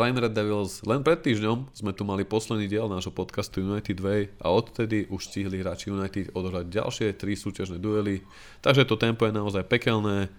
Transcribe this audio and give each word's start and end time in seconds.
Line 0.00 0.16
Red 0.16 0.32
Devils. 0.32 0.80
Len 0.88 1.04
pred 1.04 1.20
týždňom 1.20 1.76
sme 1.76 1.92
tu 1.92 2.08
mali 2.08 2.24
posledný 2.24 2.66
diel 2.66 2.88
nášho 2.88 3.12
podcastu 3.12 3.60
United 3.60 4.00
Way 4.00 4.32
a 4.40 4.48
odtedy 4.48 5.04
už 5.12 5.28
stihli 5.28 5.60
hráči 5.60 5.92
United 5.92 6.32
odohrať 6.32 6.72
ďalšie 6.72 7.08
tri 7.20 7.36
súťažné 7.36 7.76
duely. 7.76 8.24
Takže 8.64 8.88
to 8.88 8.96
tempo 8.96 9.28
je 9.28 9.36
naozaj 9.36 9.68
pekelné. 9.68 10.32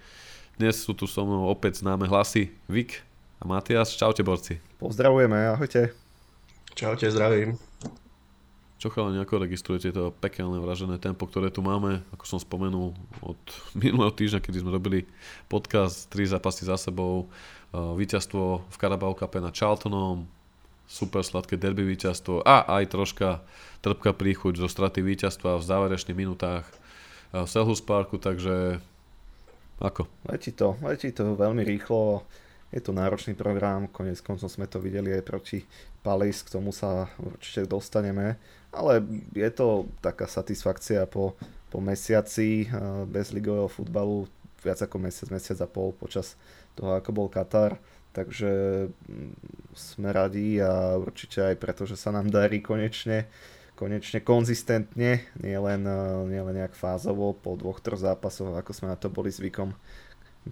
Dnes 0.62 0.78
sú 0.78 0.93
tu 0.93 1.09
so 1.09 1.25
mnou 1.25 1.50
opäť 1.50 1.82
známe 1.82 2.05
hlasy 2.05 2.54
Vik 2.70 3.02
a 3.41 3.49
Matias. 3.49 3.98
Čaute 3.98 4.22
borci. 4.22 4.62
Pozdravujeme, 4.77 5.58
ahojte. 5.58 5.90
Čaute, 6.77 7.09
zdravím. 7.09 7.58
Čo 8.77 8.94
chalani, 8.94 9.17
ako 9.26 9.41
registrujete 9.41 9.89
to 9.89 10.13
pekelné 10.22 10.62
vražené 10.62 11.02
tempo, 11.02 11.26
ktoré 11.26 11.50
tu 11.50 11.66
máme, 11.66 12.05
ako 12.13 12.23
som 12.30 12.38
spomenul, 12.38 12.94
od 13.26 13.41
minulého 13.81 14.13
týždňa, 14.13 14.38
kedy 14.38 14.62
sme 14.62 14.70
robili 14.70 15.09
podcast, 15.50 16.05
tri 16.13 16.30
zápasy 16.30 16.70
za 16.70 16.78
sebou, 16.78 17.25
Eh, 17.72 17.80
víťazstvo 17.80 18.67
v 18.67 18.75
Carabao 18.75 19.16
Cup 19.16 19.31
nad 19.39 19.55
Charltonom, 19.55 20.28
super 20.91 21.23
sladké 21.23 21.55
derby 21.55 21.88
víťazstvo 21.88 22.44
a 22.44 22.67
aj 22.67 22.91
troška 22.91 23.39
trpká 23.80 24.12
príchuť 24.12 24.59
zo 24.59 24.67
straty 24.67 25.00
víťazstva 25.00 25.55
v 25.55 25.64
záverečných 25.64 26.20
minutách 26.20 26.67
eh, 26.67 27.39
v 27.39 27.48
Selhurst 27.48 27.88
Parku, 27.88 28.20
takže 28.20 28.84
ako? 29.81 30.08
Letí 30.30 30.53
to, 30.53 30.77
letí 30.85 31.09
to 31.12 31.34
veľmi 31.34 31.66
rýchlo, 31.66 32.23
je 32.72 32.80
to 32.80 32.95
náročný 32.95 33.35
program, 33.35 33.91
konec 33.91 34.22
koncom 34.23 34.48
sme 34.48 34.70
to 34.70 34.80
videli 34.80 35.11
aj 35.11 35.23
proti 35.28 35.59
Palace, 36.00 36.47
k 36.47 36.56
tomu 36.56 36.72
sa 36.72 37.11
určite 37.19 37.67
dostaneme, 37.67 38.39
ale 38.72 39.03
je 39.36 39.50
to 39.52 39.91
taká 40.00 40.25
satisfakcia 40.25 41.03
po, 41.06 41.36
po 41.67 41.83
mesiaci 41.83 42.66
eh, 42.66 42.72
bez 43.06 43.36
ligového 43.36 43.67
futbalu, 43.67 44.25
viac 44.64 44.80
ako 44.80 44.97
mesiac, 45.02 45.28
mesiac 45.33 45.58
a 45.59 45.67
pol 45.67 45.91
počas 45.91 46.38
toho, 46.78 46.95
ako 46.95 47.09
bol 47.11 47.28
Katar. 47.28 47.75
Takže 48.11 48.52
mm, 48.91 49.31
sme 49.72 50.11
radi 50.11 50.59
a 50.59 51.00
určite 51.00 51.39
aj 51.39 51.56
preto, 51.56 51.88
že 51.88 51.95
sa 51.95 52.11
nám 52.11 52.28
darí 52.28 52.59
konečne, 52.59 53.31
konečne 53.82 54.22
konzistentne, 54.22 55.26
nielen, 55.42 55.82
e, 55.90 55.98
nielen 56.30 56.54
nejak 56.54 56.78
fázovo 56.78 57.34
po 57.34 57.58
dvoch, 57.58 57.82
troch 57.82 57.98
zápasoch, 57.98 58.54
ako 58.54 58.72
sme 58.78 58.94
na 58.94 58.98
to 59.02 59.10
boli 59.10 59.34
zvykom 59.34 59.74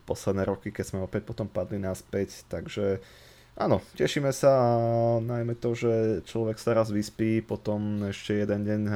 posledné 0.09 0.49
roky, 0.49 0.73
keď 0.73 0.85
sme 0.89 1.05
opäť 1.05 1.29
potom 1.29 1.45
padli 1.45 1.77
naspäť. 1.77 2.49
Takže 2.49 2.97
áno, 3.53 3.85
tešíme 3.93 4.33
sa 4.33 4.81
najmä 5.21 5.53
to, 5.61 5.77
že 5.77 6.25
človek 6.25 6.57
sa 6.57 6.73
raz 6.73 6.89
vyspí, 6.89 7.45
potom 7.45 8.09
ešte 8.09 8.41
jeden 8.41 8.65
deň 8.65 8.81
e, 8.89 8.93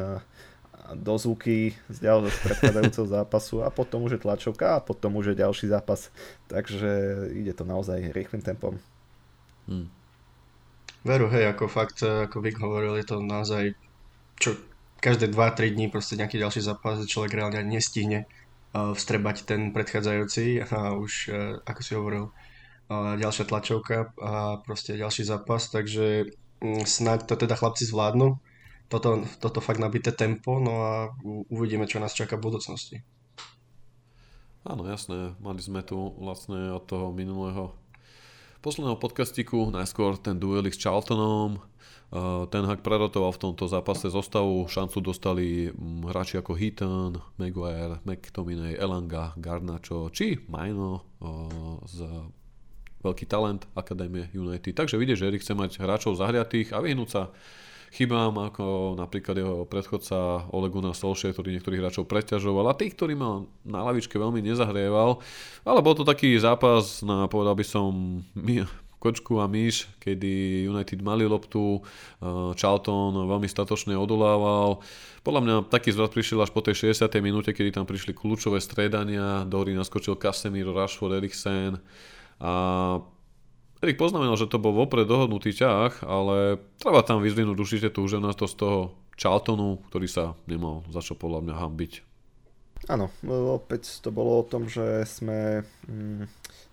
dozvuky 0.97 1.77
z 1.93 1.97
ďalšieho 2.01 2.41
predchádzajúceho 2.41 3.07
zápasu 3.13 3.61
a 3.61 3.69
potom 3.69 4.09
už 4.09 4.17
je 4.17 4.23
tlačovka 4.25 4.81
a 4.81 4.83
potom 4.83 5.13
už 5.21 5.37
je 5.37 5.41
ďalší 5.45 5.69
zápas. 5.69 6.09
Takže 6.49 6.89
ide 7.37 7.53
to 7.53 7.69
naozaj 7.69 8.01
rýchlým 8.17 8.41
tempom. 8.41 8.81
Hmm. 9.69 9.93
Veru, 11.03 11.27
hej, 11.29 11.51
ako 11.51 11.67
fakt, 11.67 11.99
ako 12.01 12.39
Vik 12.39 12.63
hovoril, 12.63 12.95
je 12.95 13.05
to 13.07 13.19
naozaj, 13.19 13.75
čo 14.39 14.57
každé 15.03 15.31
2-3 15.33 15.75
dní 15.75 15.85
proste 15.91 16.15
nejaký 16.15 16.39
ďalší 16.39 16.61
zápas, 16.63 17.03
človek 17.03 17.35
reálne 17.35 17.59
nestihne 17.67 18.25
uh, 18.71 18.95
vstrebať 18.95 19.43
ten 19.43 19.75
predchádzajúci 19.75 20.63
a 20.63 20.95
už, 20.95 21.11
uh, 21.29 21.59
ako 21.67 21.81
si 21.83 21.91
hovoril, 21.93 22.25
uh, 22.31 23.19
ďalšia 23.19 23.45
tlačovka 23.45 24.15
a 24.21 24.63
proste 24.63 24.95
ďalší 24.95 25.27
zápas, 25.27 25.67
takže 25.67 26.31
um, 26.63 26.87
snáď 26.87 27.27
to 27.27 27.35
teda 27.35 27.59
chlapci 27.59 27.83
zvládnu 27.83 28.39
toto, 28.93 29.25
toto 29.41 29.57
fakt 29.57 29.81
nabité 29.81 30.13
tempo, 30.13 30.61
no 30.61 30.73
a 30.85 30.93
uvidíme, 31.49 31.89
čo 31.89 31.97
nás 31.97 32.13
čaká 32.13 32.37
v 32.37 32.53
budúcnosti. 32.53 33.01
Áno, 34.61 34.85
jasné. 34.85 35.33
Mali 35.41 35.59
sme 35.59 35.81
tu 35.81 36.13
vlastne 36.21 36.71
od 36.71 36.85
toho 36.85 37.09
minulého 37.09 37.73
posledného 38.63 38.95
podcastiku 38.95 39.67
najskôr 39.67 40.15
ten 40.15 40.39
duel 40.39 40.63
s 40.71 40.79
Charltonom. 40.79 41.59
Ten 42.47 42.63
hak 42.63 42.85
prerotoval 42.85 43.35
v 43.35 43.41
tomto 43.49 43.67
zápase 43.67 44.07
zostavu. 44.07 44.69
Šancu 44.69 45.01
dostali 45.01 45.67
mm, 45.67 46.07
hráči 46.07 46.39
ako 46.39 46.53
Heaton, 46.55 47.19
Maguire, 47.41 47.99
McTominay, 48.07 48.79
Elanga, 48.79 49.33
Garnacho 49.35 50.13
či 50.13 50.37
Majno 50.47 51.03
z 51.89 52.05
veľký 53.03 53.25
talent 53.27 53.67
Akadémie 53.75 54.31
United. 54.31 54.77
Takže 54.77 54.95
vidieť, 54.95 55.17
že 55.19 55.27
Erik 55.27 55.43
chce 55.43 55.57
mať 55.57 55.81
hráčov 55.83 56.15
zahriatých 56.15 56.71
a 56.71 56.79
vyhnúť 56.79 57.09
sa 57.09 57.23
chybám, 57.93 58.33
ako 58.49 58.97
napríklad 58.97 59.37
jeho 59.37 59.55
predchodca 59.69 60.49
Oleguna 60.49 60.97
Solšie, 60.97 61.29
ktorý 61.29 61.53
niektorých 61.53 61.81
hráčov 61.85 62.09
preťažoval 62.09 62.73
a 62.73 62.77
tých, 62.77 62.97
ktorý 62.97 63.13
mal 63.13 63.45
na 63.61 63.85
lavičke 63.85 64.17
veľmi 64.17 64.41
nezahrieval. 64.41 65.21
Ale 65.61 65.79
bol 65.85 65.93
to 65.93 66.01
taký 66.01 66.33
zápas 66.41 67.05
na, 67.05 67.29
povedal 67.29 67.53
by 67.53 67.65
som, 67.65 68.25
kočku 69.03 69.43
a 69.43 69.51
myš, 69.51 69.91
kedy 69.99 70.63
United 70.63 71.03
mali 71.03 71.27
loptu, 71.27 71.83
Charlton 72.55 73.27
veľmi 73.27 73.51
statočne 73.51 73.99
odolával. 73.99 74.79
Podľa 75.27 75.41
mňa 75.43 75.55
taký 75.67 75.91
zvrat 75.91 76.15
prišiel 76.15 76.39
až 76.39 76.55
po 76.55 76.63
tej 76.63 76.95
60. 76.95 77.11
minúte, 77.19 77.51
kedy 77.51 77.75
tam 77.75 77.83
prišli 77.83 78.15
kľúčové 78.15 78.63
stredania, 78.63 79.43
do 79.43 79.59
hry 79.59 79.75
naskočil 79.75 80.15
Casemiro, 80.15 80.71
Rashford, 80.71 81.19
Eriksen 81.19 81.83
a 82.39 82.53
Erik 83.83 83.99
poznamenal, 83.99 84.39
že 84.39 84.47
to 84.47 84.63
bol 84.63 84.71
vopred 84.71 85.03
dohodnutý 85.03 85.51
ťah, 85.51 86.07
ale 86.07 86.55
treba 86.79 87.03
tam 87.03 87.19
vyzvinúť 87.19 87.57
určite 87.59 87.91
tú 87.91 88.07
to 88.07 88.45
z 88.47 88.55
toho 88.55 88.95
Charltonu, 89.19 89.83
ktorý 89.91 90.07
sa 90.07 90.39
nemal 90.47 90.87
za 90.87 91.03
čo 91.03 91.19
podľa 91.19 91.43
mňa 91.43 91.55
hambiť. 91.59 91.93
Áno, 92.87 93.11
opäť 93.27 93.99
to 93.99 94.07
bolo 94.15 94.39
o 94.39 94.47
tom, 94.47 94.71
že 94.71 95.03
sme 95.03 95.67
mm, 95.87 96.23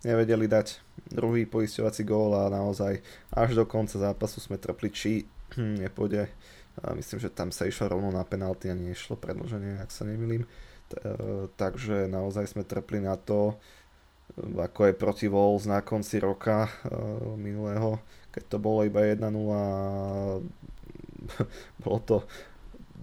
nevedeli 0.06 0.46
dať 0.46 0.78
druhý 1.10 1.50
poisťovací 1.50 2.06
gól 2.06 2.30
a 2.34 2.46
naozaj 2.46 3.02
až 3.34 3.58
do 3.58 3.66
konca 3.66 3.98
zápasu 3.98 4.38
sme 4.38 4.62
trpli, 4.62 4.88
či 4.94 5.26
hm, 5.58 5.82
nepôjde. 5.82 6.30
A 6.78 6.94
myslím, 6.94 7.18
že 7.18 7.34
tam 7.34 7.50
sa 7.50 7.66
išlo 7.66 7.90
rovno 7.90 8.14
na 8.14 8.22
penalty 8.22 8.70
a 8.70 8.78
nešlo 8.78 9.18
predloženie, 9.18 9.82
ak 9.82 9.90
sa 9.90 10.06
nemýlim. 10.06 10.46
Takže 11.58 12.06
naozaj 12.10 12.54
sme 12.54 12.62
trpli 12.66 13.02
na 13.02 13.14
to, 13.14 13.58
ako 14.38 14.90
je 14.90 14.94
proti 14.94 15.26
Wolves 15.26 15.66
na 15.66 15.80
konci 15.80 16.20
roka 16.22 16.66
uh, 16.66 17.34
minulého, 17.34 17.98
keď 18.30 18.42
to 18.46 18.56
bolo 18.62 18.86
iba 18.86 19.02
1-0 19.02 19.20
bolo 21.82 21.98
to 22.06 22.16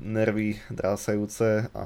nervy 0.02 0.62
drásajúce 0.70 1.70
a 1.74 1.86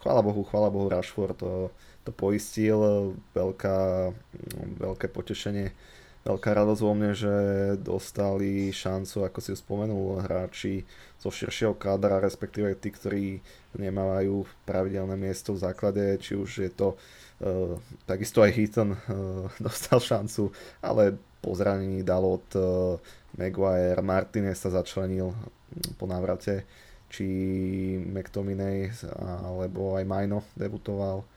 chvála 0.00 0.22
Bohu, 0.22 0.42
chvála 0.44 0.70
Bohu 0.70 0.88
Rashford 0.88 1.36
to, 1.38 1.70
to 2.04 2.10
poistil, 2.14 3.14
veľká, 3.34 4.10
veľké 4.78 5.06
potešenie, 5.10 5.70
veľká 6.26 6.50
radosť 6.50 6.82
vo 6.82 6.92
mne, 6.98 7.14
že 7.14 7.34
dostali 7.78 8.74
šancu, 8.74 9.30
ako 9.30 9.38
si 9.38 9.54
spomenul, 9.54 10.26
hráči 10.26 10.82
zo 11.22 11.30
širšieho 11.30 11.78
kádra, 11.78 12.18
respektíve 12.18 12.74
tí, 12.76 12.90
ktorí 12.90 13.38
nemávajú 13.78 14.42
pravidelné 14.66 15.14
miesto 15.14 15.54
v 15.54 15.62
základe, 15.62 16.18
či 16.18 16.34
už 16.34 16.50
je 16.66 16.70
to 16.74 16.92
uh, 16.92 17.26
Eh, 17.36 17.76
takisto 18.08 18.40
aj 18.40 18.56
Heaton 18.56 18.96
uh, 18.96 19.44
dostal 19.68 20.00
šancu, 20.00 20.48
ale 20.80 21.20
po 21.44 21.52
zranení 21.52 22.00
dal 22.00 22.24
od 22.24 22.48
uh, 22.56 22.96
Maguire, 23.36 24.00
Martinez 24.00 24.56
sa 24.56 24.72
začlenil 24.72 25.36
po 26.00 26.08
návrate, 26.08 26.64
či 27.12 27.28
McTominay 28.00 28.88
alebo 29.20 30.00
aj 30.00 30.08
Majno 30.08 30.48
debutoval 30.56 31.28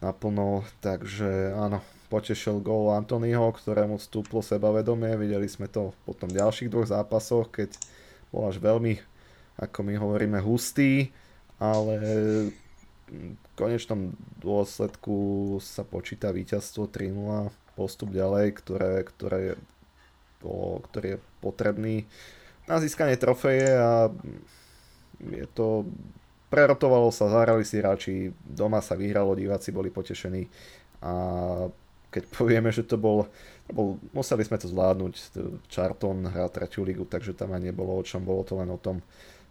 naplno, 0.00 0.64
takže 0.80 1.52
áno, 1.60 1.84
potešil 2.12 2.60
gól 2.60 2.92
Antonyho, 2.92 3.48
ktorému 3.56 3.96
vstúplo 3.96 4.44
sebavedomie, 4.44 5.16
videli 5.16 5.48
sme 5.48 5.64
to 5.64 5.96
po 6.04 6.12
tom 6.12 6.28
ďalších 6.28 6.68
dvoch 6.68 6.84
zápasoch, 6.84 7.48
keď 7.48 7.72
bol 8.28 8.44
až 8.44 8.60
veľmi, 8.60 9.00
ako 9.56 9.78
my 9.80 9.96
hovoríme, 9.96 10.36
hustý, 10.44 11.08
ale 11.56 11.96
v 13.08 13.48
konečnom 13.56 14.12
dôsledku 14.44 15.16
sa 15.64 15.88
počíta 15.88 16.28
víťazstvo 16.28 16.92
3-0, 16.92 17.48
postup 17.72 18.12
ďalej, 18.12 18.60
ktoré, 18.60 19.00
ktoré, 19.08 19.56
bolo, 20.44 20.84
ktorý 20.92 21.16
je 21.16 21.18
potrebný 21.40 21.96
na 22.68 22.76
získanie 22.76 23.16
trofeje 23.16 23.72
a 23.72 24.12
je 25.32 25.46
to 25.56 25.88
prerotovalo 26.52 27.08
sa, 27.08 27.32
zahrali 27.32 27.64
si 27.64 27.80
hráči, 27.80 28.36
doma 28.44 28.84
sa 28.84 28.92
vyhralo, 28.92 29.32
diváci 29.32 29.72
boli 29.72 29.88
potešení 29.88 30.52
a 31.00 31.12
keď 32.12 32.28
povieme, 32.28 32.68
že 32.68 32.84
to 32.84 33.00
bol, 33.00 33.24
bol 33.72 33.96
museli 34.12 34.44
sme 34.44 34.60
to 34.60 34.68
zvládnuť, 34.68 35.14
Charlton 35.72 36.28
hrá 36.28 36.52
tretiu 36.52 36.84
ligu, 36.84 37.08
takže 37.08 37.32
tam 37.32 37.56
aj 37.56 37.64
nebolo 37.64 37.96
o 37.96 38.04
čom, 38.04 38.20
bolo 38.20 38.44
to 38.44 38.60
len 38.60 38.68
o 38.68 38.76
tom, 38.76 39.00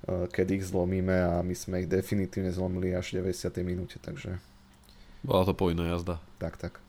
Eh, 0.01 0.25
kedy 0.33 0.57
ich 0.57 0.65
zlomíme 0.65 1.13
a 1.13 1.45
my 1.45 1.53
sme 1.53 1.85
ich 1.85 1.89
definitívne 1.89 2.49
zlomili 2.49 2.97
až 2.97 3.13
v 3.13 3.29
90. 3.29 3.61
minúte, 3.61 4.01
takže... 4.01 4.33
Bola 5.21 5.45
to 5.45 5.53
povinná 5.53 5.85
jazda. 5.93 6.17
Tak, 6.41 6.57
tak. 6.57 6.81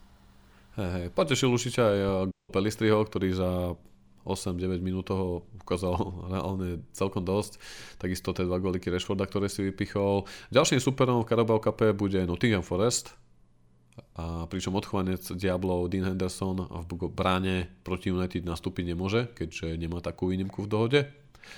Hej, 0.81 0.91
hej. 0.97 1.07
Potešil 1.13 1.53
určite 1.53 1.85
aj 1.85 2.33
Pelistriho, 2.49 2.97
ktorý 3.05 3.37
za 3.37 3.77
8-9 4.25 4.81
minút 4.81 5.13
toho 5.13 5.45
ukázal 5.61 5.93
reálne 6.33 6.81
celkom 6.97 7.21
dosť. 7.21 7.61
Takisto 8.01 8.33
tie 8.33 8.49
dva 8.49 8.57
goliky 8.57 8.89
Rashforda, 8.89 9.29
ktoré 9.29 9.53
si 9.53 9.61
vypichol. 9.61 10.25
Ďalším 10.49 10.81
superom 10.81 11.21
v 11.21 11.29
Carabao 11.29 11.61
Cup 11.61 11.85
bude 11.93 12.25
Nottingham 12.25 12.65
Forest. 12.65 13.13
A 14.17 14.49
pričom 14.49 14.77
odchovanec 14.77 15.21
Diablov 15.37 15.93
Dean 15.93 16.09
Henderson 16.09 16.65
v 16.65 16.87
bráne 17.12 17.69
proti 17.85 18.09
United 18.09 18.44
nastúpiť 18.44 18.93
nemôže, 18.93 19.29
keďže 19.37 19.77
nemá 19.77 20.00
takú 20.00 20.33
výnimku 20.33 20.65
v 20.65 20.69
dohode. 20.69 21.00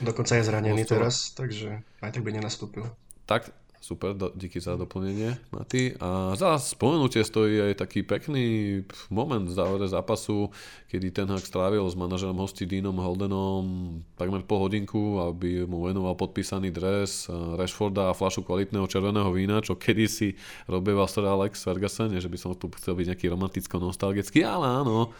Dokonca 0.03 0.39
je 0.39 0.47
zranený 0.47 0.83
teraz, 0.87 1.31
takže 1.37 1.83
aj 2.03 2.11
tak 2.11 2.23
by 2.27 2.35
nenastúpil. 2.35 2.91
Tak, 3.29 3.55
Super, 3.85 4.17
do, 4.17 4.33
díky 4.33 4.61
za 4.65 4.81
doplnenie, 4.81 5.37
Maty. 5.53 5.93
A 6.01 6.33
za 6.41 6.57
spomenutie 6.57 7.21
stojí 7.21 7.61
aj 7.61 7.85
taký 7.85 8.01
pekný 8.01 8.81
moment 9.13 9.45
v 9.45 9.53
závere 9.53 9.85
zápasu, 9.85 10.49
kedy 10.89 11.13
ten 11.13 11.29
Hag 11.29 11.45
strávil 11.45 11.85
s 11.85 11.93
manažerom 11.93 12.41
hostí 12.41 12.65
Deanom 12.65 12.97
Holdenom 12.97 14.01
takmer 14.17 14.41
pol 14.49 14.65
hodinku, 14.65 15.21
aby 15.29 15.69
mu 15.69 15.85
venoval 15.85 16.17
podpísaný 16.17 16.73
dres 16.73 17.29
Rashforda 17.29 18.09
a 18.09 18.17
flašu 18.17 18.41
kvalitného 18.41 18.89
červeného 18.89 19.29
vína, 19.37 19.61
čo 19.61 19.77
kedysi 19.77 20.33
robieval 20.65 21.05
Sir 21.05 21.29
Alex 21.29 21.61
Ferguson, 21.69 22.09
že 22.09 22.33
by 22.33 22.41
som 22.41 22.57
tu 22.57 22.73
chcel 22.81 22.97
byť 22.97 23.13
nejaký 23.13 23.27
romanticko-nostalgický, 23.37 24.49
ale 24.49 24.81
áno, 24.81 25.13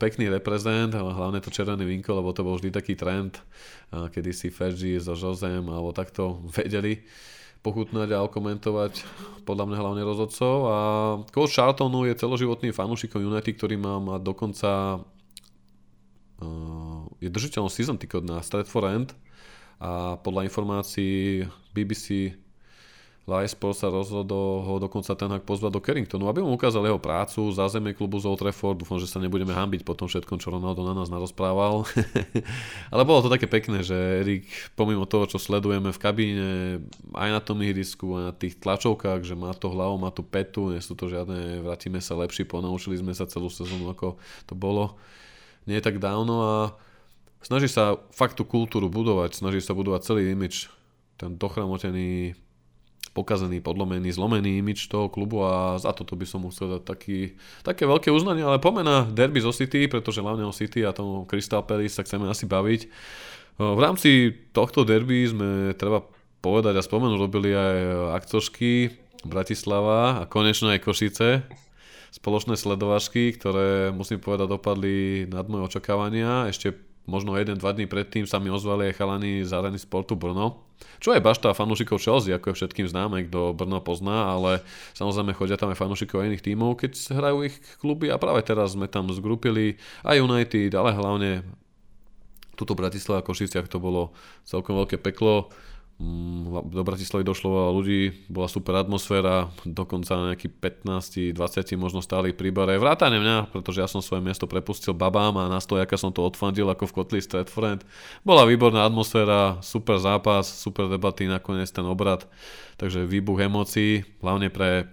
pekný 0.00 0.32
reprezent, 0.32 0.96
hlavne 0.96 1.44
to 1.44 1.52
červený 1.52 1.84
vínko, 1.84 2.16
lebo 2.16 2.32
to 2.32 2.48
bol 2.48 2.56
vždy 2.56 2.72
taký 2.72 2.96
trend, 2.96 3.44
kedy 3.92 4.32
si 4.32 4.48
Fergie 4.48 4.96
so 4.96 5.12
Josem 5.12 5.68
alebo 5.68 5.92
takto 5.92 6.40
vedeli 6.48 7.04
pochutnať 7.60 8.08
a 8.16 8.24
okomentovať 8.24 9.04
podľa 9.44 9.64
mňa 9.68 9.76
hlavne 9.78 10.02
rozhodcov. 10.04 10.54
A 10.66 10.76
coach 11.28 11.56
Charltonu 11.56 12.08
je 12.08 12.16
celoživotným 12.16 12.72
fanúšikom 12.72 13.20
United, 13.20 13.56
ktorý 13.56 13.76
má, 13.76 14.00
má 14.00 14.16
dokonca 14.16 15.00
uh, 16.40 17.02
je 17.20 17.28
držiteľom 17.28 17.68
season 17.68 18.00
ticket 18.00 18.24
na 18.24 18.40
Stratford 18.40 18.88
End. 18.88 19.10
A 19.80 20.20
podľa 20.20 20.44
informácií 20.48 21.48
BBC 21.72 22.36
Lyspor 23.30 23.78
sa 23.78 23.86
rozhodol 23.86 24.66
ho 24.66 24.82
dokonca 24.82 25.14
ten 25.14 25.30
hak 25.30 25.46
pozvať 25.46 25.70
do 25.70 25.78
Carringtonu, 25.78 26.26
aby 26.26 26.42
mu 26.42 26.58
ukázal 26.58 26.82
jeho 26.82 26.98
prácu, 26.98 27.46
zázemie 27.54 27.94
klubu 27.94 28.18
z 28.18 28.26
Old 28.26 28.42
Trafford. 28.42 28.82
Dúfam, 28.82 28.98
že 28.98 29.06
sa 29.06 29.22
nebudeme 29.22 29.54
hambiť 29.54 29.86
po 29.86 29.94
tom 29.94 30.10
všetkom, 30.10 30.42
čo 30.42 30.50
Ronaldo 30.50 30.82
na 30.82 30.98
nás 30.98 31.06
narozprával. 31.06 31.86
Ale 32.92 33.02
bolo 33.06 33.22
to 33.22 33.30
také 33.30 33.46
pekné, 33.46 33.86
že 33.86 33.94
Erik, 33.94 34.50
pomimo 34.74 35.06
toho, 35.06 35.30
čo 35.30 35.38
sledujeme 35.38 35.94
v 35.94 36.02
kabíne, 36.02 36.50
aj 37.14 37.30
na 37.30 37.38
tom 37.38 37.62
ihrisku, 37.62 38.18
aj 38.18 38.24
na 38.26 38.34
tých 38.34 38.58
tlačovkách, 38.58 39.22
že 39.22 39.38
má 39.38 39.54
to 39.54 39.70
hlavu, 39.70 39.94
má 40.02 40.10
tu 40.10 40.26
petu, 40.26 40.74
nie 40.74 40.82
sú 40.82 40.98
to 40.98 41.06
žiadne, 41.06 41.62
vrátime 41.62 42.02
sa 42.02 42.18
lepší, 42.18 42.42
ponaučili 42.42 42.98
sme 42.98 43.14
sa 43.14 43.30
celú 43.30 43.46
sezónu, 43.46 43.94
ako 43.94 44.18
to 44.50 44.58
bolo. 44.58 44.98
Nie 45.70 45.78
tak 45.78 46.02
dávno 46.02 46.34
a 46.42 46.54
snaží 47.46 47.70
sa 47.70 47.94
fakt 48.10 48.34
tú 48.34 48.42
kultúru 48.42 48.90
budovať, 48.90 49.38
snaží 49.38 49.62
sa 49.62 49.70
budovať 49.70 50.02
celý 50.02 50.34
imič, 50.34 50.66
ten 51.14 51.38
dochramotený 51.38 52.34
pokazený, 53.10 53.58
podlomený, 53.58 54.14
zlomený 54.14 54.62
imič 54.62 54.86
toho 54.86 55.10
klubu 55.10 55.42
a 55.42 55.76
za 55.82 55.90
toto 55.90 56.14
by 56.14 56.26
som 56.26 56.46
musel 56.46 56.78
dať 56.78 56.82
taký, 56.86 57.34
také 57.66 57.84
veľké 57.84 58.14
uznanie, 58.14 58.46
ale 58.46 58.62
pomena 58.62 59.02
derby 59.02 59.42
zo 59.42 59.50
City, 59.50 59.90
pretože 59.90 60.22
hlavne 60.22 60.46
o 60.46 60.54
City 60.54 60.86
a 60.86 60.94
tomu 60.94 61.26
Crystal 61.26 61.66
Palace 61.66 61.98
sa 61.98 62.06
chceme 62.06 62.30
asi 62.30 62.46
baviť. 62.46 62.80
V 63.60 63.80
rámci 63.82 64.32
tohto 64.54 64.86
derby 64.86 65.26
sme, 65.26 65.74
treba 65.74 66.06
povedať 66.40 66.78
a 66.78 66.86
spomenúť, 66.86 67.18
robili 67.20 67.52
aj 67.52 67.76
akcošky 68.22 68.94
Bratislava 69.26 70.22
a 70.22 70.24
konečne 70.24 70.78
aj 70.78 70.80
Košice 70.80 71.44
spoločné 72.10 72.58
sledovačky, 72.58 73.38
ktoré 73.38 73.94
musím 73.94 74.18
povedať 74.18 74.50
dopadli 74.50 75.30
nad 75.30 75.46
moje 75.46 75.70
očakávania. 75.70 76.50
Ešte 76.50 76.74
možno 77.10 77.34
jeden, 77.34 77.58
dva 77.58 77.74
dní 77.74 77.90
predtým 77.90 78.24
sa 78.30 78.38
mi 78.38 78.46
ozvali 78.46 78.88
aj 78.88 79.02
chalani 79.02 79.42
z 79.42 79.50
Areny 79.50 79.82
Sportu 79.82 80.14
Brno, 80.14 80.62
čo 81.02 81.10
je 81.10 81.20
bašta 81.20 81.50
fanúšikov 81.50 81.98
Chelsea, 81.98 82.30
ako 82.30 82.54
je 82.54 82.58
všetkým 82.62 82.86
známe, 82.86 83.26
kto 83.26 83.52
Brno 83.52 83.82
pozná, 83.82 84.30
ale 84.30 84.62
samozrejme 84.94 85.34
chodia 85.34 85.58
tam 85.58 85.74
aj 85.74 85.80
fanúšikov 85.82 86.22
iných 86.22 86.46
tímov, 86.46 86.78
keď 86.78 86.94
hrajú 87.10 87.50
ich 87.50 87.56
kluby 87.82 88.08
a 88.08 88.16
práve 88.16 88.46
teraz 88.46 88.78
sme 88.78 88.86
tam 88.86 89.10
zgrupili 89.10 89.76
aj 90.06 90.22
United, 90.22 90.70
ale 90.78 90.94
hlavne 90.94 91.30
tuto 92.54 92.76
Bratislava 92.76 93.24
Košiciach 93.24 93.72
to 93.72 93.80
bolo 93.80 94.12
celkom 94.44 94.76
veľké 94.84 95.00
peklo. 95.00 95.48
Mm, 96.00 96.72
do 96.72 96.80
Bratislavy 96.80 97.28
došlo 97.28 97.76
ľudí, 97.76 98.24
bola 98.32 98.48
super 98.48 98.72
atmosféra, 98.80 99.52
dokonca 99.68 100.32
nejakí 100.32 100.48
15-20 100.48 101.36
možno 101.76 102.00
stáli 102.00 102.32
pri 102.32 102.48
bare. 102.48 102.80
Vrátane 102.80 103.20
mňa, 103.20 103.52
pretože 103.52 103.84
ja 103.84 103.88
som 103.88 104.00
svoje 104.00 104.24
miesto 104.24 104.48
prepustil 104.48 104.96
babám 104.96 105.36
a 105.36 105.52
na 105.52 105.60
aká 105.60 106.00
som 106.00 106.08
to 106.08 106.24
odfandil 106.24 106.72
ako 106.72 106.88
v 106.88 106.94
kotli 106.96 107.20
Stratford. 107.20 107.84
Bola 108.24 108.48
výborná 108.48 108.88
atmosféra, 108.88 109.60
super 109.60 110.00
zápas, 110.00 110.48
super 110.48 110.88
debaty, 110.88 111.28
nakoniec 111.28 111.68
ten 111.68 111.84
obrad. 111.84 112.24
Takže 112.80 113.04
výbuch 113.04 113.44
emócií, 113.44 114.08
hlavne 114.24 114.48
pre 114.48 114.88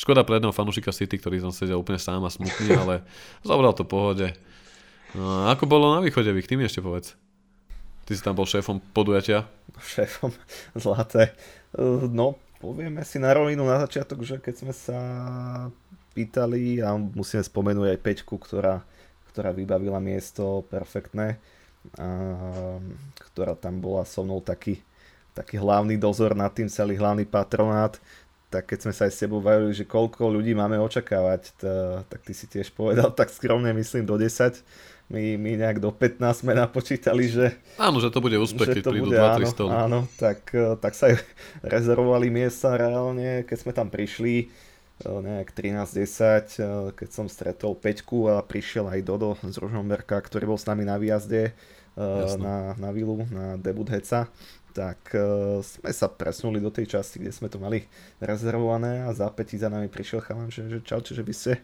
Škoda 0.00 0.24
pre 0.24 0.40
jedného 0.40 0.56
fanúšika 0.56 0.96
City, 0.96 1.20
ktorý 1.20 1.44
som 1.44 1.52
sedel 1.52 1.76
úplne 1.76 2.00
sám 2.00 2.24
a 2.24 2.32
smutný, 2.32 2.72
ale 2.72 3.04
zobral 3.48 3.76
to 3.76 3.84
pohode. 3.84 4.32
No, 5.12 5.44
ako 5.52 5.68
bolo 5.68 5.92
na 5.92 6.00
východe, 6.00 6.32
vy 6.32 6.40
ty 6.40 6.56
mi 6.56 6.64
ešte 6.64 6.80
povedz. 6.80 7.19
Ty 8.10 8.18
si 8.18 8.26
tam 8.26 8.34
bol 8.34 8.42
šéfom 8.42 8.82
podujatia? 8.90 9.46
Šéfom 9.78 10.34
zlaté. 10.82 11.30
No, 12.10 12.34
povieme 12.58 13.06
si 13.06 13.22
na 13.22 13.30
rovinu 13.30 13.62
na 13.62 13.78
začiatok, 13.86 14.26
že 14.26 14.42
keď 14.42 14.54
sme 14.66 14.74
sa 14.74 14.98
pýtali 16.18 16.82
a 16.82 16.98
musíme 16.98 17.38
spomenúť 17.38 17.94
aj 17.94 18.02
Peťku, 18.02 18.34
ktorá, 18.34 18.82
ktorá 19.30 19.54
vybavila 19.54 20.02
miesto 20.02 20.66
perfektné, 20.66 21.38
a, 22.02 22.82
ktorá 23.30 23.54
tam 23.54 23.78
bola 23.78 24.02
so 24.02 24.26
mnou 24.26 24.42
taký, 24.42 24.82
taký 25.30 25.62
hlavný 25.62 25.94
dozor 25.94 26.34
nad 26.34 26.50
tým, 26.50 26.66
celý 26.66 26.98
hlavný 26.98 27.30
patronát, 27.30 27.94
tak 28.50 28.74
keď 28.74 28.90
sme 28.90 28.92
sa 28.92 29.06
aj 29.06 29.12
s 29.14 29.22
tebou 29.22 29.38
bavili, 29.38 29.70
že 29.70 29.86
koľko 29.86 30.34
ľudí 30.34 30.50
máme 30.50 30.82
očakávať, 30.82 31.62
tak 32.10 32.20
ty 32.26 32.34
si 32.34 32.50
tiež 32.50 32.74
povedal 32.74 33.14
tak 33.22 33.30
skromne, 33.30 33.70
myslím, 33.70 34.02
do 34.02 34.18
10 34.18 34.58
my, 35.10 35.34
my 35.36 35.50
nejak 35.58 35.82
do 35.82 35.90
15 35.90 36.22
sme 36.46 36.54
napočítali, 36.54 37.26
že... 37.26 37.58
Áno, 37.74 37.98
že 37.98 38.14
to 38.14 38.22
bude 38.22 38.38
úspech, 38.38 38.78
keď 38.78 38.84
prídu 38.86 39.10
2-3 39.10 39.42
stoly. 39.50 39.74
Áno, 39.74 40.06
tak, 40.14 40.54
eh, 40.54 40.78
tak 40.78 40.94
sa 40.94 41.10
rezervovali 41.74 42.30
miesta 42.30 42.78
reálne, 42.78 43.42
keď 43.42 43.56
sme 43.58 43.72
tam 43.74 43.90
prišli 43.90 44.46
eh, 44.46 45.10
nejak 45.10 45.50
13-10, 45.50 45.98
eh, 45.98 46.94
keď 46.94 47.08
som 47.10 47.26
stretol 47.26 47.74
Peťku 47.74 48.30
a 48.30 48.38
prišiel 48.46 48.86
aj 48.86 49.00
Dodo 49.02 49.34
z 49.42 49.58
Rožomberka, 49.58 50.14
ktorý 50.22 50.54
bol 50.54 50.58
s 50.58 50.70
nami 50.70 50.86
na 50.86 50.96
výjazde 50.96 51.52
na, 52.38 52.72
na 52.78 52.94
vilu, 52.94 53.26
na 53.28 53.58
debut 53.58 53.84
Heca 53.90 54.30
tak 54.70 55.10
sme 55.66 55.90
sa 55.90 56.06
presunuli 56.06 56.62
do 56.62 56.70
tej 56.70 56.86
časti, 56.86 57.18
kde 57.18 57.34
sme 57.34 57.50
to 57.50 57.58
mali 57.58 57.90
rezervované 58.22 59.02
a 59.02 59.10
za 59.10 59.26
päti 59.26 59.58
za 59.58 59.66
nami 59.66 59.90
prišiel 59.90 60.22
chalan, 60.22 60.48
že, 60.54 60.70
že 60.70 60.78
čaute, 60.86 61.10
že 61.10 61.26
by 61.26 61.34
ste 61.34 61.58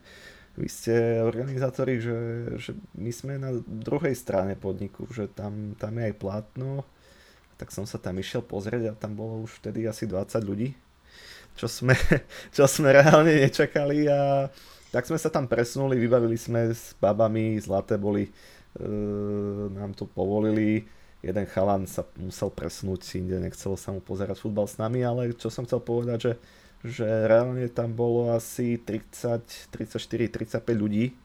vy 0.57 0.69
ste 0.73 1.21
organizátori, 1.21 2.01
že, 2.01 2.19
že 2.57 2.73
my 2.97 3.13
sme 3.13 3.37
na 3.37 3.53
druhej 3.61 4.17
strane 4.17 4.57
podniku, 4.57 5.05
že 5.13 5.29
tam, 5.29 5.77
tam 5.77 6.01
je 6.01 6.09
aj 6.09 6.15
plátno, 6.17 6.83
tak 7.61 7.73
som 7.73 7.85
sa 7.85 8.01
tam 8.01 8.17
išiel 8.17 8.41
pozrieť 8.41 8.93
a 8.93 8.99
tam 8.99 9.17
bolo 9.17 9.45
už 9.45 9.61
vtedy 9.61 9.85
asi 9.85 10.09
20 10.09 10.33
ľudí, 10.45 10.73
čo 11.57 11.69
sme, 11.69 11.93
čo 12.57 12.65
sme 12.65 12.97
reálne 12.97 13.37
nečakali 13.37 14.09
a 14.09 14.49
tak 14.93 15.05
sme 15.05 15.21
sa 15.21 15.29
tam 15.29 15.45
presunuli, 15.45 16.01
vybavili 16.01 16.41
sme 16.41 16.73
s 16.73 16.97
babami, 16.97 17.61
zlaté 17.61 18.01
boli, 18.01 18.25
e, 18.25 18.33
nám 19.77 19.93
to 19.93 20.09
povolili, 20.09 20.89
jeden 21.21 21.47
chalan 21.53 21.85
sa 21.85 22.07
musel 22.17 22.49
presnúť 22.49 23.05
inde, 23.21 23.37
nechcel 23.45 23.77
sa 23.77 23.93
mu 23.93 24.01
pozerať 24.01 24.41
futbal 24.41 24.65
s 24.65 24.81
nami, 24.81 25.05
ale 25.05 25.37
čo 25.37 25.53
som 25.53 25.69
chcel 25.69 25.85
povedať, 25.85 26.19
že 26.23 26.33
že 26.85 27.07
reálne 27.07 27.67
tam 27.73 27.93
bolo 27.97 28.33
asi 28.35 28.77
30, 28.77 29.73
34, 29.73 30.29
35 30.29 30.63
ľudí, 30.77 31.17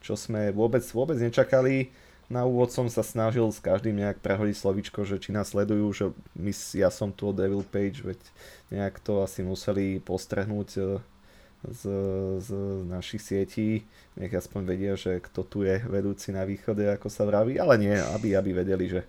čo 0.00 0.14
sme 0.14 0.54
vôbec, 0.54 0.84
vôbec 0.94 1.18
nečakali. 1.18 1.90
Na 2.30 2.46
úvod 2.46 2.70
som 2.70 2.86
sa 2.86 3.02
snažil 3.02 3.50
s 3.50 3.58
každým 3.58 3.98
nejak 3.98 4.22
prehodiť 4.22 4.54
slovičko, 4.54 5.02
že 5.02 5.18
či 5.18 5.34
nás 5.34 5.50
sledujú, 5.50 5.86
že 5.90 6.06
my, 6.38 6.54
ja 6.78 6.86
som 6.86 7.10
tu 7.10 7.26
o 7.26 7.34
Devil 7.34 7.66
Page, 7.66 8.06
veď 8.06 8.20
nejak 8.70 9.02
to 9.02 9.26
asi 9.26 9.42
museli 9.42 9.98
postrehnúť 9.98 10.68
e, 10.78 10.82
z, 11.74 11.82
z 12.38 12.48
našich 12.86 13.18
sietí, 13.18 13.82
nech 14.14 14.30
aspoň 14.30 14.62
vedia, 14.62 14.94
že 14.94 15.18
kto 15.18 15.42
tu 15.42 15.66
je 15.66 15.82
vedúci 15.90 16.30
na 16.30 16.46
východe, 16.46 16.86
ako 16.86 17.10
sa 17.10 17.26
vraví, 17.26 17.58
ale 17.58 17.74
nie, 17.82 17.98
aby, 17.98 18.38
aby 18.38 18.62
vedeli, 18.62 18.86
že 18.86 19.02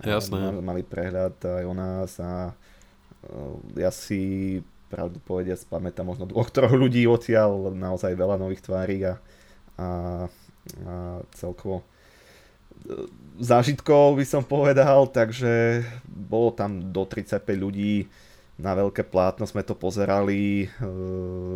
Jasné. 0.00 0.56
mali 0.64 0.82
prehľad 0.82 1.36
aj 1.44 1.64
o 1.68 1.74
nás 1.76 2.16
a 2.16 2.48
e, 2.48 2.52
ja 3.76 3.92
si 3.92 4.64
pravdu 4.88 5.18
povediac, 5.22 5.60
pamätám 5.66 6.06
možno 6.06 6.24
dvoch, 6.28 6.50
troch 6.54 6.72
ľudí 6.72 7.04
odtiaľ, 7.08 7.72
naozaj 7.74 8.14
veľa 8.14 8.36
nových 8.38 8.64
tvári 8.64 9.04
a, 9.04 9.12
a, 9.12 9.16
a 9.80 9.88
celkovo 11.34 11.82
e, 11.82 11.84
zážitkov 13.40 14.16
by 14.18 14.24
som 14.28 14.42
povedal, 14.46 15.10
takže 15.10 15.82
bolo 16.06 16.54
tam 16.54 16.92
do 16.94 17.02
35 17.08 17.42
ľudí, 17.56 18.06
na 18.54 18.70
veľké 18.70 19.02
plátno 19.10 19.50
sme 19.50 19.66
to 19.66 19.74
pozerali, 19.74 20.70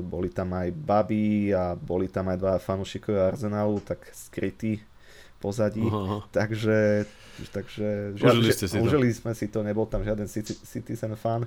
boli 0.03 0.35
tam 0.35 0.51
aj 0.51 0.75
baby 0.75 1.55
a 1.55 1.79
boli 1.79 2.11
tam 2.11 2.27
aj 2.27 2.39
dva 2.43 2.55
fanúšikovia 2.59 3.31
Arsenalu, 3.31 3.79
tak 3.87 4.03
skrytí 4.11 4.83
pozadí, 5.39 5.87
uh-huh. 5.87 6.27
takže, 6.35 7.07
takže 7.55 8.19
užili, 8.19 8.51
ste 8.51 8.67
si 8.67 8.79
užili 8.83 9.15
to. 9.15 9.19
sme 9.23 9.33
si 9.39 9.47
to, 9.47 9.63
nebol 9.63 9.87
tam 9.87 10.03
žiaden 10.03 10.27
Citizen 10.67 11.15
fan. 11.15 11.47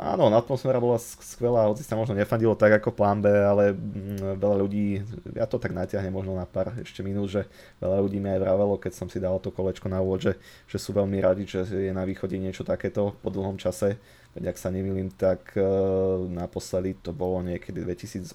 Áno, 0.00 0.32
atmosféra 0.32 0.80
bola 0.80 0.96
skvelá, 0.96 1.68
hoci 1.68 1.84
sa 1.84 1.92
možno 1.92 2.16
nefandilo 2.16 2.56
tak 2.56 2.72
ako 2.80 2.96
plán 2.96 3.20
B, 3.20 3.28
ale 3.28 3.76
mm, 3.76 4.40
veľa 4.40 4.56
ľudí, 4.64 5.04
ja 5.36 5.44
to 5.44 5.60
tak 5.60 5.76
natiahnem 5.76 6.08
možno 6.08 6.32
na 6.32 6.48
pár 6.48 6.72
ešte 6.80 7.04
minút, 7.04 7.28
že 7.28 7.44
veľa 7.84 8.00
ľudí 8.00 8.16
mi 8.16 8.32
aj 8.32 8.40
vravelo, 8.40 8.80
keď 8.80 8.92
som 8.96 9.12
si 9.12 9.20
dal 9.20 9.36
to 9.44 9.52
kolečko 9.52 9.92
na 9.92 10.00
úvod, 10.00 10.24
že, 10.24 10.40
že 10.64 10.80
sú 10.80 10.96
veľmi 10.96 11.20
radi, 11.20 11.44
že 11.44 11.68
je 11.68 11.92
na 11.92 12.08
východe 12.08 12.40
niečo 12.40 12.64
takéto 12.64 13.12
po 13.20 13.28
dlhom 13.28 13.60
čase. 13.60 14.00
Veď 14.32 14.54
ak 14.54 14.62
sa 14.62 14.72
nemýlim, 14.72 15.12
tak 15.12 15.52
uh, 15.58 16.22
naposledy 16.32 16.96
to 16.96 17.12
bolo 17.12 17.44
niekedy 17.44 17.84
2018 17.84 18.32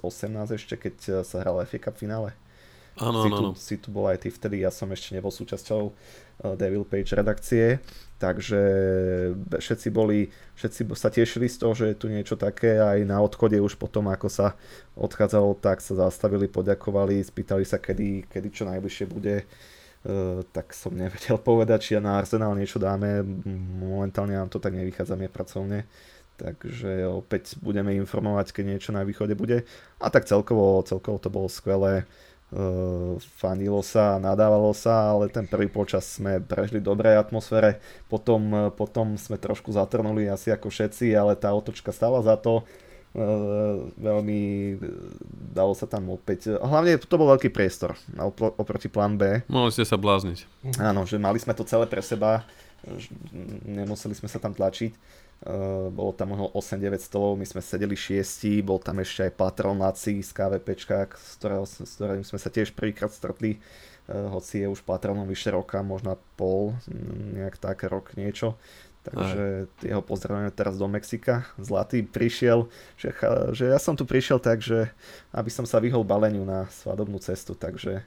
ešte, 0.53 0.75
keď 0.75 0.95
e, 1.01 1.11
sa 1.23 1.39
hral 1.39 1.63
FA 1.63 1.79
Cup 1.79 1.95
finále. 1.95 2.35
Áno, 2.99 3.23
si, 3.23 3.29
áno, 3.31 3.37
tu, 3.39 3.45
si 3.55 3.75
tu 3.79 3.89
bol 3.91 4.07
aj 4.07 4.23
ty 4.23 4.29
vtedy, 4.31 4.63
ja 4.63 4.71
som 4.71 4.87
ešte 4.91 5.15
nebol 5.15 5.31
súčasťou 5.31 5.81
uh, 5.87 6.55
Devil 6.55 6.87
Page 6.87 7.15
redakcie, 7.15 7.79
takže 8.15 8.61
všetci 9.59 9.87
boli, 9.91 10.31
všetci 10.55 10.81
sa 10.95 11.11
tešili 11.11 11.51
z 11.51 11.57
toho, 11.59 11.73
že 11.75 11.85
je 11.91 11.99
tu 11.99 12.07
niečo 12.07 12.39
také, 12.39 12.79
aj 12.79 13.03
na 13.03 13.19
odchode 13.19 13.59
už 13.59 13.75
potom, 13.75 14.07
ako 14.07 14.31
sa 14.31 14.55
odchádzalo, 14.95 15.59
tak 15.59 15.83
sa 15.83 16.07
zastavili, 16.07 16.47
poďakovali, 16.47 17.19
spýtali 17.19 17.67
sa, 17.67 17.75
kedy, 17.75 18.31
kedy 18.31 18.47
čo 18.51 18.63
najbližšie 18.67 19.05
bude. 19.11 19.43
Uh, 20.05 20.45
tak 20.53 20.69
som 20.77 20.93
nevedel 20.93 21.41
povedať, 21.49 21.79
či 21.81 21.91
na 21.97 22.21
Arsenal 22.21 22.55
niečo 22.55 22.77
dáme, 22.77 23.25
momentálne 23.81 24.37
nám 24.37 24.53
to 24.53 24.61
tak 24.61 24.77
nevychádza 24.77 25.17
mne 25.17 25.29
pracovne, 25.33 25.79
takže 26.37 27.09
opäť 27.09 27.57
budeme 27.59 27.97
informovať, 27.97 28.53
keď 28.53 28.63
niečo 28.69 28.91
na 28.93 29.01
východe 29.01 29.33
bude. 29.33 29.65
A 29.97 30.07
tak 30.13 30.29
celkovo, 30.29 30.85
celkovo 30.85 31.17
to 31.17 31.33
bolo 31.33 31.49
skvelé, 31.49 32.05
fanilo 33.35 33.83
sa, 33.83 34.15
nadávalo 34.15 34.71
sa, 34.71 35.11
ale 35.11 35.27
ten 35.27 35.43
prvý 35.43 35.67
počas 35.67 36.07
sme 36.07 36.39
prežili 36.39 36.79
dobrej 36.79 37.19
atmosfére, 37.19 37.83
potom, 38.07 38.71
potom 38.79 39.19
sme 39.19 39.35
trošku 39.35 39.75
zatrnuli 39.75 40.31
asi 40.31 40.55
ako 40.55 40.71
všetci, 40.71 41.11
ale 41.11 41.35
tá 41.35 41.51
otočka 41.51 41.91
stala 41.91 42.23
za 42.23 42.39
to, 42.39 42.63
veľmi 43.95 44.75
dalo 45.55 45.71
sa 45.71 45.87
tam 45.87 46.11
opäť, 46.11 46.55
hlavne 46.59 46.99
to 46.99 47.15
bol 47.15 47.31
veľký 47.31 47.47
priestor 47.47 47.95
oproti 48.59 48.91
plán 48.91 49.15
B. 49.15 49.43
Mohli 49.47 49.71
ste 49.71 49.87
sa 49.87 49.95
blázniť. 49.99 50.43
Áno, 50.79 51.07
že 51.07 51.15
mali 51.15 51.39
sme 51.39 51.55
to 51.55 51.63
celé 51.63 51.87
pre 51.87 52.03
seba, 52.03 52.43
nemuseli 53.67 54.15
sme 54.15 54.27
sa 54.31 54.39
tam 54.39 54.55
tlačiť. 54.55 55.23
Bolo 55.91 56.11
tam 56.15 56.33
možno 56.33 56.49
8-9 56.55 56.97
stolov, 57.01 57.37
my 57.37 57.45
sme 57.45 57.61
sedeli 57.61 57.93
šiesti, 57.93 58.63
bol 58.65 58.79
tam 58.81 59.03
ešte 59.03 59.29
aj 59.29 59.37
patron 59.37 59.77
Laci 59.77 60.23
z 60.23 60.31
KVPčka, 60.31 61.11
s, 61.11 61.37
ktorého, 61.37 61.65
s 61.67 61.91
ktorým 61.99 62.23
sme 62.25 62.39
sa 62.39 62.49
tiež 62.49 62.73
prvýkrát 62.73 63.13
stretli, 63.13 63.61
hoci 64.09 64.65
je 64.65 64.67
už 64.69 64.85
patronom 64.85 65.25
vyše 65.25 65.53
roka, 65.53 65.81
možno 65.81 66.17
pol, 66.37 66.77
nejak 67.33 67.57
tak, 67.57 67.85
rok 67.89 68.13
niečo. 68.17 68.57
Takže 69.05 69.69
Aj. 69.69 69.85
jeho 69.85 70.01
pozdravujeme 70.01 70.49
teraz 70.49 70.81
do 70.81 70.89
Mexika. 70.89 71.45
Zlatý 71.61 72.01
prišiel, 72.01 72.65
že, 72.97 73.13
že 73.53 73.69
ja 73.69 73.77
som 73.77 73.93
tu 73.93 74.01
prišiel 74.01 74.41
tak, 74.41 74.65
že 74.65 74.89
aby 75.29 75.53
som 75.53 75.61
sa 75.61 75.77
vyhol 75.77 76.01
baleniu 76.01 76.41
na 76.41 76.65
svadobnú 76.73 77.21
cestu, 77.21 77.53
takže 77.53 78.01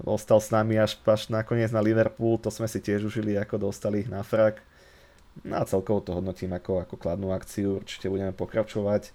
ostal 0.00 0.40
s 0.40 0.48
nami 0.48 0.80
až, 0.80 0.96
až 1.04 1.28
nakoniec 1.28 1.68
na 1.68 1.84
Liverpool, 1.84 2.40
to 2.40 2.48
sme 2.48 2.64
si 2.64 2.80
tiež 2.80 3.04
užili, 3.04 3.36
ako 3.36 3.68
dostali 3.68 4.08
na 4.08 4.24
frak. 4.24 4.64
No 5.44 5.54
a 5.60 5.68
celkovo 5.68 6.02
to 6.02 6.16
hodnotím 6.16 6.54
ako, 6.54 6.82
ako 6.82 6.94
kladnú 6.98 7.30
akciu, 7.30 7.78
určite 7.82 8.10
budeme 8.10 8.34
pokračovať. 8.34 9.14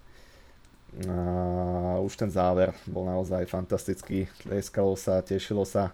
A 1.09 1.97
už 1.99 2.13
ten 2.15 2.29
záver 2.29 2.69
bol 2.85 3.09
naozaj 3.09 3.49
fantastický, 3.49 4.29
tlieskalo 4.45 4.93
sa, 4.93 5.25
tešilo 5.25 5.65
sa 5.65 5.91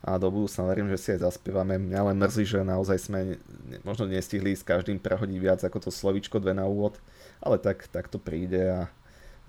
a 0.00 0.16
do 0.16 0.32
budúcna 0.32 0.64
verím, 0.64 0.88
že 0.88 0.98
si 0.98 1.08
aj 1.12 1.28
zaspievame. 1.28 1.76
Mňa 1.76 2.00
len 2.12 2.16
mrzí, 2.16 2.44
že 2.48 2.60
naozaj 2.64 2.98
sme 3.04 3.36
možno 3.84 4.08
nestihli 4.08 4.56
s 4.56 4.64
každým 4.64 4.96
prehodiť 4.96 5.38
viac 5.38 5.60
ako 5.60 5.88
to 5.88 5.90
slovičko 5.92 6.40
dve 6.40 6.56
na 6.56 6.64
úvod, 6.64 6.96
ale 7.44 7.60
tak, 7.60 7.84
tak 7.92 8.08
to 8.08 8.16
príde 8.16 8.64
a 8.64 8.80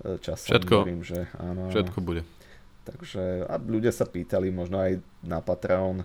e, 0.04 0.20
časom 0.20 0.52
všetko, 0.52 0.74
verím, 0.84 1.00
že 1.00 1.24
áno. 1.40 1.72
Všetko 1.72 1.98
bude. 2.04 2.28
Takže 2.84 3.48
a 3.48 3.56
ľudia 3.56 3.96
sa 3.96 4.04
pýtali 4.04 4.52
možno 4.52 4.76
aj 4.76 5.00
na 5.24 5.40
Patreon, 5.40 6.04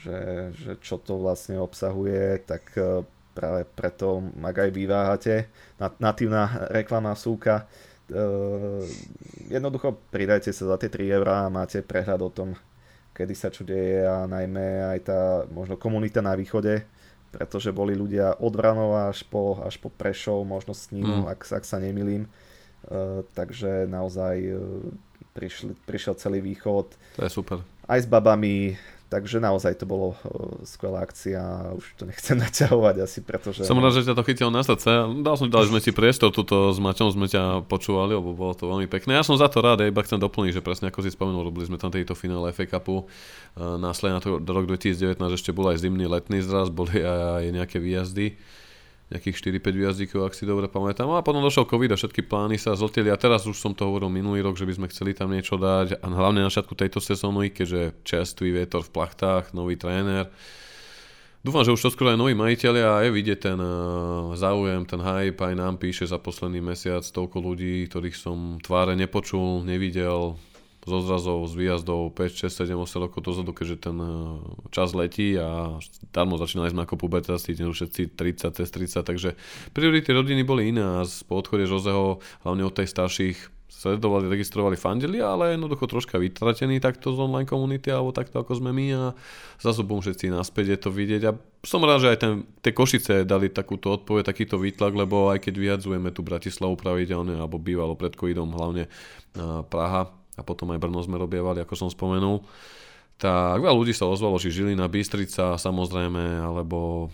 že, 0.00 0.50
že 0.56 0.72
čo 0.80 0.96
to 0.96 1.20
vlastne 1.20 1.60
obsahuje, 1.60 2.48
tak 2.48 2.72
e, 2.80 3.04
práve 3.32 3.64
preto, 3.64 4.20
ak 4.38 4.56
aj 4.68 4.70
vyváhate, 4.70 5.36
natívna 5.98 6.68
reklama 6.70 7.16
súka, 7.16 7.64
uh, 8.12 8.84
jednoducho 9.48 9.98
pridajte 10.12 10.52
sa 10.52 10.72
za 10.72 10.76
tie 10.76 10.92
3 10.92 11.16
eurá 11.16 11.48
a 11.48 11.52
máte 11.52 11.80
prehľad 11.80 12.20
o 12.22 12.30
tom, 12.30 12.54
kedy 13.16 13.34
sa 13.36 13.48
čo 13.48 13.64
deje 13.64 14.04
a 14.04 14.24
najmä 14.28 14.96
aj 14.96 14.98
tá 15.04 15.20
možno 15.48 15.76
komunita 15.76 16.20
na 16.20 16.36
východe, 16.36 16.84
pretože 17.32 17.72
boli 17.72 17.96
ľudia 17.96 18.36
od 18.40 18.52
Vranova 18.52 19.08
až 19.08 19.24
po, 19.24 19.60
až 19.64 19.80
po 19.80 19.88
Prešov, 19.88 20.44
možno 20.44 20.76
s 20.76 20.92
ním, 20.92 21.24
mm. 21.24 21.32
ak, 21.32 21.40
ak 21.48 21.64
sa 21.64 21.80
nemilím. 21.80 22.28
Uh, 22.82 23.24
takže 23.32 23.88
naozaj 23.88 24.36
uh, 24.52 24.60
prišli, 25.32 25.72
prišiel 25.88 26.14
celý 26.20 26.44
východ. 26.44 26.92
To 27.16 27.22
je 27.24 27.30
super. 27.32 27.64
Aj 27.88 27.98
s 27.98 28.06
babami, 28.06 28.76
Takže 29.12 29.44
naozaj 29.44 29.76
to 29.76 29.84
bolo 29.84 30.16
uh, 30.24 30.64
skvelá 30.64 31.04
akcia, 31.04 31.76
už 31.76 31.84
to 32.00 32.08
nechcem 32.08 32.40
naťahovať 32.48 32.96
asi, 33.04 33.20
pretože... 33.20 33.60
Som 33.68 33.76
rád, 33.84 34.00
že 34.00 34.08
ťa 34.08 34.16
to 34.16 34.24
chytilo 34.24 34.48
na 34.48 34.64
srdce. 34.64 34.88
Dal 35.20 35.36
som, 35.36 35.52
dali 35.52 35.68
sme 35.68 35.84
si 35.84 35.92
priestor, 35.92 36.32
tuto 36.32 36.72
s 36.72 36.80
Maťom 36.80 37.12
sme 37.12 37.28
ťa 37.28 37.68
počúvali, 37.68 38.16
lebo 38.16 38.32
bolo 38.32 38.56
to 38.56 38.64
veľmi 38.64 38.88
pekné. 38.88 39.20
Ja 39.20 39.24
som 39.26 39.36
za 39.36 39.52
to 39.52 39.60
rád, 39.60 39.84
iba 39.84 40.00
chcem 40.00 40.16
doplniť, 40.16 40.56
že 40.56 40.64
presne 40.64 40.88
ako 40.88 41.04
si 41.04 41.12
spomenul, 41.12 41.52
robili 41.52 41.68
sme 41.68 41.76
tam 41.76 41.92
tejto 41.92 42.16
finále 42.16 42.56
FA 42.56 42.64
Cupu. 42.64 43.04
Uh, 43.52 43.76
následne 43.76 44.16
na 44.16 44.22
to 44.24 44.40
rok 44.40 44.64
2019 44.64 45.20
ešte 45.20 45.52
bol 45.52 45.68
aj 45.68 45.84
zimný 45.84 46.08
letný 46.08 46.40
zraz, 46.40 46.72
boli 46.72 47.04
aj 47.04 47.52
nejaké 47.52 47.76
výjazdy 47.76 48.40
nejakých 49.12 49.60
4-5 49.60 49.76
výjazdíkov, 49.76 50.20
ak 50.24 50.32
si 50.32 50.48
dobre 50.48 50.72
pamätám. 50.72 51.12
A 51.12 51.20
potom 51.20 51.44
došiel 51.44 51.68
COVID 51.68 51.92
a 51.92 52.00
všetky 52.00 52.24
plány 52.24 52.56
sa 52.56 52.72
zltili 52.72 53.12
a 53.12 53.20
teraz 53.20 53.44
už 53.44 53.60
som 53.60 53.76
to 53.76 53.84
hovoril 53.84 54.08
minulý 54.08 54.40
rok, 54.40 54.56
že 54.56 54.64
by 54.64 54.72
sme 54.72 54.86
chceli 54.88 55.12
tam 55.12 55.28
niečo 55.28 55.60
dať 55.60 56.00
a 56.00 56.06
hlavne 56.08 56.40
na 56.40 56.48
začiatku 56.48 56.72
tejto 56.72 57.04
sezóny, 57.04 57.52
keďže 57.52 58.00
čerstvý 58.02 58.56
vietor 58.56 58.80
v 58.80 58.92
plachtách, 58.96 59.52
nový 59.52 59.76
tréner. 59.76 60.32
Dúfam, 61.42 61.66
že 61.66 61.74
už 61.74 61.90
skoro 61.90 62.14
aj 62.14 62.22
noví 62.22 62.38
majiteľi 62.38 62.80
a 62.86 63.02
je 63.02 63.10
vidieť 63.10 63.38
ten 63.42 63.58
eh, 63.58 63.72
záujem, 64.38 64.86
ten 64.86 65.02
hype, 65.02 65.42
aj 65.42 65.54
nám 65.58 65.74
píše 65.76 66.06
za 66.06 66.16
posledný 66.22 66.62
mesiac 66.62 67.02
toľko 67.02 67.42
ľudí, 67.42 67.90
ktorých 67.90 68.16
som 68.16 68.62
tváre 68.62 68.94
nepočul, 68.94 69.66
nevidel, 69.66 70.38
zo 70.82 70.98
zrazov, 70.98 71.46
z 71.46 71.54
výjazdov 71.54 72.10
5, 72.18 72.50
6, 72.50 72.66
7, 72.66 72.74
8 72.74 73.06
rokov 73.06 73.22
dozadu, 73.22 73.54
keďže 73.54 73.90
ten 73.90 73.96
eh, 74.02 74.12
čas 74.74 74.90
letí 74.98 75.38
a 75.38 75.78
darmo 76.10 76.34
začínali 76.38 76.74
sme 76.74 76.82
ako 76.82 76.98
pubertáci, 76.98 77.54
všetci 77.54 78.18
30, 78.18 78.58
cez 78.58 78.68
30, 78.68 79.06
takže 79.06 79.38
priority 79.70 80.10
rodiny 80.10 80.42
boli 80.42 80.74
iné 80.74 80.82
a 80.82 81.06
po 81.26 81.38
odchode 81.38 81.70
Joseho, 81.70 82.18
hlavne 82.42 82.66
od 82.66 82.74
tej 82.74 82.90
starších, 82.90 83.62
sledovali, 83.72 84.30
registrovali, 84.30 84.76
fandili, 84.76 85.18
ale 85.18 85.56
jednoducho 85.56 85.90
troška 85.90 86.20
vytratení 86.20 86.78
takto 86.78 87.10
z 87.10 87.18
online 87.18 87.48
komunity 87.48 87.90
alebo 87.90 88.14
takto 88.14 88.38
ako 88.38 88.62
sme 88.62 88.70
my 88.70 88.86
a 88.94 89.02
za 89.58 89.72
zubom 89.74 89.98
všetci 89.98 90.30
naspäť 90.30 90.76
je 90.76 90.78
to 90.78 90.90
vidieť. 90.94 91.22
A 91.26 91.32
som 91.66 91.82
rád, 91.82 92.06
že 92.06 92.12
aj 92.14 92.18
ten, 92.20 92.32
tie 92.62 92.70
Košice 92.70 93.26
dali 93.26 93.50
takúto 93.50 93.90
odpoveď, 93.96 94.28
takýto 94.28 94.60
výtlak, 94.60 94.94
lebo 94.94 95.34
aj 95.34 95.42
keď 95.42 95.54
vyjadzujeme 95.58 96.14
tu 96.14 96.22
Bratislavu 96.22 96.78
pravidelne 96.78 97.34
alebo 97.40 97.58
bývalo 97.58 97.98
pred 97.98 98.14
covidom 98.14 98.54
hlavne 98.54 98.86
Praha, 99.66 100.21
a 100.36 100.40
potom 100.40 100.72
aj 100.72 100.80
Brno 100.80 101.00
sme 101.04 101.20
robievali, 101.20 101.60
ako 101.60 101.74
som 101.76 101.88
spomenul. 101.92 102.40
Tak 103.20 103.60
veľa 103.60 103.76
ľudí 103.76 103.92
sa 103.92 104.08
ozvalo, 104.08 104.40
či 104.40 104.50
Žilina, 104.50 104.90
Bystrica 104.90 105.54
samozrejme, 105.60 106.42
alebo 106.42 107.08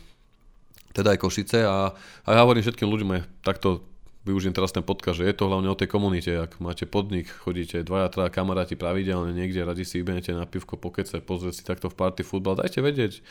teda 0.97 1.15
aj 1.15 1.21
Košice 1.21 1.61
a, 1.63 1.93
a 2.25 2.29
ja 2.33 2.41
hovorím 2.43 2.65
všetkým 2.65 2.89
ľuďom 2.89 3.11
takto 3.45 3.85
využijem 4.27 4.55
teraz 4.57 4.75
ten 4.75 4.83
podcast, 4.83 5.23
že 5.23 5.29
je 5.29 5.35
to 5.37 5.47
hlavne 5.47 5.71
o 5.71 5.79
tej 5.79 5.87
komunite. 5.87 6.31
Ak 6.35 6.59
máte 6.59 6.85
podnik, 6.85 7.31
chodíte 7.31 7.81
dvaja, 7.87 8.11
traja 8.11 8.31
kamaráti 8.33 8.75
pravidelne 8.75 9.31
niekde, 9.33 9.65
radi 9.65 9.87
si 9.87 10.03
vybenete 10.03 10.35
na 10.35 10.45
pivko, 10.45 10.77
pokece, 10.77 11.23
pozrieť 11.23 11.55
si 11.59 11.63
takto 11.65 11.89
v 11.89 11.97
party 11.97 12.23
futbal, 12.27 12.59
dajte 12.59 12.85
vedieť. 12.85 13.23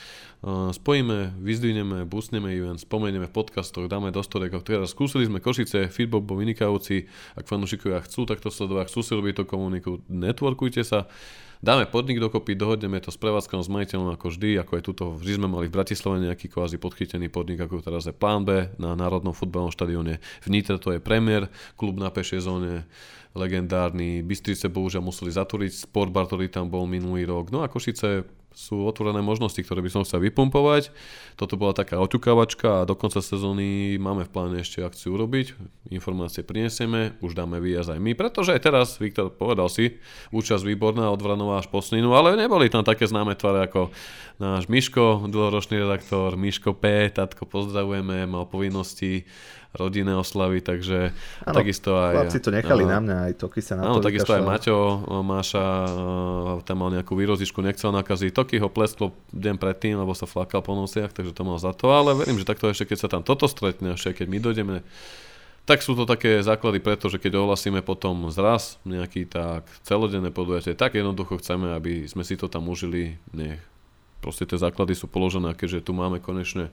Spojíme, 0.74 1.38
vyzdvihneme, 1.38 2.08
boostneme 2.08 2.50
event, 2.56 2.82
spomenieme 2.82 3.30
v 3.30 3.36
podcastoch, 3.36 3.86
dáme 3.86 4.10
do 4.10 4.24
storiek. 4.24 4.56
Teraz 4.64 4.96
skúsili 4.96 5.28
sme 5.28 5.44
Košice, 5.44 5.92
feedback 5.92 6.26
bol 6.26 6.40
vynikajúci. 6.40 7.06
Ak 7.38 7.46
fanúšikovia 7.46 8.02
chcú 8.06 8.26
takto 8.26 8.50
sledovať, 8.50 8.90
chcú 8.90 9.00
si 9.06 9.12
robiť 9.14 9.34
to 9.42 9.44
komuniku, 9.46 9.92
networkujte 10.10 10.82
sa 10.82 11.06
dáme 11.62 11.90
podnik 11.90 12.22
dokopy, 12.22 12.54
dohodneme 12.58 13.02
to 13.02 13.10
s 13.14 13.20
prevádzkom, 13.20 13.64
s 13.64 13.70
majiteľom 13.70 14.14
ako 14.14 14.34
vždy, 14.34 14.62
ako 14.62 14.72
aj 14.78 14.84
tuto, 14.84 15.04
vždy 15.16 15.32
sme 15.38 15.48
mali 15.50 15.66
v 15.70 15.76
Bratislave 15.76 16.24
nejaký 16.24 16.48
kvázi 16.52 16.78
podchytený 16.78 17.30
podnik, 17.30 17.62
ako 17.64 17.84
teraz 17.84 18.08
je 18.08 18.16
Plán 18.16 18.46
B 18.46 18.72
na 18.82 18.94
Národnom 18.94 19.34
futbalnom 19.34 19.74
štadióne. 19.74 20.22
V 20.44 20.48
Nitre 20.48 20.78
to 20.78 20.94
je 20.94 21.04
Premier, 21.04 21.50
klub 21.78 21.98
na 21.98 22.14
pešej 22.14 22.46
zóne, 22.46 22.86
legendárny. 23.38 24.26
Bystrice 24.26 24.70
bohužiaľ 24.70 25.06
museli 25.06 25.30
zatúriť 25.30 25.86
sportbar, 25.86 26.26
ktorý 26.26 26.50
tam 26.50 26.68
bol 26.68 26.90
minulý 26.90 27.30
rok. 27.30 27.54
No 27.54 27.62
a 27.62 27.70
Košice 27.70 28.26
sú 28.58 28.90
otvorené 28.90 29.22
možnosti, 29.22 29.62
ktoré 29.62 29.86
by 29.86 29.94
som 29.94 30.02
chcel 30.02 30.18
vypumpovať. 30.26 30.90
Toto 31.38 31.62
bola 31.62 31.78
taká 31.78 32.02
oťukávačka 32.02 32.82
a 32.82 32.88
do 32.90 32.98
konca 32.98 33.22
sezóny 33.22 34.02
máme 34.02 34.26
v 34.26 34.34
pláne 34.34 34.58
ešte 34.58 34.82
akciu 34.82 35.14
urobiť. 35.14 35.54
Informácie 35.94 36.42
prinesieme, 36.42 37.14
už 37.22 37.38
dáme 37.38 37.62
výjazd 37.62 37.94
aj 37.94 38.02
my, 38.02 38.18
pretože 38.18 38.58
aj 38.58 38.62
teraz, 38.66 38.98
Viktor 38.98 39.30
povedal 39.30 39.70
si, 39.70 40.02
účasť 40.34 40.66
výborná 40.66 41.06
od 41.14 41.22
Vranová 41.22 41.62
až 41.62 41.70
Poslinu, 41.70 42.18
ale 42.18 42.34
neboli 42.34 42.74
tam 42.74 42.82
také 42.82 43.06
známe 43.06 43.38
tvare 43.38 43.70
ako 43.70 43.94
náš 44.42 44.66
Miško, 44.66 45.30
dlhoročný 45.30 45.78
redaktor, 45.78 46.34
Miško 46.34 46.74
P, 46.74 47.14
tatko 47.14 47.46
pozdravujeme, 47.46 48.26
mal 48.26 48.50
povinnosti 48.50 49.30
rodinné 49.76 50.16
oslavy, 50.16 50.64
takže 50.64 51.12
ano, 51.44 51.56
takisto 51.56 52.00
aj... 52.00 52.14
Chlapci 52.16 52.40
to 52.40 52.50
nechali 52.52 52.84
uh, 52.86 52.90
na 52.94 52.98
mňa, 53.04 53.18
aj 53.28 53.34
Toky 53.36 53.60
sa 53.60 53.74
na 53.76 53.88
áno, 53.88 54.00
to 54.00 54.08
takisto 54.08 54.32
aj 54.32 54.44
Maťo, 54.44 54.78
Máša, 55.26 55.68
uh, 55.88 56.64
tam 56.64 56.86
mal 56.86 56.90
nejakú 56.96 57.14
výrozičku, 57.18 57.60
nechcel 57.60 57.92
nakaziť. 57.92 58.32
Toky 58.32 58.56
ho 58.64 58.72
plesklo 58.72 59.12
deň 59.36 59.56
predtým, 59.60 60.00
lebo 60.00 60.16
sa 60.16 60.30
flakal 60.30 60.64
po 60.64 60.72
nosiach, 60.78 61.12
takže 61.12 61.36
to 61.36 61.44
mal 61.44 61.60
za 61.60 61.76
to, 61.76 61.92
ale 61.92 62.16
verím, 62.16 62.40
že 62.40 62.48
takto 62.48 62.72
ešte 62.72 62.96
keď 62.96 62.98
sa 62.98 63.08
tam 63.12 63.22
toto 63.26 63.46
stretne, 63.52 63.98
ešte 63.98 64.24
keď 64.24 64.28
my 64.32 64.38
dojdeme, 64.40 64.76
tak 65.68 65.84
sú 65.84 66.00
to 66.00 66.08
také 66.08 66.40
základy 66.40 66.80
preto, 66.80 67.12
že 67.12 67.20
keď 67.20 67.44
ohlasíme 67.44 67.84
potom 67.84 68.32
zraz 68.32 68.80
nejaký 68.88 69.28
tak 69.28 69.68
celodenné 69.84 70.32
podujatie, 70.32 70.72
tak 70.80 70.96
jednoducho 70.96 71.44
chceme, 71.44 71.76
aby 71.76 72.08
sme 72.08 72.24
si 72.24 72.40
to 72.40 72.48
tam 72.48 72.72
užili, 72.72 73.20
nech 73.36 73.60
proste 74.24 74.48
tie 74.48 74.56
základy 74.56 74.96
sú 74.96 75.12
položené, 75.12 75.52
keďže 75.54 75.84
tu 75.84 75.92
máme 75.92 76.24
konečne 76.24 76.72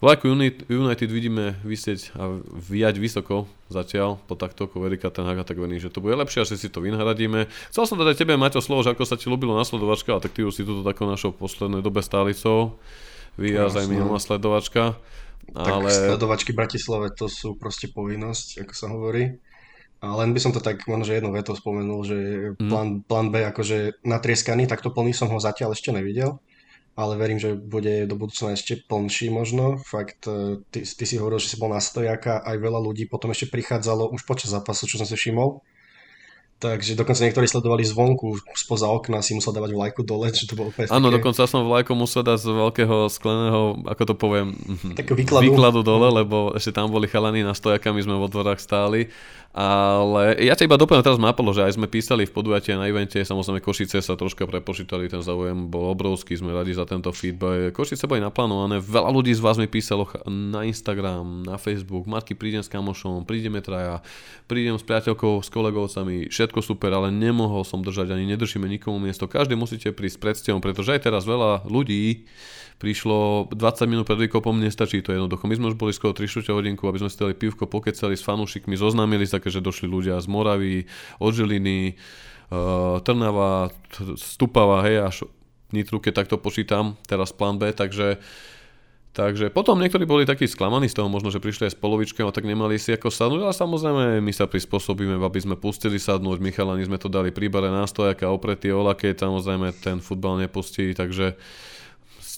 Vlajku 0.00 0.32
United 0.64 1.10
vidíme 1.12 1.60
vysieť 1.60 2.16
a 2.16 2.40
viať 2.56 2.96
vysoko 2.96 3.44
zatiaľ 3.68 4.16
po 4.24 4.32
taktoku 4.32 4.80
Erika 4.88 5.12
Tenhaga, 5.12 5.44
tak 5.44 5.60
verím, 5.60 5.76
že 5.76 5.92
to 5.92 6.00
bude 6.00 6.16
lepšie 6.16 6.40
a 6.40 6.48
že 6.48 6.56
si 6.56 6.72
to 6.72 6.80
vynahradíme. 6.80 7.44
Chcel 7.68 7.84
som 7.84 8.00
dať 8.00 8.16
aj 8.16 8.18
tebe, 8.24 8.32
Maťo, 8.40 8.64
slovo, 8.64 8.80
že 8.80 8.96
ako 8.96 9.04
sa 9.04 9.20
ti 9.20 9.28
ľúbilo 9.28 9.52
nasledovačka, 9.52 10.16
a 10.16 10.22
tak 10.24 10.32
ty 10.32 10.40
už 10.40 10.56
si 10.56 10.64
toto 10.64 10.80
takou 10.80 11.04
našou 11.04 11.36
poslednej 11.36 11.84
dobe 11.84 12.00
stálicou. 12.00 12.80
Výjazd 13.36 13.76
aj 13.76 13.86
minulá 13.92 14.16
sledovačka. 14.16 14.96
Tak 15.52 15.68
ale... 15.68 15.92
sledovačky 15.92 16.56
Bratislave 16.56 17.12
to 17.12 17.28
sú 17.28 17.60
proste 17.60 17.92
povinnosť, 17.92 18.64
ako 18.64 18.72
sa 18.72 18.86
hovorí. 18.88 19.36
A 20.00 20.16
len 20.16 20.32
by 20.32 20.40
som 20.40 20.56
to 20.56 20.64
tak 20.64 20.80
možno 20.88 21.04
že 21.04 21.20
jednou 21.20 21.36
vetou 21.36 21.52
spomenul, 21.52 22.00
že 22.08 22.18
mm. 22.56 22.72
plán, 22.72 22.88
plán 23.04 23.28
B 23.28 23.44
akože 23.44 24.00
natrieskaný, 24.00 24.64
takto 24.64 24.88
plný 24.96 25.12
som 25.12 25.28
ho 25.28 25.36
zatiaľ 25.36 25.76
ešte 25.76 25.92
nevidel 25.92 26.40
ale 26.96 27.16
verím, 27.16 27.38
že 27.38 27.54
bude 27.54 28.04
do 28.04 28.18
budúcna 28.18 28.54
ešte 28.54 28.76
plnší 28.86 29.30
možno. 29.30 29.78
Fakt, 29.82 30.26
e, 30.26 30.60
ty, 30.68 30.82
ty 30.82 31.04
si 31.06 31.16
hovoril, 31.16 31.38
že 31.38 31.54
si 31.54 31.60
bol 31.60 31.70
na 31.70 31.80
stojaka, 31.80 32.42
aj 32.44 32.56
veľa 32.58 32.80
ľudí 32.82 33.06
potom 33.06 33.30
ešte 33.30 33.48
prichádzalo 33.48 34.10
už 34.10 34.26
počas 34.26 34.52
zápasu, 34.52 34.84
čo 34.90 34.98
som 35.00 35.08
si 35.08 35.16
všimol. 35.16 35.62
Takže 36.60 36.92
dokonca 36.92 37.24
niektorí 37.24 37.48
sledovali 37.48 37.88
zvonku, 37.88 38.36
spoza 38.52 38.84
okna 38.84 39.24
si 39.24 39.32
musel 39.32 39.56
dávať 39.56 39.72
vlajku 39.72 40.04
dole, 40.04 40.28
že 40.28 40.44
to 40.44 40.60
bolo 40.60 40.68
úplne 40.68 40.92
Áno, 40.92 41.08
dokonca 41.08 41.48
som 41.48 41.64
vlajku 41.64 41.96
musel 41.96 42.20
dať 42.20 42.36
z 42.36 42.48
veľkého 42.52 43.08
skleného, 43.08 43.80
ako 43.88 44.02
to 44.04 44.14
poviem, 44.14 44.52
výkladu. 44.92 45.40
výkladu 45.48 45.80
dole, 45.80 46.12
lebo 46.20 46.52
ešte 46.52 46.76
tam 46.76 46.92
boli 46.92 47.08
chalani 47.08 47.40
na 47.40 47.56
stojakami, 47.56 48.04
sme 48.04 48.20
vo 48.20 48.28
dvorách 48.28 48.60
stáli 48.60 49.08
ale 49.50 50.38
ja 50.38 50.54
ťa 50.54 50.70
iba 50.70 50.78
doplňam, 50.78 51.02
teraz 51.02 51.18
ma 51.18 51.34
že 51.34 51.66
aj 51.66 51.74
sme 51.74 51.90
písali 51.90 52.22
v 52.22 52.30
podujatí 52.30 52.70
na 52.70 52.86
evente, 52.86 53.18
samozrejme 53.18 53.58
Košice 53.58 53.98
sa 53.98 54.14
troška 54.14 54.46
prepočítali, 54.46 55.10
ten 55.10 55.26
záujem 55.26 55.66
bol 55.66 55.90
obrovský, 55.90 56.38
sme 56.38 56.54
radi 56.54 56.70
za 56.70 56.86
tento 56.86 57.10
feedback. 57.10 57.74
Košice 57.74 58.06
boli 58.06 58.22
naplánované, 58.22 58.78
veľa 58.78 59.10
ľudí 59.10 59.34
z 59.34 59.42
vás 59.42 59.58
mi 59.58 59.66
písalo 59.66 60.06
na 60.30 60.62
Instagram, 60.62 61.50
na 61.50 61.58
Facebook, 61.58 62.06
Marky 62.06 62.38
prídem 62.38 62.62
s 62.62 62.70
kamošom, 62.70 63.26
prídeme 63.26 63.58
traja, 63.58 64.06
prídem 64.46 64.78
s 64.78 64.86
priateľkou, 64.86 65.42
s 65.42 65.50
kolegovcami, 65.50 66.30
všetko 66.30 66.49
super, 66.58 66.90
ale 66.90 67.14
nemohol 67.14 67.62
som 67.62 67.86
držať, 67.86 68.10
ani 68.10 68.26
nedržíme 68.34 68.66
nikomu 68.66 68.98
miesto. 68.98 69.30
Každý 69.30 69.54
musíte 69.54 69.94
prísť 69.94 70.18
s 70.18 70.22
predstihom, 70.26 70.58
pretože 70.58 70.90
aj 70.90 71.06
teraz 71.06 71.22
veľa 71.22 71.70
ľudí 71.70 72.26
prišlo 72.82 73.46
20 73.54 73.86
minút 73.86 74.10
pred 74.10 74.26
výkopom, 74.26 74.58
nestačí 74.58 75.06
to 75.06 75.14
jednoducho. 75.14 75.46
My 75.46 75.54
sme 75.54 75.70
už 75.70 75.78
boli 75.78 75.94
skoro 75.94 76.10
3 76.10 76.26
hodinku, 76.50 76.90
aby 76.90 76.98
sme 76.98 77.12
si 77.12 77.20
dali 77.20 77.38
pivko, 77.38 77.70
pokecali 77.70 78.18
s 78.18 78.26
fanúšikmi, 78.26 78.74
zoznámili 78.74 79.28
sa, 79.28 79.38
keďže 79.38 79.62
došli 79.62 79.86
ľudia 79.86 80.18
z 80.18 80.26
Moravy, 80.26 80.90
od 81.22 81.30
Žiliny, 81.30 81.94
uh, 82.50 82.98
Trnava, 83.04 83.70
Stupava, 84.18 84.82
hej, 84.88 84.96
až 85.06 85.16
Nitru, 85.70 86.02
keď 86.02 86.26
takto 86.26 86.40
počítam, 86.40 86.98
teraz 87.06 87.30
plán 87.30 87.62
B, 87.62 87.70
takže 87.70 88.18
Takže 89.10 89.50
potom 89.50 89.74
niektorí 89.82 90.06
boli 90.06 90.22
takí 90.22 90.46
sklamaní 90.46 90.86
z 90.86 91.02
toho, 91.02 91.10
možno, 91.10 91.34
že 91.34 91.42
prišli 91.42 91.66
aj 91.66 91.74
s 91.74 91.80
polovičkou 91.82 92.30
a 92.30 92.34
tak 92.34 92.46
nemali 92.46 92.78
si 92.78 92.94
ako 92.94 93.10
sadnúť, 93.10 93.42
ale 93.42 93.54
samozrejme 93.58 94.02
my 94.22 94.30
sa 94.30 94.46
prispôsobíme, 94.46 95.18
aby 95.18 95.40
sme 95.42 95.58
pustili 95.58 95.98
sadnúť, 95.98 96.38
Michalani 96.38 96.86
sme 96.86 96.94
to 96.94 97.10
dali 97.10 97.34
pri 97.34 97.50
bare 97.50 97.74
na 97.74 97.90
stojaka, 97.90 98.30
opretý 98.30 98.70
olake, 98.70 99.10
samozrejme 99.10 99.74
ten 99.82 99.98
futbal 99.98 100.38
nepustí, 100.38 100.94
takže 100.94 101.34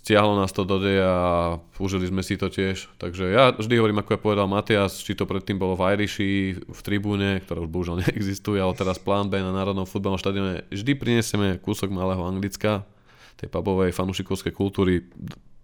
stiahlo 0.03 0.33
nás 0.35 0.49
to 0.51 0.65
do 0.65 0.81
deja 0.81 1.13
a 1.13 1.37
užili 1.77 2.09
sme 2.09 2.25
si 2.25 2.41
to 2.41 2.49
tiež. 2.49 2.89
Takže 2.97 3.29
ja 3.29 3.53
vždy 3.53 3.77
hovorím, 3.77 4.01
ako 4.01 4.17
ja 4.17 4.25
povedal 4.25 4.49
Matias, 4.49 4.99
či 4.99 5.13
to 5.13 5.29
predtým 5.29 5.61
bolo 5.61 5.77
v 5.77 5.93
Irishi, 5.93 6.57
v 6.57 6.81
tribúne, 6.81 7.45
ktorá 7.45 7.63
už 7.63 7.69
bohužiaľ 7.69 8.01
neexistuje, 8.09 8.59
ale 8.59 8.73
teraz 8.73 8.97
plán 8.97 9.29
B 9.29 9.45
na 9.45 9.53
Národnom 9.53 9.85
futbalnom 9.85 10.17
štadióne. 10.17 10.65
Vždy 10.73 10.93
prinesieme 10.97 11.61
kúsok 11.61 11.93
malého 11.93 12.25
Anglicka, 12.25 12.89
tej 13.37 13.53
pubovej 13.53 13.93
fanušikovskej 13.93 14.57
kultúry. 14.57 15.05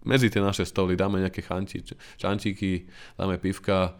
Medzi 0.07 0.31
tie 0.31 0.39
naše 0.39 0.63
stoly 0.63 0.95
dáme 0.95 1.19
nejaké 1.19 1.43
chanti, 1.43 1.83
čantíky, 2.15 2.87
dáme 3.19 3.35
pivka, 3.35 3.99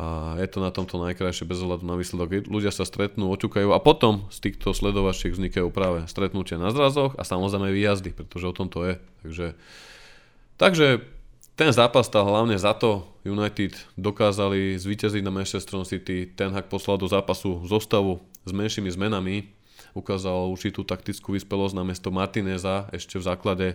a 0.00 0.40
je 0.40 0.48
to 0.48 0.64
na 0.64 0.72
tomto 0.72 0.96
najkrajšie 0.96 1.44
bez 1.44 1.60
ohľadu 1.60 1.84
na 1.84 1.92
výsledok. 1.92 2.48
Ľudia 2.48 2.72
sa 2.72 2.88
stretnú, 2.88 3.28
oťukajú 3.36 3.68
a 3.76 3.84
potom 3.84 4.24
z 4.32 4.48
týchto 4.48 4.72
sledovačiek 4.72 5.36
vznikajú 5.36 5.68
práve 5.68 6.08
stretnutia 6.08 6.56
na 6.56 6.72
zrazoch 6.72 7.12
a 7.20 7.22
samozrejme 7.26 7.68
výjazdy, 7.68 8.16
pretože 8.16 8.48
o 8.48 8.56
tom 8.56 8.72
to 8.72 8.88
je. 8.88 8.94
Takže, 8.96 9.46
takže 10.56 10.86
ten 11.52 11.68
zápas 11.76 12.08
stál 12.08 12.24
hlavne 12.24 12.56
za 12.56 12.72
to. 12.72 13.04
United 13.28 13.76
dokázali 14.00 14.80
zvíťaziť 14.80 15.20
na 15.20 15.28
Manchester 15.28 15.76
City. 15.84 16.24
Ten 16.32 16.56
hak 16.56 16.72
poslal 16.72 16.96
do 16.96 17.04
zápasu 17.04 17.60
zostavu 17.68 18.24
s 18.48 18.56
menšími 18.56 18.88
zmenami. 18.88 19.52
Ukázal 19.92 20.48
určitú 20.48 20.80
taktickú 20.80 21.36
vyspelosť 21.36 21.76
na 21.76 21.84
mesto 21.84 22.08
Martineza 22.08 22.88
ešte 22.96 23.20
v 23.20 23.26
základe 23.28 23.68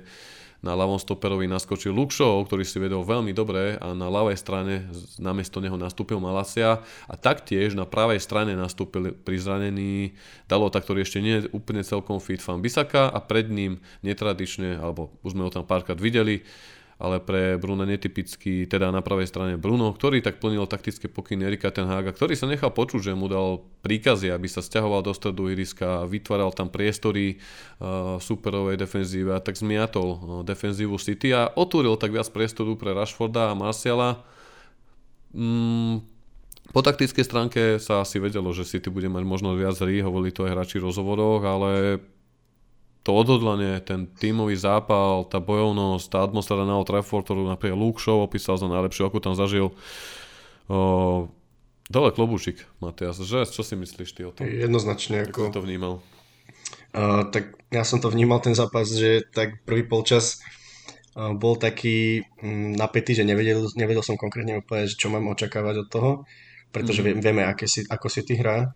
na 0.63 0.73
ľavom 0.73 0.97
stoperovi 0.97 1.45
naskočil 1.45 1.93
Lukšov, 1.93 2.47
ktorý 2.47 2.63
si 2.63 2.77
vedol 2.79 3.05
veľmi 3.05 3.35
dobre 3.35 3.75
a 3.77 3.91
na 3.91 4.07
ľavej 4.07 4.37
strane 4.39 4.87
namiesto 5.21 5.59
neho 5.59 5.75
nastúpil 5.75 6.17
Malasia. 6.17 6.81
A 7.05 7.13
taktiež 7.19 7.77
na 7.77 7.85
pravej 7.85 8.23
strane 8.23 8.57
nastúpil 8.57 9.13
pri 9.13 9.37
zranení 9.37 10.15
Dalota, 10.49 10.81
ktorý 10.81 11.05
ešte 11.05 11.21
nie 11.21 11.43
je 11.43 11.51
úplne 11.53 11.85
celkom 11.85 12.17
fit. 12.17 12.41
Fan 12.41 12.61
Bisaka 12.63 13.09
a 13.11 13.19
pred 13.21 13.49
ním 13.51 13.81
netradične, 14.01 14.79
alebo 14.79 15.13
už 15.21 15.37
sme 15.37 15.45
ho 15.45 15.51
tam 15.53 15.67
párkrát 15.67 15.97
videli, 15.97 16.41
ale 16.95 17.19
pre 17.19 17.59
Bruna 17.59 17.83
netypický, 17.83 18.63
teda 18.71 18.87
na 18.87 19.03
pravej 19.03 19.27
strane 19.27 19.53
Bruno, 19.59 19.91
ktorý 19.91 20.23
tak 20.23 20.39
plnil 20.39 20.63
taktické 20.63 21.11
pokyny 21.11 21.51
Erika 21.51 21.67
Tenhaga, 21.67 22.15
ktorý 22.15 22.39
sa 22.39 22.47
nechal 22.47 22.71
počuť, 22.71 23.11
že 23.11 23.19
mu 23.19 23.27
dal 23.27 23.67
príkazy, 23.83 24.31
aby 24.31 24.47
sa 24.47 24.63
stiahoval 24.63 25.03
do 25.03 25.11
stredu 25.11 25.51
iriska, 25.51 26.07
vytváral 26.07 26.55
tam 26.55 26.71
priestory 26.71 27.35
uh, 27.83 28.15
superovej 28.23 28.79
defenzíve 28.79 29.35
a 29.35 29.43
tak 29.43 29.59
zmiatol 29.59 30.07
uh, 30.07 30.19
defenzívu 30.47 30.95
City 30.95 31.35
a 31.35 31.51
otvoril 31.51 31.99
tak 31.99 32.15
viac 32.15 32.31
priestoru 32.31 32.79
pre 32.79 32.95
Rashforda 32.95 33.51
a 33.51 33.57
Marciala. 33.59 34.23
Mm, 35.35 35.99
po 36.71 36.79
taktickej 36.79 37.25
stránke 37.27 37.61
sa 37.83 38.07
asi 38.07 38.23
vedelo, 38.23 38.55
že 38.55 38.63
City 38.63 38.87
bude 38.87 39.11
mať 39.11 39.23
možno 39.27 39.51
viac 39.59 39.75
hry, 39.83 39.99
hovorili 39.99 40.31
to 40.31 40.47
aj 40.47 40.53
hráči 40.55 40.79
v 40.79 40.87
rozhovoroch, 40.87 41.43
ale 41.43 41.99
to 43.05 43.13
odhodlanie, 43.13 43.85
ten 43.85 44.09
tímový 44.17 44.57
zápal, 44.57 45.29
tá 45.29 45.37
bojovnosť, 45.37 46.05
tá 46.09 46.25
atmosféra 46.25 46.65
na 46.65 46.73
Old 46.73 46.89
Trafford, 46.89 47.21
ktorú 47.21 47.45
napríklad 47.45 47.77
Luke 47.77 48.01
Show 48.01 48.25
opísal 48.25 48.57
za 48.57 48.65
najlepšiu, 48.65 49.05
ako 49.05 49.21
tam 49.21 49.37
zažil. 49.37 49.77
O, 50.65 51.29
dole 51.85 52.09
klobúčik, 52.09 52.65
Matias, 52.81 53.21
že, 53.21 53.45
čo 53.45 53.61
si 53.61 53.77
myslíš 53.77 54.09
ty 54.09 54.25
o 54.25 54.33
tom? 54.33 54.49
Jednoznačne. 54.49 55.29
Ako, 55.29 55.53
ako 55.53 55.61
to 55.61 55.61
vnímal? 55.61 55.93
Uh, 56.97 57.29
tak 57.29 57.53
ja 57.69 57.85
som 57.85 58.01
to 58.01 58.09
vnímal 58.09 58.41
ten 58.41 58.57
zápas, 58.57 58.89
že 58.89 59.21
tak 59.29 59.61
prvý 59.69 59.85
polčas 59.85 60.41
uh, 61.13 61.37
bol 61.37 61.61
taký 61.61 62.25
um, 62.41 62.73
napätý, 62.73 63.13
že 63.13 63.21
nevedel, 63.21 63.69
nevedel 63.77 64.01
som 64.01 64.17
konkrétne 64.17 64.65
úplne, 64.65 64.89
čo 64.89 65.13
mám 65.13 65.29
očakávať 65.29 65.75
od 65.85 65.87
toho, 65.93 66.11
pretože 66.73 67.05
mm-hmm. 67.05 67.21
vieme, 67.21 67.45
aké 67.45 67.69
si, 67.69 67.85
ako 67.85 68.09
si 68.09 68.25
ty 68.25 68.33
hrá 68.33 68.73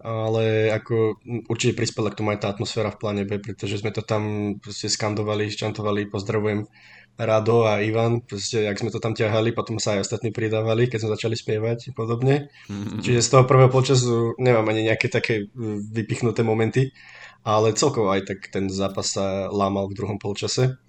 ale 0.00 0.72
ako 0.72 1.20
určite 1.52 1.76
prispela 1.76 2.08
k 2.08 2.18
tomu 2.20 2.32
aj 2.32 2.40
tá 2.44 2.48
atmosféra 2.48 2.88
v 2.92 3.00
pláne 3.00 3.22
B, 3.28 3.36
pretože 3.36 3.80
sme 3.84 3.92
to 3.92 4.00
tam 4.00 4.56
proste 4.58 4.88
skandovali, 4.88 5.52
ščantovali, 5.52 6.08
pozdravujem 6.08 6.64
Rado 7.20 7.68
a 7.68 7.84
Ivan, 7.84 8.24
proste 8.24 8.64
jak 8.64 8.80
sme 8.80 8.88
to 8.88 8.96
tam 8.96 9.12
ťahali, 9.12 9.52
potom 9.52 9.76
sa 9.76 10.00
aj 10.00 10.08
ostatní 10.08 10.32
pridávali, 10.32 10.88
keď 10.88 11.04
sme 11.04 11.14
začali 11.20 11.36
spievať 11.36 11.92
podobne. 11.92 12.48
Mm-hmm. 12.72 13.04
Čiže 13.04 13.20
z 13.20 13.28
toho 13.28 13.44
prvého 13.44 13.68
počasu 13.68 14.32
nemám 14.40 14.64
ani 14.72 14.88
nejaké 14.88 15.12
také 15.12 15.52
vypichnuté 15.92 16.40
momenty, 16.40 16.96
ale 17.44 17.76
celkovo 17.76 18.08
aj 18.08 18.24
tak 18.24 18.48
ten 18.48 18.72
zápas 18.72 19.12
sa 19.12 19.52
lámal 19.52 19.92
v 19.92 19.96
druhom 20.00 20.16
polčase. 20.16 20.80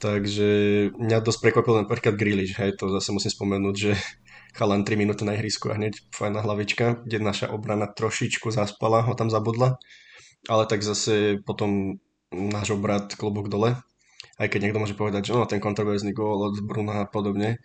Takže 0.00 0.50
mňa 0.98 1.22
dosť 1.22 1.38
prekvapil 1.44 1.84
napríklad 1.84 2.18
Grealish, 2.18 2.58
hej, 2.58 2.74
to 2.74 2.90
zase 2.90 3.12
musím 3.14 3.30
spomenúť, 3.30 3.74
že 3.76 3.92
chalan 4.52 4.84
3 4.84 5.00
minúty 5.00 5.24
na 5.24 5.34
ihrisku 5.36 5.72
a 5.72 5.76
hneď 5.76 5.98
fajná 6.12 6.44
hlavička, 6.44 7.04
kde 7.04 7.24
naša 7.24 7.50
obrana 7.52 7.88
trošičku 7.88 8.52
zaspala, 8.52 9.04
ho 9.04 9.12
tam 9.16 9.32
zabudla. 9.32 9.80
Ale 10.50 10.66
tak 10.66 10.82
zase 10.82 11.40
potom 11.44 12.00
náš 12.32 12.74
obrad 12.74 13.12
klobúk 13.14 13.48
dole. 13.48 13.78
Aj 14.40 14.48
keď 14.48 14.68
niekto 14.68 14.80
môže 14.82 14.98
povedať, 14.98 15.30
že 15.30 15.32
no, 15.36 15.46
ten 15.46 15.62
kontroverzný 15.62 16.16
gól 16.16 16.50
od 16.50 16.56
Bruna 16.64 17.04
a 17.04 17.06
podobne. 17.06 17.60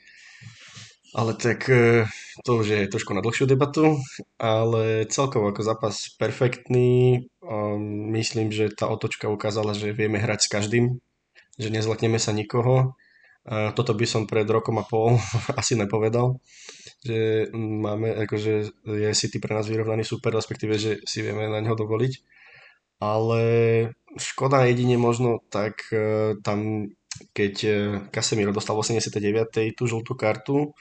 Ale 1.15 1.33
tak 1.33 1.71
e, 1.71 2.05
to 2.43 2.61
už 2.61 2.67
je 2.67 2.91
trošku 2.91 3.15
na 3.15 3.23
dlhšiu 3.23 3.47
debatu, 3.47 3.95
ale 4.35 5.07
celkovo 5.07 5.49
ako 5.49 5.63
zápas 5.63 6.11
perfektný. 6.19 7.23
Myslím, 8.11 8.51
že 8.51 8.67
tá 8.75 8.91
otočka 8.91 9.31
ukázala, 9.31 9.71
že 9.71 9.95
vieme 9.95 10.19
hrať 10.19 10.45
s 10.45 10.51
každým, 10.51 10.85
že 11.55 11.71
nezlakneme 11.71 12.19
sa 12.19 12.35
nikoho. 12.35 12.99
Toto 13.47 13.95
by 13.95 14.03
som 14.03 14.27
pred 14.27 14.43
rokom 14.43 14.75
a 14.75 14.83
pol 14.83 15.15
asi 15.59 15.79
nepovedal, 15.79 16.35
že 16.99 17.47
máme, 17.55 18.11
akože 18.27 18.53
je 18.83 19.09
City 19.15 19.39
pre 19.39 19.55
nás 19.55 19.71
vyrovnaný 19.71 20.03
super, 20.03 20.35
respektíve, 20.35 20.75
že 20.75 20.99
si 21.07 21.23
vieme 21.23 21.47
na 21.47 21.63
neho 21.63 21.77
dovoliť. 21.79 22.13
Ale 22.97 23.41
škoda 24.17 24.65
jedine 24.65 24.97
možno 24.97 25.45
tak 25.53 25.85
e, 25.93 26.33
tam, 26.41 26.89
keď 27.31 27.53
e, 27.63 27.71
Casemiro 28.09 28.49
dostal 28.49 28.73
v 28.73 28.83
89. 28.83 29.77
tú 29.77 29.83
žltú 29.85 30.17
kartu, 30.17 30.73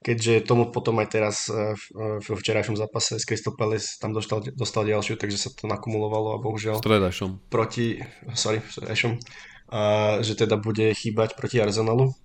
keďže 0.00 0.48
tomu 0.48 0.72
potom 0.72 0.96
aj 1.04 1.08
teraz 1.12 1.36
e, 1.52 1.76
v 2.24 2.24
včerajšom 2.24 2.80
zápase 2.80 3.20
s 3.20 3.28
Crystal 3.28 3.52
Palace 3.52 4.00
tam 4.00 4.16
dostal, 4.16 4.40
dostal 4.56 4.88
ďalšiu, 4.88 5.20
takže 5.20 5.36
sa 5.36 5.52
to 5.52 5.68
nakumulovalo 5.68 6.38
a 6.38 6.42
bohužiaľ 6.42 6.80
Stredajšom. 6.80 7.52
proti, 7.52 8.00
sorry, 8.32 8.64
stredajšom, 8.64 9.20
a 9.68 9.80
že 10.24 10.34
teda 10.34 10.56
bude 10.56 10.96
chýbať 10.96 11.36
proti 11.36 11.60
Arsenalu, 11.60 12.16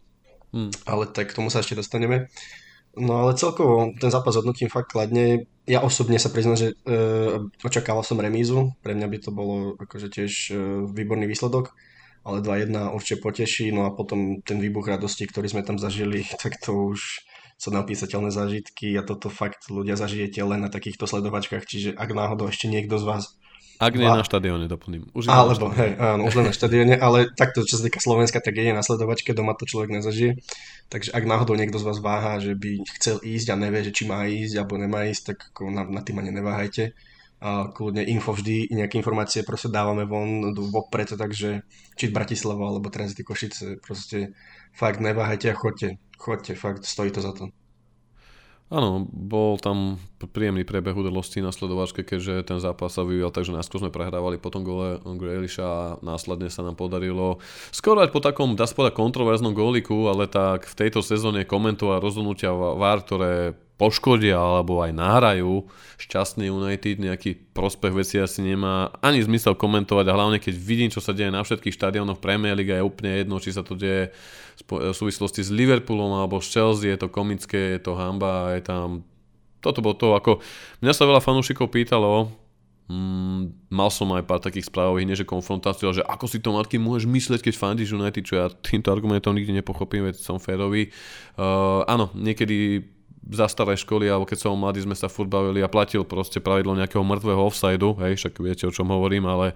hmm. 0.56 0.72
ale 0.88 1.04
tak 1.12 1.32
k 1.32 1.36
tomu 1.36 1.52
sa 1.52 1.60
ešte 1.60 1.76
dostaneme. 1.76 2.32
No 2.94 3.26
ale 3.26 3.34
celkovo 3.34 3.90
ten 3.98 4.14
zápas 4.14 4.38
hodnotím 4.38 4.70
fakt 4.70 4.94
kladne. 4.94 5.50
Ja 5.66 5.82
osobne 5.82 6.22
sa 6.22 6.30
priznám, 6.30 6.62
že 6.62 6.68
e, 6.86 7.00
očakával 7.66 8.06
som 8.06 8.22
remízu. 8.22 8.78
Pre 8.86 8.94
mňa 8.94 9.08
by 9.10 9.18
to 9.18 9.32
bolo 9.34 9.74
akože 9.82 10.14
tiež 10.14 10.32
e, 10.54 10.56
výborný 10.94 11.26
výsledok, 11.26 11.74
ale 12.22 12.46
2-1 12.46 12.94
určite 12.94 13.18
poteší. 13.26 13.74
No 13.74 13.90
a 13.90 13.98
potom 13.98 14.46
ten 14.46 14.62
výbuch 14.62 14.86
radosti, 14.86 15.26
ktorý 15.26 15.50
sme 15.50 15.66
tam 15.66 15.82
zažili, 15.82 16.22
tak 16.44 16.62
to 16.62 16.94
už 16.94 17.26
sú 17.58 17.74
napísateľné 17.74 18.30
zážitky 18.30 18.94
a 18.94 19.02
toto 19.02 19.34
fakt 19.34 19.72
ľudia 19.74 19.98
zažijete 19.98 20.44
len 20.46 20.62
na 20.62 20.70
takýchto 20.70 21.08
sledovačkách, 21.08 21.64
čiže 21.64 21.90
ak 21.96 22.10
náhodou 22.12 22.52
ešte 22.52 22.68
niekto 22.68 23.00
z 23.00 23.08
vás 23.08 23.40
ak 23.84 23.94
nie 24.00 24.08
na 24.08 24.24
štadióne, 24.24 24.66
doplním. 24.72 25.12
Už 25.12 25.28
Alebo, 25.28 25.70
na 25.70 25.78
hej, 25.78 25.92
áno, 26.00 26.24
už 26.26 26.34
len 26.40 26.46
na 26.50 26.56
štadióne, 26.56 26.96
ale 26.98 27.30
takto, 27.36 27.68
čo 27.68 27.78
sa 27.80 27.84
týka 27.84 28.00
Slovenska, 28.00 28.40
tak 28.40 28.56
je 28.56 28.72
na 28.72 28.82
sledovačke, 28.82 29.36
doma 29.36 29.54
to 29.54 29.68
človek 29.68 29.92
nezažije. 30.00 30.40
Takže 30.88 31.12
ak 31.12 31.24
náhodou 31.28 31.60
niekto 31.60 31.78
z 31.78 31.88
vás 31.88 32.00
váha, 32.00 32.40
že 32.40 32.56
by 32.56 32.84
chcel 32.98 33.20
ísť 33.20 33.48
a 33.52 33.56
nevie, 33.60 33.84
že 33.84 33.92
či 33.92 34.04
má 34.08 34.24
ísť 34.24 34.64
alebo 34.64 34.80
nemá 34.80 35.06
ísť, 35.06 35.24
tak 35.36 35.38
ako 35.52 35.70
na, 35.70 35.84
na 35.86 36.02
tým 36.02 36.24
ani 36.24 36.32
neváhajte. 36.32 36.96
A 37.44 37.68
kľudne 37.76 38.08
info 38.08 38.32
vždy, 38.32 38.72
nejaké 38.72 38.96
informácie 38.96 39.44
proste 39.44 39.68
dávame 39.68 40.08
von 40.08 40.56
vopred, 40.56 41.12
takže 41.12 41.68
či 42.00 42.08
Bratislava 42.08 42.72
alebo 42.72 42.88
Tranzity 42.88 43.28
Košice, 43.28 43.84
proste 43.84 44.32
fakt 44.72 45.04
neváhajte 45.04 45.52
a 45.52 45.60
chodte 45.60 46.00
chodte, 46.24 46.56
fakt 46.56 46.86
stojí 46.86 47.12
to 47.12 47.20
za 47.22 47.36
to. 47.36 47.52
Áno, 48.72 49.06
bol 49.12 49.60
tam 49.60 50.00
príjemný 50.30 50.64
prebeh 50.64 50.96
udalosti 50.96 51.44
na 51.44 51.52
sledovačke, 51.52 52.06
keďže 52.06 52.48
ten 52.48 52.60
zápas 52.62 52.96
sa 52.96 53.04
vyvíjal 53.04 53.34
takže 53.34 53.56
najskôr 53.56 53.84
sme 53.84 53.92
prehrávali 53.92 54.40
potom 54.40 54.64
gole 54.64 55.02
Grealisha 55.18 55.66
a 55.66 55.86
následne 56.00 56.48
sa 56.48 56.64
nám 56.64 56.80
podarilo 56.80 57.42
skorať 57.74 58.10
po 58.14 58.20
takom, 58.22 58.56
dá 58.56 58.70
sa 58.70 58.78
povedať, 58.78 59.00
kontroverznom 59.00 59.52
góliku, 59.52 60.08
ale 60.08 60.30
tak 60.30 60.70
v 60.70 60.78
tejto 60.78 61.04
sezóne 61.04 61.48
komentovať 61.48 62.00
rozhodnutia 62.00 62.54
VAR, 62.54 63.04
ktoré 63.04 63.58
poškodia 63.74 64.38
alebo 64.38 64.86
aj 64.86 64.94
náhrajú 64.94 65.66
šťastný 65.98 66.48
United, 66.48 67.02
nejaký 67.02 67.52
prospech 67.52 67.94
veci 67.94 68.16
asi 68.22 68.46
nemá 68.46 68.94
ani 69.02 69.20
zmysel 69.26 69.58
komentovať 69.58 70.06
a 70.08 70.16
hlavne 70.16 70.38
keď 70.38 70.56
vidím, 70.56 70.90
čo 70.94 71.02
sa 71.02 71.12
deje 71.12 71.34
na 71.34 71.42
všetkých 71.42 71.74
štadiónoch 71.74 72.22
Premier 72.22 72.54
League 72.54 72.70
je 72.70 72.86
úplne 72.86 73.24
jedno, 73.24 73.42
či 73.42 73.52
sa 73.52 73.66
to 73.66 73.74
deje 73.74 74.14
v 74.70 74.94
súvislosti 74.94 75.42
s 75.42 75.50
Liverpoolom 75.50 76.14
alebo 76.14 76.38
s 76.38 76.54
Chelsea, 76.54 76.94
je 76.94 77.00
to 77.02 77.10
komické, 77.10 77.76
je 77.76 77.82
to 77.82 77.98
hamba, 77.98 78.54
je 78.54 78.62
tam 78.62 79.02
toto 79.64 79.80
bolo 79.80 79.96
to, 79.96 80.12
ako 80.12 80.44
mňa 80.84 80.92
sa 80.92 81.08
veľa 81.08 81.24
fanúšikov 81.24 81.72
pýtalo, 81.72 82.28
mm, 82.92 83.72
mal 83.72 83.88
som 83.88 84.12
aj 84.12 84.28
pár 84.28 84.44
takých 84.44 84.68
správových, 84.68 85.08
nie 85.08 85.18
že 85.18 85.26
konfrontáciu, 85.28 85.96
že 85.96 86.04
ako 86.04 86.26
si 86.28 86.44
to 86.44 86.52
matky 86.52 86.76
môžeš 86.76 87.08
mysleť, 87.08 87.42
keď 87.48 87.54
fandíš 87.56 87.96
United, 87.96 88.24
čo 88.28 88.36
ja 88.36 88.52
týmto 88.52 88.92
argumentom 88.92 89.32
nikdy 89.32 89.56
nepochopím, 89.56 90.12
veď 90.12 90.20
som 90.20 90.38
férový. 90.42 90.92
Uh, 91.40 91.88
áno, 91.88 92.12
niekedy 92.12 92.84
za 93.24 93.48
staré 93.48 93.80
školy, 93.80 94.12
alebo 94.12 94.28
keď 94.28 94.44
som 94.44 94.60
mladý, 94.60 94.84
sme 94.84 95.00
sa 95.00 95.08
furt 95.08 95.32
bavili 95.32 95.64
a 95.64 95.72
platil 95.72 96.04
proste 96.04 96.44
pravidlo 96.44 96.76
nejakého 96.76 97.08
mŕtvého 97.08 97.40
offsideu, 97.40 97.96
hej, 98.04 98.20
však 98.20 98.36
viete, 98.44 98.68
o 98.68 98.76
čom 98.76 98.92
hovorím, 98.92 99.32
ale 99.32 99.56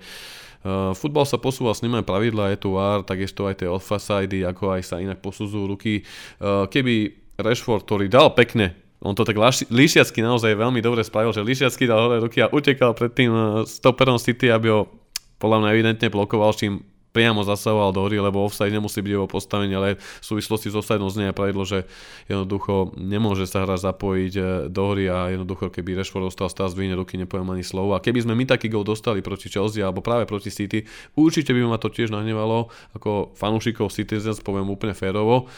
uh, 0.63 0.96
futbal 0.96 1.28
sa 1.28 1.36
posúva 1.36 1.76
s 1.76 1.84
ním 1.84 2.00
aj 2.00 2.08
pravidla, 2.08 2.56
je 2.56 2.63
tu 2.63 2.80
VAR, 2.80 3.04
takisto 3.04 3.43
aj 3.43 3.60
tie 3.60 3.67
offsidy, 3.67 4.48
ako 4.48 4.72
aj 4.72 4.82
sa 4.88 5.04
inak 5.04 5.20
posudzujú 5.20 5.67
ruky. 5.67 6.08
Uh, 6.39 6.63
keby 6.72 7.28
Rashford, 7.38 7.84
ktorý 7.86 8.08
dal 8.08 8.32
pekne 8.34 8.87
on 8.97 9.13
to 9.13 9.21
tak 9.21 9.38
Líšiacky 9.69 10.25
naozaj 10.25 10.57
veľmi 10.57 10.81
dobre 10.81 11.05
spravil, 11.05 11.29
že 11.29 11.45
Líšiacky 11.45 11.86
dal 11.86 12.10
hore 12.10 12.17
ruky 12.17 12.41
a 12.41 12.49
utekal 12.49 12.97
pred 12.97 13.13
tým 13.13 13.29
stoperom 13.69 14.17
City, 14.17 14.49
aby 14.49 14.73
ho 14.73 14.89
podľa 15.38 15.57
mňa 15.62 15.69
evidentne 15.73 16.07
blokoval, 16.10 16.57
čím 16.57 16.81
priamo 17.17 17.41
zasahoval 17.41 17.97
do 17.97 18.05
hry, 18.05 18.21
lebo 18.21 18.45
offside 18.45 18.69
nemusí 18.69 19.01
byť 19.01 19.10
jeho 19.10 19.25
postavenie, 19.25 19.73
ale 19.73 19.97
v 19.97 20.25
súvislosti 20.25 20.69
s 20.69 20.77
offsideom 20.77 21.10
znie 21.10 21.33
pravidlo, 21.33 21.65
že 21.65 21.89
jednoducho 22.29 22.93
nemôže 22.93 23.49
sa 23.49 23.65
hra 23.65 23.73
zapojiť 23.81 24.33
e, 24.38 24.41
do 24.69 24.83
hry 24.93 25.10
a 25.10 25.33
jednoducho 25.33 25.73
keby 25.73 25.97
Rashford 25.97 26.29
dostal 26.29 26.45
stále 26.53 26.69
zdvihne 26.69 26.93
ruky, 26.93 27.17
nepoviem 27.17 27.57
ani 27.57 27.65
slovo. 27.65 27.97
A 27.97 28.03
keby 28.05 28.21
sme 28.21 28.38
my 28.38 28.45
taký 28.45 28.69
gol 28.69 28.86
dostali 28.86 29.25
proti 29.25 29.49
Chelsea 29.49 29.81
alebo 29.81 30.05
práve 30.05 30.29
proti 30.29 30.53
City, 30.53 30.86
určite 31.17 31.57
by 31.57 31.65
ma 31.65 31.81
to 31.81 31.89
tiež 31.89 32.13
nahnevalo, 32.13 32.69
ako 32.93 33.33
fanúšikov 33.33 33.89
Citizens, 33.89 34.38
poviem 34.38 34.69
úplne 34.69 34.93
férovo. 34.93 35.49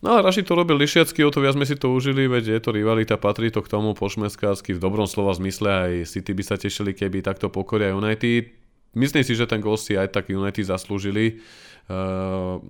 No 0.00 0.16
a 0.16 0.24
Raši 0.24 0.40
to 0.40 0.56
robil 0.56 0.80
lišiacky, 0.80 1.20
o 1.20 1.28
to 1.28 1.44
viac 1.44 1.60
sme 1.60 1.68
si 1.68 1.76
to 1.76 1.92
užili, 1.92 2.24
veď 2.24 2.56
je 2.56 2.60
to 2.64 2.72
rivalita, 2.72 3.20
patrí 3.20 3.52
to 3.52 3.60
k 3.60 3.68
tomu 3.68 3.92
pošmeskácky 3.92 4.72
v 4.72 4.80
dobrom 4.80 5.04
slova 5.04 5.36
zmysle, 5.36 5.68
aj 5.68 5.92
City 6.08 6.32
by 6.32 6.40
sa 6.40 6.56
tešili, 6.56 6.96
keby 6.96 7.20
takto 7.20 7.52
pokoria 7.52 7.92
United 7.92 8.60
myslím 8.94 9.22
si, 9.22 9.36
že 9.38 9.46
ten 9.46 9.62
gol 9.62 9.78
si 9.78 9.94
aj 9.94 10.10
tak 10.10 10.30
United 10.30 10.66
zaslúžili. 10.66 11.42
Uh, 11.90 12.62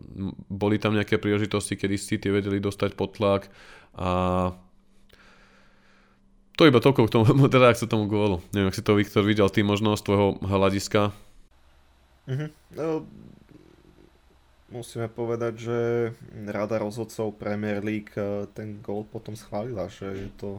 boli 0.49 0.81
tam 0.81 0.97
nejaké 0.97 1.21
príležitosti, 1.21 1.77
kedy 1.77 1.97
tie 2.01 2.33
vedeli 2.33 2.57
dostať 2.57 2.97
pod 2.97 3.21
tlak 3.21 3.53
a 3.93 4.11
to 6.57 6.69
iba 6.69 6.81
toľko 6.81 7.09
k 7.09 7.13
tomu, 7.13 7.25
teda 7.53 7.73
ak 7.73 7.81
sa 7.81 7.89
tomu 7.89 8.09
gólu. 8.09 8.41
Neviem, 8.53 8.73
ak 8.73 8.77
si 8.77 8.85
to 8.85 8.97
Viktor 8.97 9.25
videl, 9.25 9.49
ty 9.53 9.61
možno 9.61 9.93
z 9.97 10.05
tvojho 10.09 10.41
hľadiska. 10.41 11.13
Mm-hmm. 12.29 12.49
No, 12.81 13.05
musíme 14.71 15.11
povedať, 15.11 15.55
že 15.59 15.79
rada 16.49 16.79
rozhodcov 16.79 17.39
Premier 17.39 17.83
League 17.83 18.15
eh, 18.17 18.47
ten 18.55 18.79
gól 18.83 19.07
potom 19.07 19.35
schválila, 19.35 19.91
že 19.91 20.07
je 20.07 20.31
to 20.39 20.51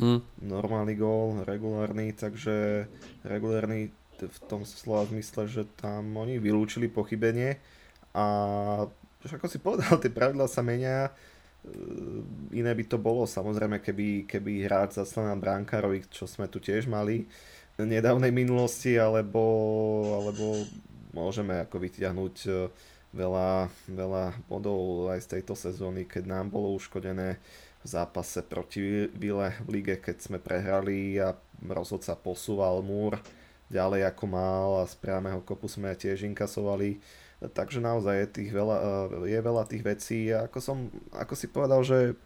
mm. 0.00 0.44
normálny 0.44 0.96
gól, 0.96 1.44
regulárny, 1.44 2.16
takže 2.16 2.88
regulárny 3.24 3.92
v 4.18 4.38
tom 4.50 4.66
slova 4.66 5.06
zmysle, 5.06 5.46
že 5.46 5.62
tam 5.78 6.18
oni 6.18 6.42
vylúčili 6.42 6.90
pochybenie 6.90 7.54
a 8.18 8.24
ako 9.22 9.46
si 9.46 9.58
povedal, 9.62 9.98
tie 9.98 10.10
pravidlá 10.10 10.50
sa 10.50 10.62
menia, 10.62 11.10
e, 11.62 12.58
iné 12.58 12.72
by 12.74 12.84
to 12.86 12.98
bolo 12.98 13.26
samozrejme, 13.26 13.78
keby, 13.78 14.26
keby 14.26 14.66
hráč 14.66 14.98
zaslal 14.98 15.30
na 15.30 15.36
brankárovi, 15.38 16.06
čo 16.10 16.26
sme 16.26 16.50
tu 16.50 16.58
tiež 16.58 16.90
mali 16.90 17.26
v 17.78 17.82
nedávnej 17.86 18.34
minulosti, 18.34 18.98
alebo, 18.98 19.42
alebo 20.18 20.66
môžeme 21.14 21.62
ako 21.62 21.76
vytiahnuť 21.78 22.36
e, 22.46 22.50
veľa, 23.12 23.72
veľa 23.88 24.24
bodov 24.48 25.08
aj 25.12 25.24
z 25.24 25.28
tejto 25.38 25.54
sezóny, 25.56 26.04
keď 26.04 26.28
nám 26.28 26.52
bolo 26.52 26.76
uškodené 26.76 27.40
v 27.82 27.86
zápase 27.86 28.42
proti 28.42 29.06
Vile 29.14 29.54
v 29.64 29.80
lige, 29.80 29.96
keď 30.02 30.16
sme 30.18 30.38
prehrali 30.42 31.16
a 31.22 31.32
rozhodca 31.62 32.18
posúval 32.18 32.82
múr 32.82 33.16
ďalej 33.68 34.08
ako 34.08 34.24
mal 34.26 34.70
a 34.82 34.88
z 34.88 34.96
priamého 34.98 35.40
kopu 35.44 35.68
sme 35.68 35.92
tiež 35.92 36.24
inkasovali. 36.24 36.98
Takže 37.38 37.78
naozaj 37.78 38.14
je, 38.18 38.28
tých 38.34 38.50
veľa, 38.50 38.76
je 39.22 39.38
veľa 39.38 39.62
tých 39.70 39.86
vecí 39.86 40.26
a 40.34 40.50
ako, 40.50 40.58
som, 40.58 40.90
ako 41.14 41.34
si 41.38 41.46
povedal, 41.46 41.86
že 41.86 42.18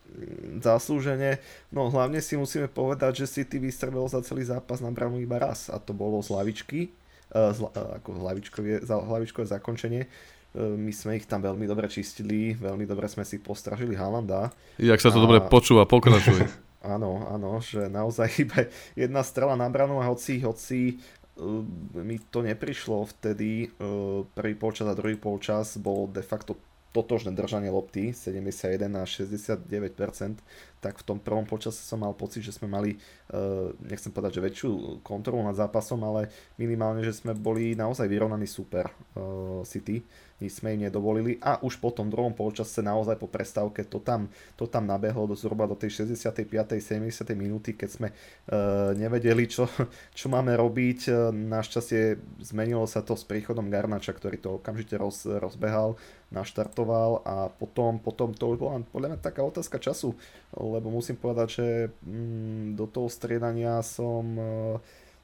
zaslúžene, 0.65 1.37
no 1.69 1.93
hlavne 1.93 2.17
si 2.25 2.33
musíme 2.33 2.65
povedať, 2.65 3.21
že 3.21 3.29
City 3.29 3.61
vystrelil 3.61 4.09
za 4.09 4.25
celý 4.25 4.49
zápas 4.49 4.81
na 4.81 4.89
branu 4.89 5.21
iba 5.21 5.37
raz 5.37 5.69
a 5.69 5.77
to 5.77 5.93
bolo 5.93 6.17
z 6.25 6.33
hlavičky, 6.33 6.81
eh, 6.89 7.51
z, 7.53 7.61
eh, 7.61 8.01
ako 8.01 8.25
hlavičkové, 8.25 8.89
hlavičkové 8.89 9.45
zakončenie. 9.53 10.09
My 10.53 10.93
sme 10.93 11.17
ich 11.17 11.25
tam 11.25 11.41
veľmi 11.41 11.65
dobre 11.65 11.89
čistili, 11.89 12.53
veľmi 12.53 12.85
dobre 12.85 13.09
sme 13.09 13.25
si 13.25 13.41
postražili 13.41 13.97
Halanda. 13.97 14.53
Jak 14.77 15.01
sa 15.01 15.09
to 15.09 15.21
a... 15.21 15.25
dobre 15.25 15.39
počúva, 15.49 15.89
pokračuj. 15.89 16.45
áno, 16.95 17.25
áno, 17.25 17.65
že 17.65 17.89
naozaj 17.89 18.29
iba 18.45 18.69
jedna 18.93 19.25
strela 19.25 19.57
na 19.57 19.73
branu 19.73 20.01
a 20.01 20.13
hoci, 20.13 20.45
hoci 20.45 21.01
Ehm, 21.39 21.65
mi 22.05 22.19
to 22.19 22.45
neprišlo 22.45 23.09
vtedy, 23.09 23.73
ehm, 23.81 24.29
prvý 24.37 24.55
polčas 24.55 24.89
a 24.89 24.95
druhý 24.95 25.17
polčas 25.17 25.81
bol 25.81 26.05
de 26.13 26.21
facto 26.21 26.57
totožné 26.93 27.33
držanie 27.33 27.73
lopty, 27.73 28.13
71 28.13 28.85
až 29.01 29.25
69%, 29.25 30.39
tak 30.85 31.01
v 31.01 31.05
tom 31.09 31.19
prvom 31.19 31.49
počase 31.49 31.81
som 31.81 32.05
mal 32.05 32.13
pocit, 32.13 32.45
že 32.45 32.53
sme 32.53 32.69
mali, 32.69 33.01
uh, 33.33 33.73
nechcem 33.81 34.13
povedať, 34.13 34.39
že 34.39 34.45
väčšiu 34.45 34.71
kontrolu 35.01 35.41
nad 35.41 35.57
zápasom, 35.57 36.05
ale 36.05 36.29
minimálne, 36.61 37.01
že 37.01 37.17
sme 37.17 37.33
boli 37.33 37.73
naozaj 37.73 38.05
vyrovnaný 38.05 38.45
super 38.45 38.93
uh, 39.17 39.65
City 39.65 40.05
nič 40.43 40.59
sme 40.59 40.75
im 40.75 40.91
nedovolili 40.91 41.39
a 41.39 41.63
už 41.63 41.79
po 41.79 41.95
tom 41.95 42.11
druhom 42.11 42.35
polčase 42.35 42.83
naozaj 42.83 43.15
po 43.15 43.31
prestávke 43.31 43.87
to 43.87 44.03
tam, 44.03 44.27
to 44.59 44.67
tam 44.67 44.91
nabehlo 44.91 45.31
do 45.31 45.39
zhruba 45.39 45.71
do 45.71 45.79
tej 45.79 46.03
65. 46.03 46.51
70. 46.83 46.99
minúty, 47.39 47.79
keď 47.79 47.89
sme 47.89 48.09
uh, 48.11 48.91
nevedeli, 48.99 49.47
čo, 49.47 49.71
čo 50.19 50.27
máme 50.27 50.59
robiť. 50.59 51.01
E, 51.07 51.13
našťastie 51.31 52.19
zmenilo 52.43 52.89
sa 52.91 53.05
to 53.05 53.15
s 53.15 53.23
príchodom 53.23 53.71
Garnača, 53.71 54.11
ktorý 54.11 54.37
to 54.43 54.59
okamžite 54.59 54.99
roz, 54.99 55.23
rozbehal, 55.29 55.95
naštartoval 56.33 57.23
a 57.23 57.53
potom, 57.53 58.01
potom 58.01 58.33
to 58.33 58.57
už 58.57 58.59
bola 58.59 58.81
podľa 58.89 59.09
mňa 59.15 59.21
taká 59.21 59.45
otázka 59.45 59.77
času, 59.77 60.17
lebo 60.57 60.89
musím 60.89 61.21
povedať, 61.21 61.49
že 61.61 61.67
mm, 62.03 62.75
do 62.75 62.89
toho 62.89 63.13
striedania 63.13 63.85
som 63.85 64.25
uh, 64.35 64.81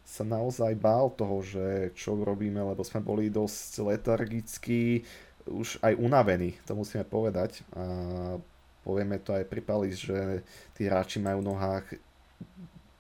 sa 0.09 0.25
naozaj 0.25 0.73
bál 0.81 1.13
toho, 1.13 1.45
že 1.45 1.93
čo 1.93 2.17
robíme, 2.17 2.65
lebo 2.65 2.81
sme 2.81 3.05
boli 3.05 3.29
dosť 3.29 3.85
letargickí, 3.85 5.05
už 5.49 5.81
aj 5.85 6.01
unavení, 6.01 6.57
to 6.65 6.73
musíme 6.73 7.05
povedať. 7.05 7.61
A 7.77 7.85
povieme 8.85 9.21
to 9.21 9.37
aj 9.37 9.45
pri 9.45 9.61
Palis, 9.61 10.01
že 10.01 10.41
tí 10.73 10.89
hráči 10.89 11.21
majú 11.21 11.45
v 11.45 11.49
nohách 11.53 11.87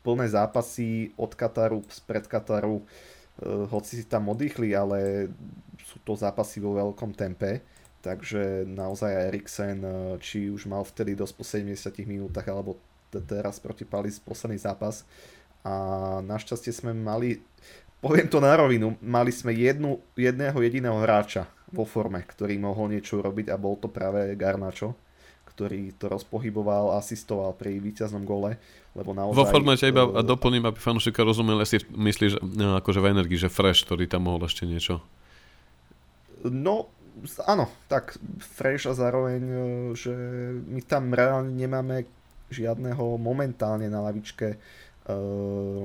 plné 0.04 0.28
zápasy 0.28 1.16
od 1.16 1.32
Kataru, 1.32 1.80
spred 1.88 2.28
Kataru, 2.28 2.80
e, 2.80 2.84
hoci 3.72 4.00
si 4.00 4.04
tam 4.04 4.28
oddychli, 4.28 4.76
ale 4.76 5.32
sú 5.80 5.96
to 6.04 6.12
zápasy 6.12 6.60
vo 6.60 6.76
veľkom 6.76 7.16
tempe, 7.16 7.64
takže 8.00 8.64
naozaj 8.66 9.32
Eriksen, 9.32 9.80
e, 9.82 9.92
či 10.22 10.48
už 10.48 10.66
mal 10.66 10.82
vtedy 10.82 11.18
dosť 11.18 11.34
po 11.34 11.44
70 11.44 12.06
minútach, 12.08 12.46
alebo 12.46 12.78
teraz 13.10 13.58
proti 13.58 13.88
Palis 13.88 14.20
posledný 14.20 14.60
zápas, 14.60 15.06
a 15.66 16.18
našťastie 16.22 16.70
sme 16.70 16.94
mali, 16.94 17.42
poviem 17.98 18.30
to 18.30 18.38
na 18.38 18.54
rovinu, 18.54 18.94
mali 19.02 19.34
sme 19.34 19.50
jednu, 19.52 19.98
jedného 20.14 20.54
jediného 20.54 20.98
hráča 21.02 21.50
vo 21.68 21.84
forme, 21.84 22.22
ktorý 22.24 22.56
mohol 22.56 22.94
niečo 22.94 23.20
robiť 23.20 23.50
a 23.52 23.56
bol 23.60 23.76
to 23.76 23.90
práve 23.90 24.32
Garnačo 24.38 24.94
ktorý 25.58 25.90
to 25.98 26.06
rozpohyboval, 26.06 26.94
asistoval 26.94 27.50
pri 27.58 27.82
víťaznom 27.82 28.22
gole, 28.22 28.62
lebo 28.94 29.10
naozaj... 29.10 29.42
Vo 29.42 29.50
formáte 29.50 29.90
iba 29.90 30.06
a 30.06 30.22
doplním, 30.22 30.62
aby 30.70 30.78
fanúšika 30.78 31.26
rozumel, 31.26 31.58
si 31.66 31.82
myslíš 31.82 32.38
no, 32.46 32.78
akože 32.78 33.02
v 33.02 33.10
energii, 33.10 33.42
že 33.42 33.50
Fresh, 33.50 33.82
ktorý 33.82 34.06
tam 34.06 34.30
mohol 34.30 34.46
ešte 34.46 34.70
niečo? 34.70 35.02
No, 36.46 36.86
áno, 37.46 37.66
tak 37.90 38.18
Fresh 38.38 38.88
a 38.88 38.94
zároveň, 38.94 39.42
e, 39.42 39.58
že 39.94 40.12
my 40.66 40.80
tam 40.84 41.10
reálne 41.12 41.52
nemáme 41.52 42.08
žiadneho 42.48 43.20
momentálne 43.20 43.92
na 43.92 44.00
lavičke 44.00 44.56
uh, 45.04 45.84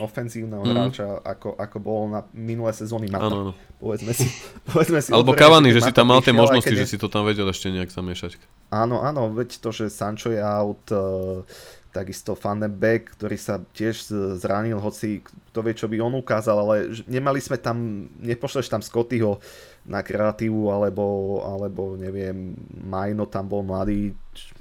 ofenzívneho 0.00 0.62
mm. 0.62 0.70
hráča, 0.72 1.06
ako, 1.20 1.58
ako 1.58 1.76
bol 1.82 2.00
na 2.08 2.24
minulé 2.32 2.72
sezóny 2.72 3.10
Mata. 3.12 3.28
Áno, 3.28 3.36
áno. 3.50 3.52
Povedzme 3.76 4.16
si, 4.16 4.24
povedzme 4.72 5.04
si 5.04 5.12
Alebo 5.12 5.36
Cavani, 5.36 5.74
že 5.74 5.84
si 5.84 5.92
tam 5.92 6.08
mal 6.08 6.24
tie 6.24 6.32
možnosti, 6.32 6.70
že 6.70 6.88
si 6.88 6.96
to 6.96 7.12
tam 7.12 7.28
vedel 7.28 7.44
ešte 7.50 7.68
nejak 7.68 7.92
zamiešať. 7.92 8.40
Áno, 8.72 9.04
áno, 9.04 9.28
veď 9.32 9.60
to, 9.60 9.68
že 9.68 9.92
Sancho 9.92 10.32
je 10.32 10.40
out, 10.40 10.84
uh, 10.96 11.44
takisto 11.92 12.36
Van 12.36 12.60
den 12.60 12.72
Beek, 12.72 13.16
ktorý 13.16 13.36
sa 13.40 13.58
tiež 13.74 14.12
zranil, 14.38 14.78
hoci 14.78 15.24
kto 15.24 15.58
vie, 15.64 15.74
čo 15.74 15.88
by 15.88 15.98
on 15.98 16.14
ukázal, 16.20 16.56
ale 16.60 16.74
nemali 17.08 17.40
sme 17.40 17.56
tam, 17.58 18.06
nepošleš 18.20 18.68
tam 18.68 18.84
Scottyho 18.84 19.40
na 19.88 20.04
kreatívu, 20.04 20.68
alebo, 20.68 21.40
alebo 21.48 21.96
neviem, 21.96 22.52
Majno 22.84 23.24
tam 23.24 23.48
bol 23.48 23.64
mladý, 23.64 24.12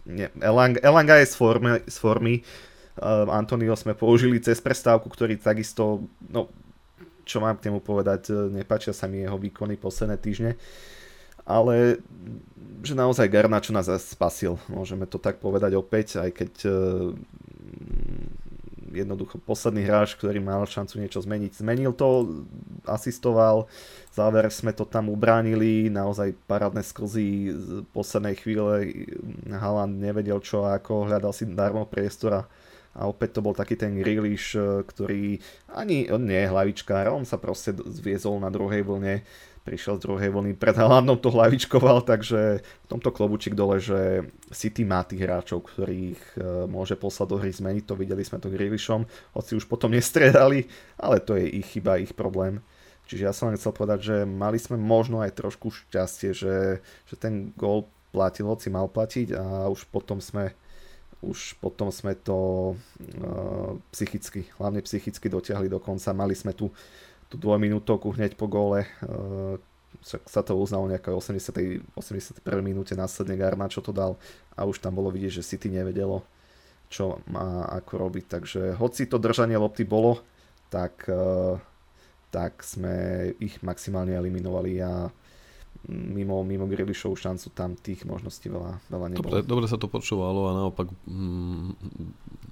ne, 0.08 0.32
Elanga, 0.40 0.80
Elanga 0.80 1.20
je 1.20 1.28
z 1.28 1.36
formy, 1.36 1.84
z 1.84 1.98
formy. 2.00 2.36
Ehm, 2.98 3.28
Antonio 3.30 3.76
sme 3.76 3.92
použili 3.92 4.40
cez 4.40 4.64
prestávku, 4.64 5.12
ktorý 5.12 5.36
takisto, 5.36 6.08
no 6.32 6.48
čo 7.28 7.44
mám 7.44 7.60
k 7.60 7.68
nemu 7.68 7.84
povedať, 7.84 8.32
e, 8.32 8.56
nepáčia 8.56 8.96
sa 8.96 9.06
mi 9.12 9.20
jeho 9.20 9.36
výkony 9.36 9.76
posledné 9.76 10.16
týždne, 10.16 10.56
ale 11.44 12.00
že 12.82 12.96
naozaj 12.96 13.28
Garnačo 13.28 13.76
nás 13.76 13.92
spasil, 14.00 14.56
môžeme 14.72 15.04
to 15.04 15.20
tak 15.20 15.44
povedať 15.44 15.76
opäť, 15.76 16.22
aj 16.24 16.30
keď 16.30 16.52
uh, 16.68 16.74
jednoducho 19.04 19.38
posledný 19.44 19.86
hráč, 19.86 20.18
ktorý 20.18 20.42
mal 20.42 20.66
šancu 20.66 20.98
niečo 21.02 21.22
zmeniť, 21.22 21.62
zmenil 21.62 21.94
to, 21.94 22.42
asistoval, 22.88 23.70
záver 24.14 24.50
sme 24.50 24.74
to 24.74 24.88
tam 24.88 25.12
ubránili, 25.12 25.92
naozaj 25.92 26.34
parádne 26.50 26.82
sklzy 26.82 27.54
z 27.54 27.68
poslednej 27.94 28.36
chvíle, 28.40 28.90
Haaland 29.52 30.00
nevedel 30.02 30.42
čo 30.42 30.66
ako, 30.66 31.08
hľadal 31.08 31.32
si 31.32 31.46
darmo 31.46 31.86
priestora 31.86 32.50
a 32.98 33.06
opäť 33.06 33.38
to 33.38 33.46
bol 33.46 33.54
taký 33.54 33.78
ten 33.78 33.94
Grealish, 33.94 34.58
e, 34.58 34.82
ktorý 34.82 35.38
ani 35.70 36.10
on 36.10 36.26
nie 36.26 36.42
je 36.42 36.50
hlavičkár, 36.50 37.14
on 37.14 37.30
sa 37.30 37.38
proste 37.38 37.78
zviezol 37.78 38.42
na 38.42 38.50
druhej 38.50 38.82
vlne, 38.82 39.22
prišiel 39.68 40.00
z 40.00 40.08
druhej 40.08 40.32
vlny, 40.32 40.56
pred 40.56 40.80
Haalandom 40.80 41.20
to 41.20 41.28
hlavičkoval, 41.28 42.08
takže 42.08 42.64
v 42.64 42.88
tomto 42.88 43.12
klobučík 43.12 43.52
dole, 43.52 43.84
že 43.84 44.24
City 44.56 44.88
má 44.88 45.04
tých 45.04 45.28
hráčov, 45.28 45.68
ktorých 45.68 46.40
e, 46.40 46.72
môže 46.72 46.96
poslať 46.96 47.28
do 47.28 47.38
hry 47.44 47.52
zmeniť, 47.52 47.84
to 47.84 48.00
videli 48.00 48.24
sme 48.24 48.40
to 48.40 48.48
Grealishom, 48.48 49.04
hoci 49.36 49.60
už 49.60 49.68
potom 49.68 49.92
nestredali, 49.92 50.72
ale 50.96 51.20
to 51.20 51.36
je 51.36 51.52
ich 51.60 51.68
chyba, 51.76 52.00
ich 52.00 52.16
problém. 52.16 52.64
Čiže 53.12 53.24
ja 53.28 53.36
som 53.36 53.52
len 53.52 53.60
chcel 53.60 53.76
povedať, 53.76 54.00
že 54.08 54.16
mali 54.24 54.56
sme 54.56 54.80
možno 54.80 55.20
aj 55.20 55.36
trošku 55.36 55.68
šťastie, 55.68 56.32
že, 56.32 56.80
že 57.04 57.16
ten 57.20 57.52
gól 57.60 57.92
platil, 58.16 58.48
hoci 58.48 58.72
mal 58.72 58.88
platiť 58.88 59.36
a 59.36 59.68
už 59.68 59.92
potom 59.92 60.24
sme 60.24 60.56
už 61.18 61.58
potom 61.58 61.90
sme 61.90 62.14
to 62.14 62.72
uh, 62.78 63.74
psychicky, 63.90 64.46
hlavne 64.62 64.86
psychicky 64.86 65.26
dotiahli 65.26 65.66
do 65.66 65.82
konca. 65.82 66.14
Mali 66.14 66.38
sme 66.38 66.54
tu 66.54 66.70
tú 67.28 67.36
dvojminútovku 67.36 68.16
hneď 68.16 68.40
po 68.40 68.48
góle, 68.48 68.88
uh, 69.04 69.60
sa 70.04 70.42
to 70.46 70.56
uznalo 70.56 70.88
nejaké 70.88 71.10
80. 71.12 71.98
81. 71.98 72.40
minúte 72.62 72.94
následne 72.94 73.36
čo 73.68 73.82
to 73.82 73.92
dal 73.92 74.16
a 74.54 74.64
už 74.64 74.80
tam 74.80 74.96
bolo 74.96 75.12
vidieť, 75.12 75.42
že 75.42 75.48
City 75.48 75.74
nevedelo, 75.74 76.24
čo 76.88 77.20
má 77.28 77.68
ako 77.72 78.08
robiť. 78.08 78.26
Takže 78.30 78.62
hoci 78.78 79.10
to 79.10 79.18
držanie 79.20 79.58
lopty 79.58 79.84
bolo, 79.84 80.22
tak, 80.72 81.08
uh, 81.10 81.60
tak 82.32 82.64
sme 82.64 83.32
ich 83.42 83.60
maximálne 83.66 84.16
eliminovali 84.16 84.80
a 84.80 85.10
mimo, 85.88 86.44
mimo 86.44 86.66
Grealishov 86.68 87.16
šancu 87.16 87.54
tam 87.54 87.78
tých 87.78 88.04
možností 88.04 88.50
veľa, 88.50 88.82
veľa 88.92 89.08
nebolo. 89.14 89.24
Dobre, 89.30 89.42
dobre 89.46 89.66
sa 89.70 89.80
to 89.80 89.88
počúvalo 89.88 90.50
a 90.50 90.58
naopak 90.58 90.90
mm, 91.08 91.68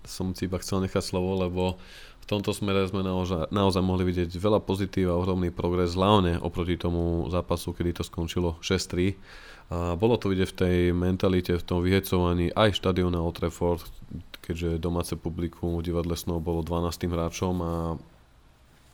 som 0.06 0.32
si 0.38 0.46
iba 0.46 0.62
chcel 0.62 0.86
nechať 0.86 1.04
slovo, 1.04 1.36
lebo 1.42 1.82
v 2.26 2.34
tomto 2.34 2.58
smere 2.58 2.90
sme 2.90 3.06
naozaj, 3.06 3.54
naozaj 3.54 3.86
mohli 3.86 4.10
vidieť 4.10 4.34
veľa 4.34 4.58
pozitív 4.66 5.14
a 5.14 5.20
ohromný 5.22 5.54
progres 5.54 5.94
hlavne 5.94 6.42
oproti 6.42 6.74
tomu 6.74 7.30
zápasu, 7.30 7.70
kedy 7.78 8.02
to 8.02 8.04
skončilo 8.04 8.58
6-3. 8.66 9.14
A 9.70 9.94
bolo 9.94 10.18
to 10.18 10.34
vidieť 10.34 10.50
v 10.50 10.58
tej 10.58 10.78
mentalite, 10.98 11.54
v 11.54 11.62
tom 11.62 11.86
vyhecovaní 11.86 12.50
aj 12.50 12.82
štadiona 12.82 13.22
Old 13.22 13.38
Trafford, 13.38 13.86
keďže 14.42 14.82
domáce 14.82 15.14
publikum 15.14 15.78
v 15.78 15.86
divadle 15.86 16.18
snov 16.18 16.42
bolo 16.42 16.66
12. 16.66 17.14
hráčom 17.14 17.56
a 17.62 17.74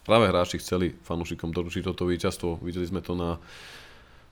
práve 0.03 0.27
hráči 0.27 0.59
chceli 0.59 0.91
fanúšikom 0.91 1.55
doručiť 1.55 1.87
toto 1.87 2.03
víťazstvo. 2.11 2.59
Videli 2.59 2.83
sme 2.83 2.99
to 2.99 3.15
na 3.15 3.39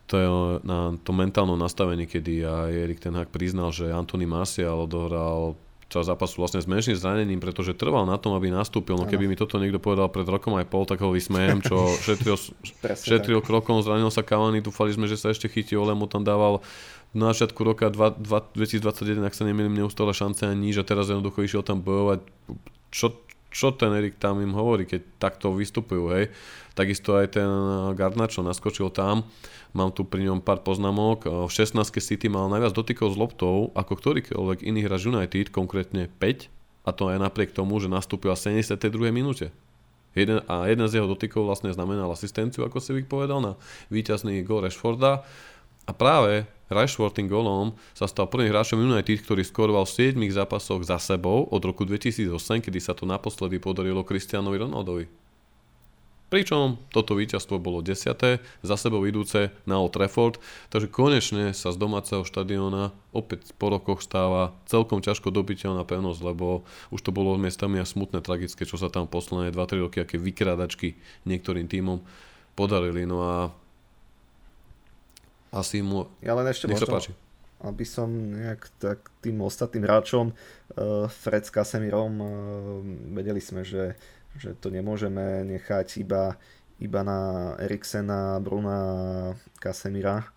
to 0.09 0.15
je 0.17 0.27
na 0.65 0.97
to 1.05 1.13
mentálnom 1.13 1.55
nastavení, 1.55 2.09
kedy 2.09 2.41
aj 2.41 2.71
Erik 2.73 2.99
Ten 2.99 3.13
Hag 3.15 3.31
priznal, 3.31 3.69
že 3.69 3.93
Anthony 3.93 4.25
Martial 4.25 4.89
odohral 4.89 5.53
čas 5.89 6.05
zápasu 6.05 6.37
vlastne 6.37 6.61
s 6.61 6.69
menším 6.69 6.93
zranením, 6.93 7.41
pretože 7.41 7.73
trval 7.73 8.05
na 8.05 8.21
tom, 8.21 8.37
aby 8.37 8.53
nastúpil. 8.53 8.93
No 8.93 9.09
keby 9.09 9.25
mi 9.25 9.33
toto 9.33 9.57
niekto 9.57 9.81
povedal 9.81 10.05
pred 10.07 10.29
rokom 10.29 10.53
aj 10.55 10.69
pol, 10.69 10.85
tak 10.85 11.01
ho 11.01 11.09
vysmejem, 11.09 11.65
čo 11.65 11.75
šetril, 12.05 12.37
šetril 12.93 13.41
krokom, 13.41 13.81
zranil 13.81 14.13
sa 14.13 14.21
Cavani, 14.21 14.61
dúfali 14.61 14.93
sme, 14.93 15.09
že 15.09 15.17
sa 15.17 15.33
ešte 15.33 15.49
chytí, 15.49 15.73
Ole 15.73 15.97
mu 15.97 16.05
tam 16.05 16.21
dával 16.21 16.61
na 17.09 17.33
začiatku 17.33 17.65
roka 17.65 17.89
2021, 17.89 19.25
ak 19.25 19.33
sa 19.33 19.43
nemýlim, 19.49 19.73
neustále 19.73 20.13
šance 20.13 20.45
ani 20.45 20.69
nič 20.69 20.77
a 20.77 20.85
teraz 20.85 21.09
jednoducho 21.09 21.41
išiel 21.41 21.65
tam 21.65 21.81
bojovať. 21.81 22.21
Čo, 22.93 23.17
čo 23.49 23.73
ten 23.73 23.89
Erik 23.93 24.21
tam 24.21 24.41
im 24.41 24.53
hovorí, 24.53 24.85
keď 24.85 25.01
takto 25.17 25.53
vystupujú, 25.53 26.03
hej. 26.13 26.29
Takisto 26.77 27.17
aj 27.17 27.35
ten 27.35 27.49
Gardnačo 27.97 28.45
naskočil 28.45 28.93
tam, 28.93 29.27
mám 29.73 29.91
tu 29.91 30.07
pri 30.07 30.29
ňom 30.29 30.39
pár 30.39 30.63
poznámok. 30.63 31.27
V 31.27 31.51
16 31.51 31.75
City 31.99 32.31
mal 32.31 32.47
najviac 32.47 32.71
dotykov 32.71 33.13
s 33.13 33.17
loptou 33.19 33.73
ako 33.75 33.93
ktorýkoľvek 33.99 34.63
iný 34.63 34.87
hráč 34.87 35.09
United, 35.09 35.51
konkrétne 35.51 36.07
5, 36.07 36.47
a 36.87 36.89
to 36.95 37.11
aj 37.11 37.19
napriek 37.19 37.51
tomu, 37.51 37.77
že 37.83 37.91
nastúpil 37.91 38.31
v 38.31 38.63
72. 38.63 39.11
minúte. 39.11 39.51
Jeden, 40.17 40.41
a 40.49 40.65
jeden 40.65 40.89
z 40.89 40.97
jeho 40.97 41.05
dotykov 41.05 41.45
vlastne 41.45 41.69
znamenal 41.69 42.09
asistenciu, 42.09 42.65
ako 42.65 42.81
si 42.81 42.97
povedal, 43.05 43.45
na 43.45 43.53
víťazný 43.93 44.41
gol 44.41 44.65
Rashforda. 44.65 45.21
A 45.85 45.91
práve 45.95 46.47
Rashford 46.69 47.17
tým 47.17 47.27
golom 47.27 47.73
sa 47.97 48.05
stal 48.05 48.29
prvým 48.29 48.53
hráčom 48.53 48.77
United, 48.77 49.25
ktorý 49.25 49.41
skoroval 49.41 49.89
v 49.89 50.13
7 50.13 50.21
zápasoch 50.29 50.85
za 50.85 51.01
sebou 51.01 51.49
od 51.49 51.61
roku 51.65 51.81
2008, 51.83 52.65
kedy 52.65 52.79
sa 52.79 52.93
to 52.93 53.09
naposledy 53.09 53.57
podarilo 53.57 54.05
Cristianovi 54.05 54.61
Ronaldovi. 54.61 55.05
Pričom 56.29 56.77
toto 56.93 57.17
víťazstvo 57.17 57.57
bolo 57.57 57.81
10. 57.81 58.05
za 58.61 58.75
sebou 58.77 59.01
idúce 59.09 59.49
na 59.65 59.81
Old 59.81 59.97
Trafford, 59.97 60.37
takže 60.69 60.85
konečne 60.85 61.57
sa 61.57 61.73
z 61.73 61.81
domáceho 61.81 62.21
štadióna 62.21 62.93
opäť 63.09 63.49
po 63.57 63.73
rokoch 63.73 64.05
stáva 64.05 64.53
celkom 64.69 65.01
ťažko 65.01 65.33
dobiteľná 65.33 65.81
pevnosť, 65.89 66.21
lebo 66.21 66.61
už 66.93 67.01
to 67.01 67.09
bolo 67.09 67.33
miestami 67.33 67.81
a 67.81 67.85
smutné, 67.89 68.21
tragické, 68.21 68.61
čo 68.61 68.77
sa 68.77 68.93
tam 68.93 69.09
posledné 69.09 69.49
2-3 69.57 69.81
roky, 69.89 69.97
aké 70.05 70.21
vykrádačky 70.21 71.01
niektorým 71.25 71.65
týmom 71.65 72.05
podarili. 72.53 73.09
No 73.09 73.25
a 73.25 73.35
asi 75.49 75.81
mu... 75.81 76.09
Ja 76.21 76.37
len 76.37 76.45
ešte 76.49 76.69
možno, 76.69 76.89
páči. 76.89 77.11
aby 77.61 77.85
som 77.85 78.09
nejak 78.11 78.69
tak 78.77 79.09
tým 79.21 79.41
ostatným 79.41 79.85
hráčom, 79.85 80.31
uh, 80.31 81.05
Fred 81.09 81.43
s 81.45 81.51
Kasemirom, 81.51 82.13
uh, 82.17 82.29
vedeli 83.13 83.41
sme, 83.41 83.65
že 83.65 83.97
že 84.37 84.53
to 84.53 84.69
nemôžeme 84.69 85.47
nechať 85.47 85.97
iba, 86.03 86.37
iba 86.77 87.01
na 87.01 87.53
Eriksena, 87.57 88.37
Bruna, 88.37 89.33
Kasemira. 89.57 90.29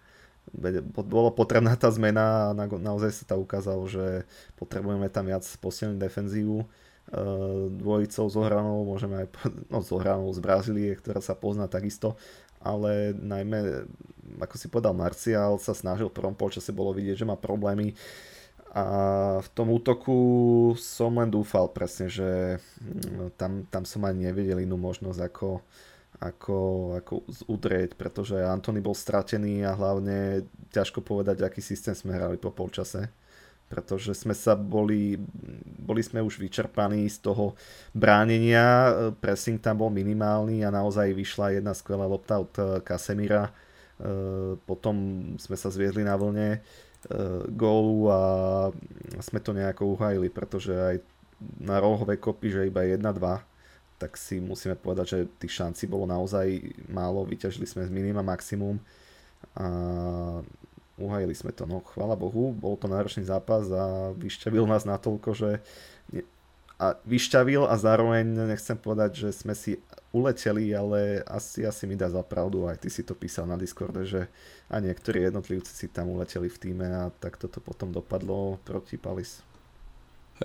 Bolo 0.90 1.30
potrebná 1.30 1.76
tá 1.76 1.92
zmena 1.92 2.50
a 2.50 2.56
naozaj 2.56 3.10
sa 3.12 3.24
to 3.28 3.40
ukázalo, 3.40 3.84
že 3.86 4.24
potrebujeme 4.56 5.06
tam 5.12 5.28
viac 5.28 5.44
posilniť 5.46 6.02
defenzívu 6.02 6.58
e, 6.60 6.66
dvojicou 7.78 8.26
zohranou, 8.26 8.82
môžeme 8.82 9.22
aj 9.22 9.26
no, 9.70 9.80
zohranou 9.84 10.28
z 10.34 10.40
Brazílie, 10.42 10.90
ktorá 10.98 11.22
sa 11.22 11.38
pozná 11.38 11.70
takisto, 11.70 12.18
ale 12.62 13.12
najmä, 13.18 13.86
ako 14.38 14.54
si 14.56 14.66
povedal, 14.70 14.94
Marcial 14.96 15.58
sa 15.58 15.74
snažil 15.74 16.08
v 16.08 16.16
prvom 16.16 16.34
polčase, 16.34 16.70
bolo 16.70 16.94
vidieť, 16.94 17.22
že 17.22 17.28
má 17.28 17.36
problémy. 17.36 17.94
A 18.72 18.86
v 19.44 19.48
tom 19.52 19.68
útoku 19.68 20.16
som 20.80 21.20
len 21.20 21.28
dúfal 21.28 21.68
presne, 21.68 22.08
že 22.08 22.56
mm, 22.80 23.36
tam, 23.36 23.68
tam 23.68 23.84
som 23.84 24.00
ani 24.08 24.32
nevedel 24.32 24.64
inú 24.64 24.80
možnosť 24.80 25.20
ako, 25.20 25.60
ako, 26.16 26.58
ako 27.04 27.12
udrieť, 27.52 28.00
pretože 28.00 28.40
Antony 28.40 28.80
bol 28.80 28.96
stratený 28.96 29.68
a 29.68 29.76
hlavne 29.76 30.48
ťažko 30.72 31.04
povedať, 31.04 31.44
aký 31.44 31.60
systém 31.60 31.92
sme 31.92 32.16
hrali 32.16 32.40
po 32.40 32.48
polčase 32.48 33.12
pretože 33.72 34.12
sme 34.12 34.36
sa 34.36 34.52
boli, 34.52 35.16
boli 35.80 36.04
sme 36.04 36.20
už 36.20 36.36
vyčerpaní 36.36 37.08
z 37.08 37.24
toho 37.24 37.56
bránenia, 37.96 38.92
pressing 39.16 39.56
tam 39.56 39.80
bol 39.80 39.88
minimálny 39.88 40.60
a 40.60 40.68
naozaj 40.68 41.16
vyšla 41.16 41.56
jedna 41.56 41.72
skvelá 41.72 42.04
lopta 42.04 42.44
od 42.44 42.52
Kasemira, 42.84 43.48
e, 43.48 43.52
potom 44.68 44.94
sme 45.40 45.56
sa 45.56 45.72
zviedli 45.72 46.04
na 46.04 46.20
vlne, 46.20 46.60
E, 47.02 47.50
gólu 47.50 48.06
a 48.14 48.20
sme 49.18 49.42
to 49.42 49.50
nejako 49.50 49.98
uhajili, 49.98 50.30
pretože 50.30 50.70
aj 50.70 50.96
na 51.58 51.82
rohové 51.82 52.14
kopy, 52.14 52.54
že 52.54 52.70
iba 52.70 52.86
1-2, 52.86 53.42
tak 53.98 54.14
si 54.14 54.38
musíme 54.38 54.78
povedať, 54.78 55.06
že 55.10 55.18
tých 55.42 55.50
šancí 55.58 55.90
bolo 55.90 56.06
naozaj 56.06 56.62
málo, 56.86 57.26
vyťažili 57.26 57.66
sme 57.66 57.82
z 57.82 57.90
minima 57.90 58.22
maximum 58.22 58.78
a 59.58 59.66
uhajili 61.02 61.34
sme 61.34 61.50
to. 61.50 61.66
No 61.66 61.82
chvála 61.82 62.14
Bohu, 62.14 62.54
bol 62.54 62.78
to 62.78 62.86
náročný 62.86 63.26
zápas 63.26 63.66
a 63.74 64.14
vyšťavil 64.14 64.64
nás 64.70 64.86
natoľko, 64.86 65.34
že 65.34 65.50
a 66.82 66.98
vyšťavil 67.06 67.70
a 67.70 67.78
zároveň 67.78 68.26
nechcem 68.50 68.74
povedať, 68.74 69.14
že 69.14 69.28
sme 69.30 69.54
si 69.54 69.78
uleteli, 70.10 70.74
ale 70.74 71.22
asi, 71.30 71.62
asi 71.62 71.86
mi 71.86 71.94
dá 71.94 72.10
za 72.10 72.26
pravdu, 72.26 72.66
aj 72.66 72.82
ty 72.82 72.90
si 72.90 73.06
to 73.06 73.14
písal 73.14 73.46
na 73.46 73.54
Discorde, 73.54 74.02
že 74.02 74.26
a 74.66 74.82
niektorí 74.82 75.22
jednotlivci 75.22 75.70
si 75.70 75.86
tam 75.86 76.10
uleteli 76.10 76.50
v 76.50 76.58
týme 76.58 76.86
a 76.90 77.14
tak 77.22 77.38
toto 77.38 77.62
potom 77.62 77.94
dopadlo 77.94 78.58
proti 78.66 78.98
Palis. 78.98 79.46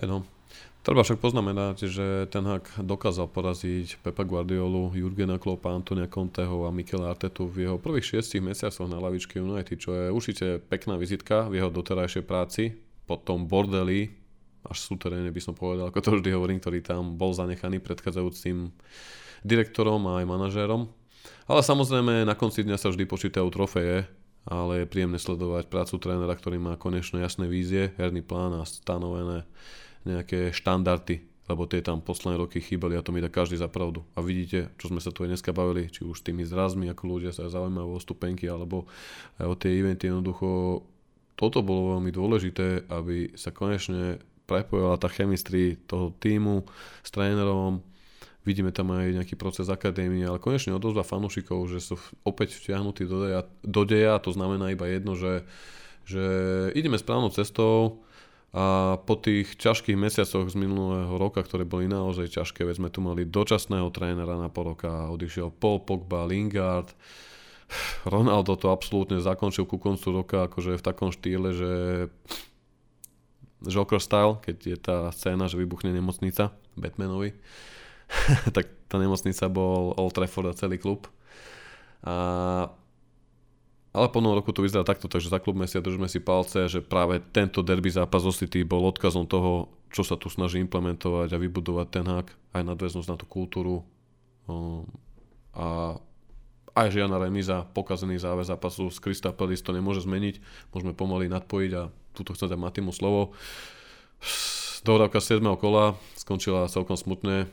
No. 0.06 0.37
Treba 0.82 1.04
však 1.04 1.20
poznamenať, 1.20 1.92
že 1.92 2.32
ten 2.32 2.48
hak 2.48 2.80
dokázal 2.80 3.28
poraziť 3.28 4.00
Pepa 4.08 4.24
Guardiolu, 4.24 4.96
Jurgena 4.96 5.36
Kloppa, 5.36 5.76
Antonia 5.76 6.08
Conteho 6.08 6.64
a 6.64 6.72
Mikel 6.72 7.04
Artetu 7.04 7.44
v 7.44 7.68
jeho 7.68 7.76
prvých 7.76 8.16
šiestich 8.16 8.40
mesiacoch 8.40 8.88
na 8.88 8.96
lavičke 8.96 9.36
United, 9.44 9.76
čo 9.76 9.92
je 9.92 10.08
určite 10.08 10.64
pekná 10.72 10.96
vizitka 10.96 11.52
v 11.52 11.60
jeho 11.60 11.68
doterajšej 11.68 12.24
práci. 12.24 12.72
Potom 13.04 13.52
bordeli 13.52 14.16
až 14.68 14.84
súteréne 14.84 15.32
by 15.32 15.42
som 15.42 15.56
povedal, 15.56 15.90
ako 15.90 16.00
to 16.04 16.10
vždy 16.20 16.30
hovorím, 16.36 16.60
ktorý 16.60 16.84
tam 16.84 17.16
bol 17.16 17.32
zanechaný 17.32 17.80
predchádzajúcim 17.80 18.72
direktorom 19.48 20.04
a 20.12 20.24
aj 20.24 20.26
manažérom. 20.28 20.92
Ale 21.48 21.64
samozrejme 21.64 22.28
na 22.28 22.36
konci 22.36 22.64
dňa 22.68 22.76
sa 22.76 22.92
vždy 22.92 23.08
počítajú 23.08 23.48
trofeje, 23.48 24.08
ale 24.48 24.84
je 24.84 24.92
príjemné 24.92 25.20
sledovať 25.20 25.68
prácu 25.68 25.96
trénera, 26.00 26.36
ktorý 26.36 26.60
má 26.60 26.80
konečne 26.80 27.20
jasné 27.24 27.48
vízie, 27.48 27.92
herný 28.00 28.24
plán 28.24 28.56
a 28.60 28.64
stanovené 28.64 29.48
nejaké 30.08 30.56
štandardy, 30.56 31.22
lebo 31.48 31.68
tie 31.68 31.84
tam 31.84 32.04
posledné 32.04 32.40
roky 32.40 32.60
chýbali 32.64 32.96
a 32.96 33.04
to 33.04 33.12
mi 33.12 33.24
dá 33.24 33.28
každý 33.28 33.60
za 33.60 33.68
pravdu. 33.68 34.04
A 34.16 34.24
vidíte, 34.24 34.72
čo 34.80 34.92
sme 34.92 35.04
sa 35.04 35.12
tu 35.12 35.24
aj 35.24 35.36
dneska 35.36 35.52
bavili, 35.56 35.92
či 35.92 36.04
už 36.04 36.24
tými 36.24 36.48
zrazmi, 36.48 36.88
ako 36.92 37.04
ľudia 37.08 37.32
sa 37.32 37.48
zaujímajú 37.48 37.88
o 37.88 38.00
stupenky, 38.00 38.48
alebo 38.48 38.88
aj 39.40 39.46
o 39.48 39.56
tie 39.56 39.80
eventy, 39.80 40.12
jednoducho 40.12 40.82
toto 41.38 41.62
bolo 41.62 42.00
veľmi 42.00 42.10
dôležité, 42.10 42.90
aby 42.90 43.38
sa 43.38 43.54
konečne 43.54 44.18
prepojila 44.50 44.98
tá 44.98 45.12
chemistry 45.12 45.78
toho 45.86 46.16
týmu 46.18 46.66
s 47.04 47.10
trénerom, 47.14 47.84
vidíme 48.48 48.72
tam 48.72 48.96
aj 48.96 49.20
nejaký 49.20 49.36
proces 49.36 49.68
akadémie, 49.68 50.24
ale 50.24 50.40
konečne 50.40 50.72
odozva 50.72 51.04
fanúšikov, 51.04 51.68
že 51.68 51.84
sú 51.84 52.00
opäť 52.24 52.56
vtiahnutí 52.56 53.04
do 53.04 53.28
deja, 53.28 53.42
do 53.60 53.84
deja. 53.84 54.16
To 54.24 54.32
znamená 54.32 54.72
iba 54.72 54.88
jedno, 54.88 55.20
že, 55.20 55.44
že 56.08 56.24
ideme 56.72 56.96
správnou 56.96 57.28
cestou 57.36 58.07
a 58.56 58.96
po 59.04 59.20
tých 59.20 59.60
ťažkých 59.60 60.00
mesiacoch 60.00 60.48
z 60.48 60.56
minulého 60.56 61.12
roka, 61.20 61.44
ktoré 61.44 61.68
boli 61.68 61.92
naozaj 61.92 62.32
ťažké, 62.32 62.64
veď 62.64 62.76
sme 62.80 62.90
tu 62.90 63.04
mali 63.04 63.28
dočasného 63.28 63.92
trénera 63.92 64.40
na 64.40 64.48
pol 64.48 64.74
roka, 64.74 65.12
odišiel 65.12 65.52
Paul 65.52 65.84
Pogba, 65.84 66.24
Lingard, 66.24 66.96
Ronaldo 68.08 68.56
to 68.56 68.72
absolútne 68.72 69.20
zakončil 69.20 69.68
ku 69.68 69.76
koncu 69.76 70.24
roka 70.24 70.48
akože 70.48 70.80
v 70.80 70.86
takom 70.86 71.12
štýle, 71.12 71.52
že 71.52 71.72
Joker 73.68 74.00
style, 74.00 74.40
keď 74.40 74.58
je 74.64 74.78
tá 74.78 74.98
scéna, 75.12 75.52
že 75.52 75.60
vybuchne 75.60 75.92
nemocnica 75.92 76.56
Batmanovi, 76.80 77.36
tak 78.56 78.72
tá 78.88 78.96
nemocnica 78.96 79.52
bol 79.52 79.92
Old 80.00 80.16
Trafford 80.16 80.54
a 80.54 80.56
celý 80.56 80.80
klub. 80.80 81.12
A, 82.08 82.72
ale 83.96 84.08
po 84.12 84.20
novom 84.20 84.40
roku 84.40 84.52
to 84.54 84.62
vyzerá 84.62 84.84
takto, 84.84 85.08
takže 85.08 85.32
za 85.32 85.40
klub 85.40 85.58
si 85.66 85.80
a 85.80 85.82
držíme 85.82 86.08
si 86.12 86.20
palce, 86.20 86.68
že 86.68 86.84
práve 86.84 87.24
tento 87.32 87.64
derby 87.64 87.90
zápas 87.90 88.24
o 88.28 88.32
City 88.36 88.62
bol 88.68 88.86
odkazom 88.86 89.26
toho, 89.26 89.72
čo 89.90 90.04
sa 90.04 90.20
tu 90.20 90.28
snaží 90.28 90.60
implementovať 90.60 91.32
a 91.34 91.42
vybudovať 91.42 91.88
ten 91.90 92.06
hák, 92.06 92.28
aj 92.58 92.64
nadväznosť 92.68 93.10
na 93.10 93.18
tú 93.18 93.26
kultúru. 93.26 93.88
A 95.58 95.98
aj 96.78 96.94
žiadna 96.94 97.18
remíza, 97.18 97.66
pokazený 97.74 98.22
záver 98.22 98.46
zápasu 98.46 98.94
z 98.94 99.02
Krista 99.02 99.34
Pelis 99.34 99.66
to 99.66 99.74
nemôže 99.74 100.06
zmeniť. 100.06 100.38
Môžeme 100.70 100.94
pomaly 100.94 101.26
nadpojiť 101.26 101.72
a 101.74 101.90
túto 102.14 102.38
chcem 102.38 102.54
dať 102.54 102.60
Matimu 102.62 102.94
slovo. 102.94 103.34
Dohrávka 104.86 105.18
7. 105.18 105.42
kola 105.58 105.98
skončila 106.14 106.70
celkom 106.70 106.94
smutne. 106.94 107.50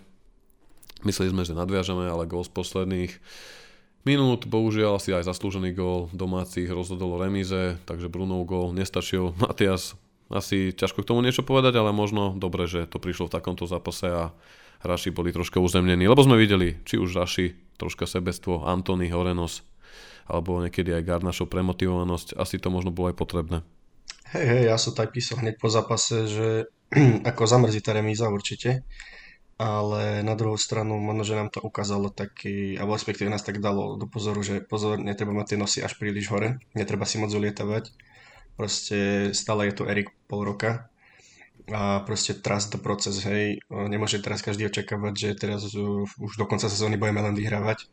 Mysleli 1.08 1.32
sme, 1.32 1.48
že 1.48 1.56
nadviažeme, 1.56 2.04
ale 2.04 2.28
gol 2.28 2.44
z 2.44 2.52
posledných 2.52 3.12
minút, 4.04 4.46
bohužiaľ 4.46 5.00
si 5.00 5.10
aj 5.10 5.26
zaslúžený 5.26 5.72
gól 5.72 6.12
domácich 6.12 6.68
rozhodol 6.68 7.16
remíze, 7.18 7.80
takže 7.88 8.12
Brunov 8.12 8.44
gól 8.48 8.76
nestačil. 8.76 9.32
Matias, 9.42 9.98
asi 10.32 10.72
ťažko 10.72 11.04
k 11.04 11.08
tomu 11.12 11.20
niečo 11.20 11.44
povedať, 11.44 11.76
ale 11.76 11.92
možno 11.92 12.36
dobre, 12.36 12.64
že 12.68 12.88
to 12.88 13.02
prišlo 13.02 13.28
v 13.28 13.34
takomto 13.36 13.64
zápase 13.68 14.08
a 14.08 14.32
hráči 14.84 15.12
boli 15.12 15.32
troška 15.32 15.60
uzemnení, 15.60 16.04
lebo 16.04 16.20
sme 16.20 16.36
videli, 16.36 16.76
či 16.84 17.00
už 17.00 17.16
Raši, 17.16 17.56
troška 17.80 18.04
sebectvo, 18.04 18.68
Antony, 18.68 19.08
Horenos, 19.08 19.64
alebo 20.28 20.60
niekedy 20.60 20.92
aj 20.92 21.04
Garnašov 21.08 21.48
premotivovanosť, 21.48 22.36
asi 22.36 22.60
to 22.60 22.68
možno 22.68 22.92
bolo 22.92 23.12
aj 23.12 23.16
potrebné. 23.16 23.58
Hej, 24.36 24.44
hej, 24.44 24.62
ja 24.68 24.76
som 24.76 24.92
tak 24.92 25.12
písal 25.12 25.40
hneď 25.40 25.56
po 25.56 25.72
zápase, 25.72 26.28
že 26.28 26.48
ako 27.30 27.42
zamrzí 27.44 27.80
tá 27.80 27.96
remíza 27.96 28.28
určite, 28.28 28.84
ale 29.54 30.26
na 30.26 30.34
druhú 30.34 30.58
stranu 30.58 30.98
možno, 30.98 31.22
že 31.22 31.38
nám 31.38 31.48
to 31.50 31.62
ukázalo 31.62 32.10
taký, 32.10 32.74
alebo 32.74 32.98
respektíve 32.98 33.30
nás 33.30 33.46
tak 33.46 33.62
dalo 33.62 33.94
do 33.94 34.10
pozoru, 34.10 34.42
že 34.42 34.64
pozor, 34.66 34.98
netreba 34.98 35.30
mať 35.30 35.54
tie 35.54 35.58
nosy 35.58 35.78
až 35.80 35.94
príliš 35.94 36.26
hore, 36.34 36.58
netreba 36.74 37.06
si 37.06 37.22
moc 37.22 37.30
ulietavať, 37.30 37.94
proste 38.58 39.30
stále 39.30 39.70
je 39.70 39.74
tu 39.78 39.82
Erik 39.86 40.10
pol 40.26 40.42
roka 40.42 40.90
a 41.70 42.02
proste 42.02 42.34
trust 42.34 42.74
the 42.74 42.80
proces, 42.82 43.22
hej, 43.24 43.62
nemôže 43.70 44.20
teraz 44.20 44.42
každý 44.42 44.66
očakávať, 44.66 45.14
že 45.16 45.28
teraz 45.38 45.62
už 45.72 46.32
do 46.34 46.44
konca 46.50 46.66
sezóny 46.66 46.98
budeme 46.98 47.22
len 47.22 47.38
vyhrávať, 47.38 47.88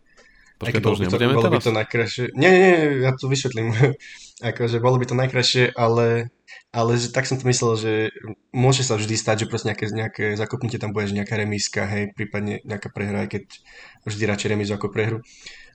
Počkaj, 0.61 0.81
to 0.85 0.93
už 0.93 1.01
nebudeme 1.09 1.33
bolo 1.33 1.49
teraz? 1.49 1.57
by 1.57 1.65
to 1.65 1.73
najkrajšie. 1.73 2.23
Nie, 2.37 2.51
nie, 2.53 2.75
ja 3.01 3.17
to 3.17 3.25
vysvetlím. 3.25 3.73
akože 4.53 4.77
bolo 4.77 5.01
by 5.01 5.05
to 5.09 5.17
najkrajšie, 5.17 5.73
ale, 5.73 6.29
ale 6.71 6.95
že, 6.95 7.11
tak 7.11 7.27
som 7.27 7.35
to 7.35 7.43
myslel, 7.51 7.75
že 7.75 7.93
môže 8.55 8.87
sa 8.87 8.95
vždy 8.95 9.19
stať, 9.19 9.43
že 9.43 9.49
proste 9.51 9.67
nejaké, 9.75 9.91
nejaké 9.91 10.25
zakopnutie 10.39 10.79
tam 10.79 10.95
bude, 10.95 11.11
že 11.11 11.19
nejaká 11.19 11.35
remíska, 11.35 11.83
hej, 11.83 12.15
prípadne 12.15 12.63
nejaká 12.63 12.87
prehra, 12.87 13.27
aj 13.27 13.29
keď 13.35 13.43
vždy 14.07 14.23
radšej 14.23 14.49
remízu 14.55 14.71
ako 14.79 14.87
prehru. 14.87 15.19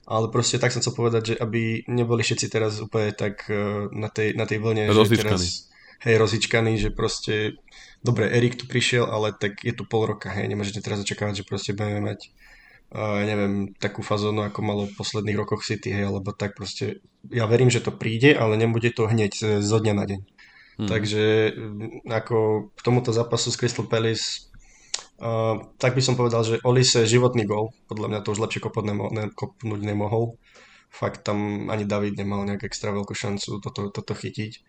Ale 0.09 0.33
proste 0.33 0.57
tak 0.57 0.73
som 0.73 0.81
chcel 0.81 0.97
povedať, 0.97 1.23
že 1.29 1.35
aby 1.37 1.85
neboli 1.85 2.25
všetci 2.25 2.47
teraz 2.49 2.81
úplne 2.81 3.13
tak 3.13 3.45
e, 3.45 3.91
na 3.93 4.09
tej, 4.09 4.33
na 4.33 4.49
tej 4.49 4.57
vlne, 4.57 4.89
že 4.89 5.21
teraz, 5.21 5.69
hej, 6.01 6.15
rozhičkaný, 6.17 6.81
že 6.81 6.89
proste, 6.89 7.61
dobre, 8.01 8.25
Erik 8.33 8.57
tu 8.57 8.65
prišiel, 8.65 9.05
ale 9.05 9.37
tak 9.37 9.61
je 9.61 9.77
tu 9.77 9.85
pol 9.85 10.09
roka, 10.09 10.33
hej, 10.33 10.49
nemôžete 10.49 10.81
teraz 10.81 10.97
očakávať, 11.05 11.43
že 11.43 11.47
proste 11.47 11.77
budeme 11.77 12.01
mať 12.01 12.33
ja 12.87 13.27
neviem, 13.27 13.75
takú 13.75 13.99
fazónu, 13.99 14.47
ako 14.47 14.59
malo 14.63 14.87
v 14.87 14.95
posledných 14.95 15.35
rokoch 15.35 15.59
City, 15.59 15.91
hej, 15.91 16.07
lebo 16.07 16.31
tak 16.31 16.55
proste, 16.55 17.03
ja 17.27 17.43
verím, 17.43 17.67
že 17.67 17.83
to 17.83 17.91
príde, 17.91 18.31
ale 18.31 18.55
nebude 18.55 18.87
to 18.95 19.11
hneď 19.11 19.59
zo 19.59 19.77
dňa 19.83 19.93
na 19.93 20.07
deň. 20.07 20.21
Hmm. 20.77 20.85
Takže 20.85 21.53
ako 22.05 22.69
k 22.77 22.79
tomuto 22.85 23.09
zápasu 23.09 23.49
s 23.49 23.57
Crystal 23.57 23.85
Palace 23.85 24.47
Uh, 25.17 25.73
tak 25.81 25.97
by 25.97 26.01
som 26.05 26.13
povedal, 26.13 26.45
že 26.45 26.61
Olise 26.61 27.09
životný 27.09 27.49
gol, 27.49 27.73
podľa 27.89 28.05
mňa 28.05 28.19
to 28.21 28.37
už 28.37 28.41
lepšie 28.45 28.61
kopnúť, 28.61 28.85
nemo, 28.85 29.09
ne, 29.09 29.33
kopnúť 29.33 29.81
nemohol. 29.81 30.37
Fakt 30.93 31.25
tam 31.25 31.69
ani 31.73 31.89
David 31.89 32.21
nemal 32.21 32.45
nejak 32.45 32.69
extra 32.69 32.93
veľkú 32.93 33.17
šancu 33.17 33.57
toto, 33.57 33.89
toto 33.89 34.13
chytiť. 34.13 34.61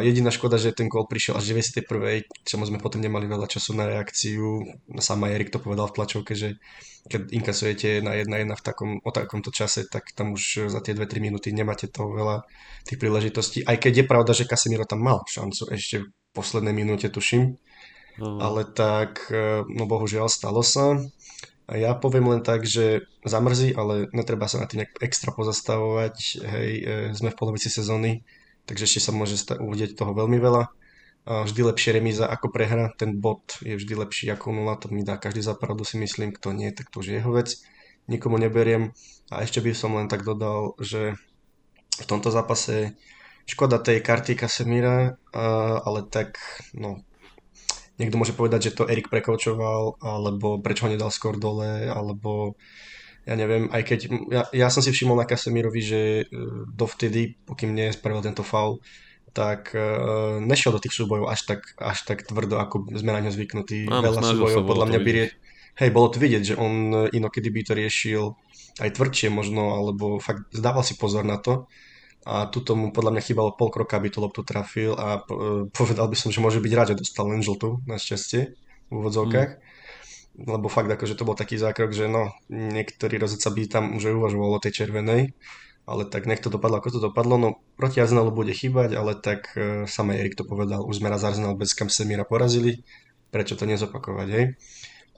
Jediná 0.00 0.32
škoda, 0.32 0.56
že 0.56 0.72
ten 0.72 0.88
gól 0.88 1.04
prišiel 1.04 1.36
až 1.36 1.52
91. 1.52 1.84
čomu 2.48 2.64
sme 2.64 2.80
potom 2.80 3.04
nemali 3.04 3.28
veľa 3.28 3.44
času 3.44 3.76
na 3.76 3.84
reakciu. 3.84 4.64
Sám 4.96 5.28
aj 5.28 5.32
Erik 5.36 5.52
to 5.52 5.60
povedal 5.60 5.92
v 5.92 5.96
tlačovke, 6.00 6.32
že 6.32 6.56
keď 7.04 7.28
inkasujete 7.36 8.00
na 8.00 8.16
1-1 8.16 8.48
v 8.56 8.62
takom, 8.64 8.90
o 9.04 9.10
takomto 9.12 9.52
čase, 9.52 9.84
tak 9.84 10.16
tam 10.16 10.32
už 10.32 10.72
za 10.72 10.80
tie 10.80 10.96
2-3 10.96 11.20
minúty 11.20 11.52
nemáte 11.52 11.84
to 11.92 12.08
veľa 12.08 12.48
tých 12.88 12.96
príležitostí. 12.96 13.68
Aj 13.68 13.76
keď 13.76 14.04
je 14.04 14.08
pravda, 14.08 14.32
že 14.32 14.48
Casemiro 14.48 14.88
tam 14.88 15.04
mal 15.04 15.20
šancu 15.28 15.68
ešte 15.76 15.96
v 16.00 16.08
poslednej 16.32 16.72
minúte, 16.72 17.12
tuším 17.12 17.60
Uh-huh. 18.18 18.42
Ale 18.42 18.66
tak, 18.66 19.30
e, 19.30 19.62
no 19.70 19.86
bohužiaľ, 19.86 20.26
stalo 20.26 20.66
sa. 20.66 20.98
A 21.68 21.72
ja 21.78 21.94
poviem 21.94 22.26
len 22.26 22.42
tak, 22.42 22.66
že 22.66 23.06
zamrzí, 23.22 23.76
ale 23.76 24.10
netreba 24.10 24.50
sa 24.50 24.58
na 24.58 24.66
tým 24.66 24.82
nejak 24.82 24.98
extra 25.04 25.30
pozastavovať. 25.30 26.16
Hej, 26.42 26.70
e, 26.82 26.94
sme 27.14 27.30
v 27.30 27.38
polovici 27.38 27.70
sezóny, 27.70 28.26
takže 28.68 28.84
ešte 28.84 29.08
sa 29.08 29.16
môže 29.16 29.40
uvidieť 29.56 29.96
toho 29.96 30.12
veľmi 30.12 30.36
veľa. 30.36 30.68
Vždy 31.24 31.60
lepšie 31.60 31.96
remíza 31.96 32.28
ako 32.28 32.52
prehra. 32.52 32.92
Ten 33.00 33.16
bod 33.16 33.56
je 33.64 33.80
vždy 33.80 34.04
lepší 34.04 34.28
ako 34.32 34.52
nula, 34.52 34.76
to 34.76 34.92
mi 34.92 35.00
dá 35.00 35.16
každý 35.16 35.40
zapravdu 35.40 35.88
si 35.88 35.96
myslím, 35.96 36.36
kto 36.36 36.52
nie, 36.52 36.68
tak 36.72 36.92
to 36.92 37.00
už 37.00 37.08
je 37.08 37.16
jeho 37.20 37.32
vec. 37.32 37.56
Nikomu 38.08 38.36
neberiem. 38.36 38.92
A 39.32 39.44
ešte 39.44 39.64
by 39.64 39.72
som 39.72 39.96
len 39.96 40.08
tak 40.08 40.24
dodal, 40.24 40.76
že 40.80 41.16
v 42.00 42.04
tomto 42.08 42.28
zápase 42.28 42.96
škoda 43.48 43.80
tej 43.80 44.04
karty 44.04 44.36
Casemira, 44.36 45.16
ale 45.84 46.00
tak 46.08 46.36
no, 46.72 47.00
Niekto 47.98 48.14
môže 48.14 48.30
povedať, 48.30 48.70
že 48.70 48.76
to 48.78 48.86
Erik 48.86 49.10
prekoučoval, 49.10 49.98
alebo 49.98 50.62
prečo 50.62 50.86
ho 50.86 50.92
nedal 50.94 51.10
skôr 51.10 51.34
dole, 51.34 51.90
alebo 51.90 52.54
ja 53.26 53.34
neviem, 53.36 53.68
aj 53.72 53.82
keď 53.84 53.98
ja, 54.30 54.42
ja 54.52 54.68
som 54.68 54.80
si 54.80 54.92
všimol 54.92 55.18
na 55.18 55.28
Kasemirovi, 55.28 55.82
že 55.82 56.00
e, 56.22 56.24
dovtedy, 56.70 57.36
pokým 57.44 57.74
nespravil 57.74 58.24
tento 58.24 58.46
faul, 58.46 58.80
tak 59.28 59.70
uh, 59.76 60.40
nešiel 60.42 60.74
do 60.74 60.82
tých 60.82 60.98
súbojov 60.98 61.30
až 61.30 61.46
tak, 61.46 61.60
až 61.78 62.02
tak 62.02 62.26
tvrdo, 62.26 62.58
ako 62.58 62.90
sme 62.96 63.12
na 63.12 63.22
ňo 63.22 63.30
zvyknutí. 63.30 63.86
Áno, 63.86 64.02
Veľa 64.02 64.34
súbojov 64.34 64.66
podľa 64.66 64.86
mňa 64.90 64.98
by 64.98 65.10
rie... 65.14 65.26
Hej, 65.78 65.94
bolo 65.94 66.10
to 66.10 66.18
vidieť, 66.18 66.42
že 66.42 66.54
on 66.58 67.06
inokedy 67.12 67.54
by 67.54 67.60
to 67.62 67.72
riešil 67.78 68.24
aj 68.82 68.98
tvrdšie 68.98 69.30
možno, 69.30 69.78
alebo 69.78 70.18
fakt 70.18 70.50
zdával 70.50 70.82
si 70.82 70.98
pozor 70.98 71.22
na 71.22 71.38
to 71.38 71.70
a 72.26 72.50
tu 72.50 72.66
tomu 72.66 72.90
podľa 72.90 73.14
mňa 73.14 73.22
chýbalo 73.22 73.54
pol 73.54 73.70
kroka, 73.70 73.94
aby 74.00 74.10
tú 74.10 74.18
loptu 74.18 74.42
trafil 74.42 74.98
a 74.98 75.22
povedal 75.70 76.10
by 76.10 76.16
som, 76.18 76.34
že 76.34 76.42
môže 76.42 76.58
byť 76.58 76.72
rád, 76.74 76.88
že 76.94 77.00
dostal 77.06 77.30
len 77.30 77.44
žltú, 77.44 77.78
našťastie, 77.86 78.58
v 78.90 78.92
úvodzovkách. 78.92 79.50
Mm. 79.54 79.60
Lebo 80.38 80.70
fakt 80.70 80.86
akože 80.86 81.18
to 81.18 81.26
bol 81.26 81.34
taký 81.34 81.58
zákrok, 81.58 81.90
že 81.90 82.06
no, 82.06 82.30
niektorý 82.46 83.18
rozhodca 83.18 83.50
by 83.50 83.62
tam 83.66 83.84
už 83.98 84.14
uvažoval 84.14 84.58
o 84.58 84.62
tej 84.62 84.82
červenej, 84.84 85.34
ale 85.82 86.02
tak 86.06 86.30
nech 86.30 86.38
to 86.38 86.46
dopadlo, 86.46 86.78
ako 86.78 86.94
to 86.94 87.00
dopadlo. 87.02 87.34
No 87.42 87.48
proti 87.74 87.98
Arsenalu 87.98 88.30
bude 88.30 88.54
chýbať, 88.54 88.94
ale 88.94 89.18
tak 89.18 89.50
e, 89.58 89.90
samý 89.90 90.22
Erik 90.22 90.38
to 90.38 90.46
povedal, 90.46 90.86
už 90.86 91.02
sme 91.02 91.10
raz 91.10 91.26
Arsenal 91.26 91.58
bez 91.58 91.74
Kamsemira 91.74 92.22
porazili, 92.22 92.86
prečo 93.34 93.58
to 93.58 93.66
nezopakovať, 93.66 94.28
hej. 94.30 94.46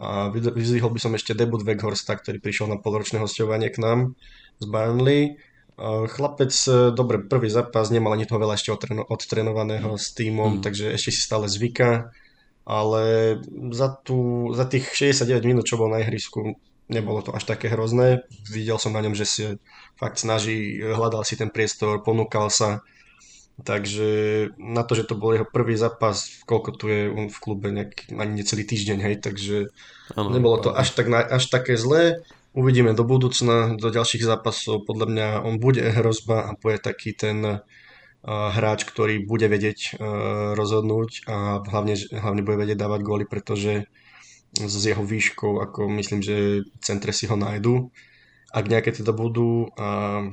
A 0.01 0.33
vyzvihol 0.33 0.89
by 0.97 1.01
som 1.05 1.13
ešte 1.13 1.37
debut 1.37 1.61
Weghorsta, 1.61 2.17
ktorý 2.17 2.41
prišiel 2.41 2.73
na 2.73 2.81
polročné 2.81 3.21
hostovanie 3.21 3.69
k 3.69 3.85
nám 3.85 4.17
z 4.57 4.65
Burnley 4.65 5.37
Chlapec, 5.81 6.53
e, 6.69 6.93
dobre, 6.93 7.25
prvý 7.25 7.49
zápas, 7.49 7.89
nemal 7.89 8.13
ani 8.13 8.29
toho 8.29 8.37
veľa 8.37 8.61
ešte 8.61 8.77
odtrenovaného 9.09 9.97
s 9.97 10.13
týmom, 10.13 10.61
mm. 10.61 10.63
takže 10.63 10.93
ešte 10.93 11.09
si 11.09 11.21
stále 11.25 11.49
zvyká, 11.49 12.13
ale 12.65 13.37
za, 13.73 13.89
tú, 14.03 14.51
za 14.55 14.65
tých 14.69 14.93
69 14.93 15.43
minút, 15.45 15.65
čo 15.67 15.81
bol 15.81 15.91
na 15.91 16.05
ihrisku, 16.05 16.55
nebolo 16.91 17.23
to 17.23 17.31
až 17.33 17.47
také 17.47 17.71
hrozné. 17.71 18.27
Videl 18.51 18.77
som 18.77 18.93
na 18.93 19.01
ňom, 19.01 19.15
že 19.15 19.27
si 19.27 19.43
fakt 19.97 20.19
snaží, 20.19 20.83
hľadal 20.83 21.23
si 21.23 21.39
ten 21.39 21.49
priestor, 21.49 22.03
ponúkal 22.03 22.51
sa, 22.51 22.83
takže 23.63 24.09
na 24.59 24.83
to, 24.83 24.99
že 24.99 25.07
to 25.07 25.15
bol 25.15 25.33
jeho 25.33 25.47
prvý 25.47 25.79
zápas, 25.79 26.43
koľko 26.45 26.71
tu 26.75 26.85
je 26.91 27.01
on 27.09 27.29
v 27.31 27.39
klube, 27.39 27.69
nejak, 27.71 28.11
ani 28.17 28.43
necelý 28.43 28.67
týždeň, 28.67 28.99
hej, 29.01 29.17
takže 29.23 29.57
ano, 30.19 30.29
nebolo 30.35 30.59
to 30.59 30.71
až, 30.75 30.97
tak, 30.99 31.07
až 31.13 31.45
také 31.47 31.79
zlé. 31.79 32.25
Uvidíme 32.51 32.99
do 32.99 33.07
budúcna, 33.07 33.79
do 33.79 33.95
ďalších 33.95 34.27
zápasov. 34.27 34.83
Podľa 34.83 35.07
mňa 35.07 35.27
on 35.47 35.63
bude 35.63 35.87
hrozba 35.87 36.51
a 36.51 36.59
bude 36.59 36.83
taký 36.83 37.15
ten 37.15 37.63
hráč, 38.27 38.85
ktorý 38.85 39.25
bude 39.25 39.49
vedieť 39.49 39.97
uh, 39.97 40.53
rozhodnúť 40.53 41.25
a 41.25 41.65
hlavne, 41.65 41.97
hlavne 41.97 42.45
bude 42.45 42.61
vedieť 42.61 42.77
dávať 42.77 43.01
góly, 43.01 43.25
pretože 43.25 43.89
s 44.61 44.83
jeho 44.83 45.01
výškou, 45.01 45.63
ako 45.63 45.89
myslím, 45.97 46.21
že 46.21 46.67
centre 46.85 47.17
si 47.17 47.25
ho 47.31 47.37
nájdu. 47.39 47.89
Ak 48.53 48.69
nejaké 48.69 48.93
teda 48.93 49.17
budú, 49.17 49.73
uh, 49.73 50.29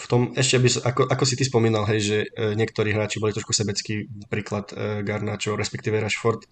v 0.00 0.06
tom 0.08 0.32
ešte 0.32 0.56
by, 0.56 0.68
ako, 0.80 1.02
ako 1.12 1.24
si 1.28 1.36
ty 1.36 1.44
spomínal, 1.44 1.84
hej, 1.84 2.00
že 2.00 2.18
niektorí 2.56 2.96
hráči 2.96 3.20
boli 3.20 3.36
trošku 3.36 3.52
sebecký, 3.52 4.08
príklad 4.32 4.72
Garnačo, 5.04 5.60
respektíve 5.60 6.00
Rashford, 6.00 6.48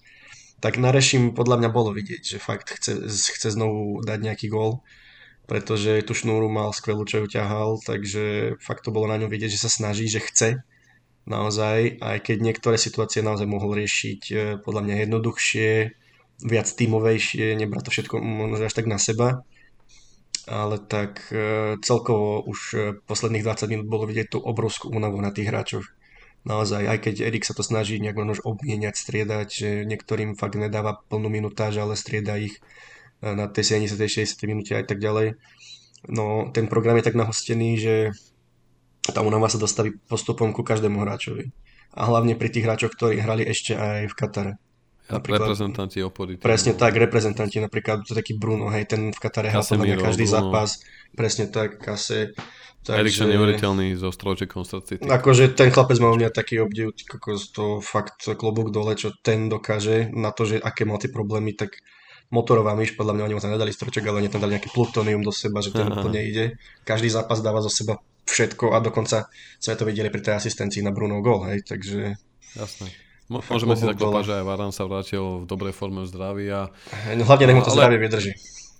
tak 0.60 0.76
na 0.76 0.92
Rešim 0.92 1.32
podľa 1.32 1.64
mňa 1.64 1.70
bolo 1.72 1.96
vidieť, 1.96 2.36
že 2.36 2.38
fakt 2.44 2.76
chce, 2.76 3.08
chce 3.08 3.48
znovu 3.56 4.04
dať 4.04 4.20
nejaký 4.20 4.52
gól, 4.52 4.84
pretože 5.48 6.04
tú 6.04 6.12
šnúru 6.12 6.52
mal 6.52 6.76
skvelú, 6.76 7.08
čo 7.08 7.24
ju 7.24 7.26
ťahal, 7.26 7.80
takže 7.80 8.54
fakt 8.60 8.84
to 8.84 8.92
bolo 8.92 9.08
na 9.08 9.16
ňom 9.16 9.32
vidieť, 9.32 9.56
že 9.56 9.64
sa 9.64 9.72
snaží, 9.72 10.04
že 10.04 10.20
chce 10.20 10.60
naozaj, 11.24 12.04
aj 12.04 12.18
keď 12.20 12.36
niektoré 12.44 12.76
situácie 12.76 13.24
naozaj 13.24 13.48
mohol 13.48 13.72
riešiť 13.80 14.20
e, 14.28 14.34
podľa 14.60 14.82
mňa 14.84 14.94
jednoduchšie, 15.08 15.70
viac 16.44 16.68
tímovejšie, 16.68 17.56
nebrať 17.56 17.82
to 17.88 17.94
všetko 17.96 18.14
možno 18.20 18.60
až 18.60 18.76
tak 18.76 18.86
na 18.92 19.00
seba, 19.00 19.40
ale 20.44 20.76
tak 20.84 21.32
e, 21.32 21.76
celkovo 21.80 22.44
už 22.44 22.60
e, 22.72 22.78
posledných 23.08 23.44
20 23.44 23.72
minút 23.72 23.86
bolo 23.88 24.04
vidieť 24.04 24.36
tú 24.36 24.38
obrovskú 24.40 24.92
únavu 24.92 25.16
na 25.20 25.32
tých 25.32 25.48
hráčoch. 25.48 25.86
Naozaj, 26.48 26.88
aj 26.88 26.98
keď 27.08 27.14
Erik 27.28 27.44
sa 27.44 27.52
to 27.52 27.64
snaží 27.64 28.00
nejak 28.00 28.16
možno 28.16 28.40
obmieniať, 28.44 28.96
striedať, 28.96 29.48
že 29.48 29.68
niektorým 29.84 30.36
fakt 30.36 30.56
nedáva 30.56 31.00
plnú 31.08 31.28
minutáž, 31.28 31.76
ale 31.80 31.96
strieda 31.96 32.40
ich 32.40 32.56
na 33.22 33.46
tej 33.50 33.82
70. 33.82 33.98
60. 33.98 34.38
minúte 34.50 34.74
aj 34.74 34.90
tak 34.90 34.98
ďalej. 35.02 35.38
No 36.06 36.54
ten 36.54 36.70
program 36.70 36.96
je 36.98 37.06
tak 37.10 37.18
nahostený, 37.18 37.70
že 37.78 37.94
tá 39.10 39.24
únava 39.24 39.50
sa 39.50 39.58
dostaví 39.58 39.96
postupom 40.06 40.54
ku 40.54 40.62
každému 40.62 41.02
hráčovi. 41.02 41.50
A 41.96 42.06
hlavne 42.06 42.38
pri 42.38 42.52
tých 42.52 42.68
hráčoch, 42.68 42.94
ktorí 42.94 43.18
hrali 43.18 43.42
ešte 43.48 43.74
aj 43.74 44.12
v 44.12 44.14
Katare. 44.14 44.52
Napríklad, 45.08 45.48
reprezentanti 45.48 46.04
opory. 46.04 46.36
Presne 46.36 46.76
tak, 46.76 46.92
reprezentanti, 46.92 47.56
napríklad 47.64 48.04
to 48.04 48.12
taký 48.12 48.36
Bruno, 48.36 48.68
hej, 48.68 48.84
ten 48.84 49.08
v 49.08 49.16
Katare 49.16 49.48
hral 49.48 49.64
každý 49.64 50.28
Bruno. 50.28 50.36
zápas, 50.36 50.84
presne 51.16 51.48
tak, 51.48 51.80
Kase, 51.80 52.36
Takže... 52.88 53.04
Eriksen 53.04 53.28
neuveriteľný 53.34 54.00
so 54.00 54.08
strojčekom 54.08 54.62
srdci. 54.64 55.02
Akože 55.04 55.52
ten 55.52 55.68
chlapec 55.68 55.98
mal 56.00 56.16
mňa 56.16 56.32
taký 56.32 56.62
obdiv, 56.62 56.94
ako 56.94 57.36
to 57.52 57.64
fakt 57.84 58.24
klobúk 58.24 58.72
dole, 58.72 58.94
čo 58.94 59.12
ten 59.20 59.50
dokáže 59.52 60.08
na 60.14 60.32
to, 60.32 60.48
že 60.48 60.56
aké 60.62 60.88
mal 60.88 60.96
tie 60.96 61.12
problémy, 61.12 61.52
tak 61.52 61.84
motorová 62.28 62.76
myš, 62.76 62.96
podľa 62.96 63.16
mňa 63.16 63.24
oni 63.24 63.34
mu 63.36 63.40
tam 63.40 63.52
nedali 63.52 63.72
stroček, 63.72 64.04
ale 64.04 64.20
oni 64.20 64.28
tam 64.28 64.44
dali 64.44 64.56
nejaký 64.56 64.70
plutónium 64.72 65.24
do 65.24 65.32
seba, 65.32 65.64
že 65.64 65.72
ten 65.72 65.88
úplne 65.88 66.20
ide. 66.20 66.60
Každý 66.84 67.08
zápas 67.08 67.40
dáva 67.40 67.64
zo 67.64 67.72
seba 67.72 68.00
všetko 68.28 68.76
a 68.76 68.84
dokonca 68.84 69.32
sme 69.56 69.74
to 69.74 69.88
videli 69.88 70.12
pri 70.12 70.20
tej 70.20 70.36
asistencii 70.36 70.84
na 70.84 70.92
Bruno 70.92 71.24
Gol, 71.24 71.48
hej, 71.48 71.64
takže... 71.64 72.20
Jasné. 72.52 72.92
Môžeme 73.28 73.76
si 73.76 73.84
tak 73.84 74.00
že 74.00 74.40
aj 74.40 74.44
Varan 74.44 74.72
sa 74.72 74.88
vrátil 74.88 75.44
v 75.44 75.48
dobrej 75.48 75.76
forme 75.76 76.04
v 76.04 76.08
zdraví 76.08 76.46
a... 76.48 76.72
No, 77.12 77.28
hlavne 77.28 77.52
nech 77.52 77.56
mu 77.60 77.64
to 77.64 77.72
ale... 77.76 77.88
zdravie 77.88 78.00
vydrží. 78.08 78.32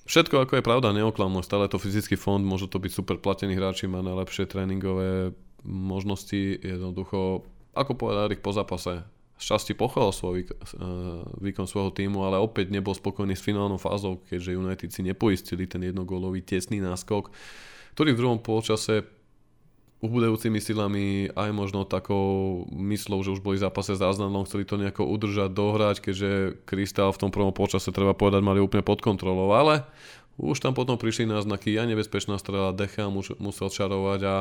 Všetko 0.09 0.49
ako 0.49 0.57
je 0.57 0.65
pravda, 0.65 0.97
neoklamnú. 0.97 1.45
Stále 1.45 1.69
to 1.69 1.77
fyzický 1.77 2.17
fond, 2.17 2.41
môžu 2.41 2.65
to 2.65 2.81
byť 2.81 2.93
super 2.97 3.21
platení 3.21 3.53
hráči, 3.53 3.85
má 3.85 4.01
najlepšie 4.01 4.49
tréningové 4.49 5.37
možnosti. 5.69 6.65
Jednoducho, 6.65 7.45
ako 7.77 7.93
povedal 7.93 8.33
Erik 8.33 8.41
po 8.41 8.57
zápase, 8.57 9.05
šťastí 9.39 9.79
pochval 9.79 10.11
svoj 10.11 10.45
eh, 10.45 10.51
výkon 11.39 11.65
svojho 11.65 11.95
týmu, 11.95 12.27
ale 12.27 12.43
opäť 12.43 12.75
nebol 12.75 12.93
spokojný 12.93 13.39
s 13.39 13.47
finálnou 13.47 13.79
fázou, 13.79 14.21
keďže 14.27 14.59
United 14.59 14.91
si 14.91 15.03
nepoistili 15.07 15.65
ten 15.71 15.81
jednogólový 15.87 16.43
tesný 16.43 16.83
náskok, 16.83 17.31
ktorý 17.95 18.13
v 18.15 18.21
druhom 18.21 18.41
polčase 18.43 19.07
ubudajúcimi 19.99 20.63
silami, 20.63 21.27
aj 21.35 21.51
možno 21.51 21.83
takou 21.83 22.63
myslou, 22.71 23.19
že 23.27 23.35
už 23.35 23.43
boli 23.43 23.59
zápase 23.59 23.99
s 23.99 24.03
Arsenalom, 24.03 24.47
chceli 24.47 24.63
to 24.63 24.79
nejako 24.79 25.03
udržať, 25.11 25.51
dohrať, 25.51 25.97
keďže 25.99 26.31
Kristal 26.71 27.11
v 27.11 27.21
tom 27.27 27.31
prvom 27.35 27.51
počase, 27.51 27.91
treba 27.91 28.15
povedať, 28.15 28.47
mali 28.47 28.63
úplne 28.63 28.87
pod 28.87 29.03
kontrolou, 29.03 29.51
ale 29.51 29.83
už 30.39 30.63
tam 30.63 30.71
potom 30.71 30.95
prišli 30.95 31.27
náznaky, 31.27 31.75
ja 31.75 31.83
nebezpečná 31.83 32.39
strela, 32.39 32.71
Decha 32.71 33.11
musel 33.11 33.69
čarovať 33.75 34.21
a 34.23 34.37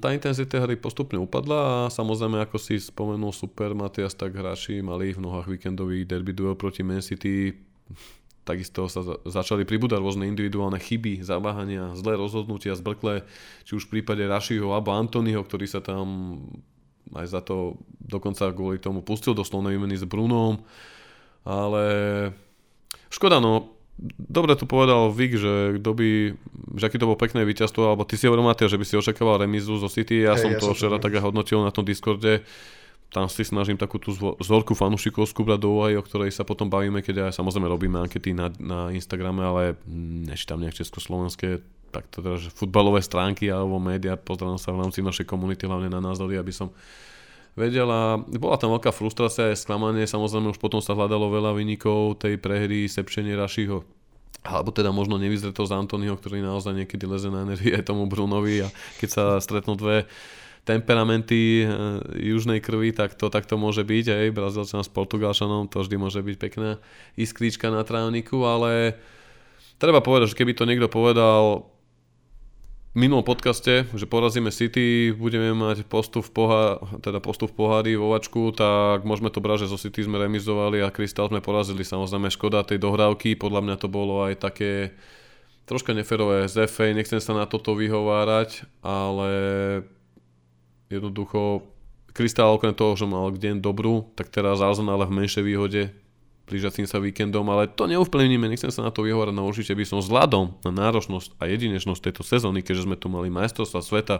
tá 0.00 0.16
intenzita 0.16 0.64
hry 0.64 0.80
postupne 0.80 1.20
upadla 1.20 1.84
a 1.86 1.92
samozrejme, 1.92 2.40
ako 2.40 2.56
si 2.56 2.80
spomenul 2.80 3.36
super 3.36 3.76
Matias, 3.76 4.16
tak 4.16 4.32
hráči 4.32 4.80
mali 4.80 5.12
v 5.12 5.20
nohách 5.20 5.44
víkendový 5.44 6.08
derby 6.08 6.32
duel 6.32 6.56
proti 6.56 6.80
Man 6.80 7.04
City. 7.04 7.52
Takisto 8.48 8.88
sa 8.88 9.04
začali 9.28 9.68
pribúdať 9.68 10.00
rôzne 10.00 10.24
individuálne 10.24 10.80
chyby, 10.80 11.20
zaváhania, 11.20 11.92
zlé 11.94 12.16
rozhodnutia, 12.16 12.72
zbrklé, 12.72 13.28
či 13.68 13.76
už 13.76 13.86
v 13.86 14.00
prípade 14.00 14.24
Rašiho 14.24 14.72
alebo 14.72 14.96
Antonyho, 14.96 15.44
ktorý 15.44 15.68
sa 15.68 15.84
tam 15.84 16.40
aj 17.12 17.26
za 17.28 17.44
to 17.44 17.76
dokonca 18.00 18.48
kvôli 18.56 18.80
tomu 18.80 19.04
pustil 19.04 19.36
do 19.36 19.44
slovnej 19.44 19.76
výmeny 19.76 20.00
s 20.00 20.08
Brunom, 20.08 20.64
ale 21.44 21.84
škoda 23.12 23.36
no, 23.36 23.81
dobre 24.18 24.58
tu 24.58 24.66
povedal 24.66 25.10
Vik, 25.14 25.38
že 25.38 25.78
kto 25.78 25.90
by, 25.94 26.10
že 26.76 26.84
aký 26.90 26.98
to 26.98 27.06
bol 27.06 27.18
pekné 27.18 27.46
víťazstvo, 27.46 27.94
alebo 27.94 28.02
ty 28.02 28.18
si 28.18 28.26
hovoril 28.26 28.50
že 28.50 28.78
by 28.78 28.84
si 28.86 28.98
očakával 28.98 29.38
remizu 29.38 29.78
zo 29.78 29.86
City, 29.86 30.26
ja 30.26 30.34
hey, 30.34 30.42
som 30.42 30.50
ja 30.50 30.58
to 30.58 30.74
včera 30.74 30.98
tak 30.98 31.14
hodnotil 31.22 31.62
na 31.62 31.70
tom 31.70 31.86
Discorde, 31.86 32.42
tam 33.12 33.28
si 33.28 33.44
snažím 33.44 33.76
takú 33.76 34.00
tú 34.00 34.10
vzorku 34.40 34.72
fanúšikovskú 34.72 35.44
brať 35.44 35.60
do 35.62 35.68
úvahy, 35.78 35.94
o 36.00 36.02
ktorej 36.02 36.32
sa 36.32 36.48
potom 36.48 36.72
bavíme, 36.72 37.04
keď 37.04 37.28
aj 37.28 37.36
samozrejme 37.36 37.68
robíme 37.68 38.00
ankety 38.00 38.32
na, 38.32 38.48
na 38.56 38.88
Instagrame, 38.88 39.44
ale 39.44 39.62
nečítam 40.26 40.58
nejak 40.58 40.80
československé 40.80 41.60
tak 41.92 42.08
to 42.08 42.24
teda, 42.24 42.40
že 42.40 42.48
futbalové 42.48 43.04
stránky 43.04 43.52
alebo 43.52 43.76
médiá, 43.76 44.16
pozerám 44.16 44.56
sa 44.56 44.72
v 44.72 44.80
rámci 44.80 45.04
našej 45.04 45.28
komunity 45.28 45.68
hlavne 45.68 45.92
na 45.92 46.00
názory, 46.00 46.40
aby 46.40 46.48
som 46.48 46.72
vedel 47.58 47.88
a 47.88 48.16
bola 48.18 48.56
tam 48.56 48.72
veľká 48.76 48.92
frustrácia 48.92 49.52
a 49.52 49.56
sklamanie, 49.56 50.08
samozrejme 50.08 50.52
už 50.56 50.60
potom 50.60 50.80
sa 50.80 50.96
hľadalo 50.96 51.28
veľa 51.28 51.52
vynikov 51.56 52.20
tej 52.20 52.40
prehry, 52.40 52.88
sepčenie 52.88 53.36
Rašiho 53.36 54.02
alebo 54.42 54.74
teda 54.74 54.90
možno 54.90 55.22
nevyzretosť 55.22 55.70
Antonyho, 55.70 56.18
ktorý 56.18 56.42
naozaj 56.42 56.74
niekedy 56.74 57.06
leze 57.06 57.30
na 57.30 57.46
energie 57.46 57.78
tomu 57.86 58.10
Brunovi 58.10 58.66
a 58.66 58.68
keď 58.98 59.08
sa 59.08 59.24
stretnú 59.38 59.78
dve 59.78 60.10
temperamenty 60.62 61.62
e, 61.62 61.64
južnej 62.22 62.62
krvi, 62.62 62.94
tak 62.94 63.18
to, 63.18 63.30
tak 63.30 63.46
môže 63.54 63.82
byť, 63.82 64.06
aj 64.14 64.34
Brazílčan 64.34 64.82
s 64.82 64.90
Portugalčanom, 64.90 65.66
to 65.66 65.82
vždy 65.82 65.96
môže 65.98 66.22
byť 66.22 66.36
pekná 66.38 66.78
iskrička 67.18 67.70
na 67.70 67.82
trávniku, 67.82 68.46
ale 68.46 68.98
treba 69.82 69.98
povedať, 70.02 70.34
že 70.34 70.38
keby 70.38 70.54
to 70.54 70.66
niekto 70.66 70.86
povedal 70.86 71.70
minulom 72.92 73.24
podcaste, 73.24 73.88
že 73.88 74.04
porazíme 74.04 74.52
City, 74.52 75.16
budeme 75.16 75.56
mať 75.56 75.88
postup 75.88 76.28
v, 76.28 76.32
pohá, 76.32 76.62
teda 77.00 77.24
postup 77.24 77.52
v 77.52 77.56
pohári 77.64 77.92
vo 77.96 78.12
Vačku, 78.12 78.52
tak 78.52 79.08
môžeme 79.08 79.32
to 79.32 79.40
brať, 79.40 79.64
že 79.64 79.72
zo 79.72 79.78
City 79.80 80.04
sme 80.04 80.20
remizovali 80.20 80.84
a 80.84 80.92
Crystal 80.92 81.32
sme 81.32 81.40
porazili. 81.40 81.84
Samozrejme 81.84 82.28
škoda 82.28 82.64
tej 82.68 82.76
dohrávky, 82.80 83.36
podľa 83.40 83.60
mňa 83.64 83.76
to 83.80 83.88
bolo 83.88 84.28
aj 84.28 84.44
také 84.44 84.92
troška 85.64 85.96
neferové 85.96 86.50
z 86.52 86.68
FA, 86.68 86.92
nechcem 86.92 87.22
sa 87.22 87.32
na 87.32 87.48
toto 87.48 87.72
vyhovárať, 87.72 88.68
ale 88.84 89.30
jednoducho 90.92 91.64
Kristál 92.12 92.52
okrem 92.52 92.76
toho, 92.76 92.92
že 92.92 93.08
mal 93.08 93.32
deň 93.32 93.64
dobrú, 93.64 94.12
tak 94.12 94.28
teraz 94.28 94.60
Arsenal 94.60 95.00
v 95.08 95.16
menšej 95.16 95.44
výhode 95.48 95.96
blížiacím 96.48 96.86
sa 96.90 96.98
víkendom, 96.98 97.46
ale 97.50 97.70
to 97.70 97.86
neuvplyvníme, 97.86 98.50
nechcem 98.50 98.70
sa 98.70 98.82
na 98.82 98.90
to 98.90 99.06
vyhovárať, 99.06 99.34
no 99.34 99.46
určite 99.46 99.72
by 99.72 99.84
som 99.86 99.98
vzhľadom 100.02 100.58
na 100.66 100.72
náročnosť 100.74 101.38
a 101.38 101.46
jedinečnosť 101.48 102.00
tejto 102.10 102.22
sezóny, 102.26 102.60
keďže 102.60 102.86
sme 102.90 102.96
tu 102.98 103.06
mali 103.06 103.30
majstrovstva 103.30 103.80
sveta 103.80 104.16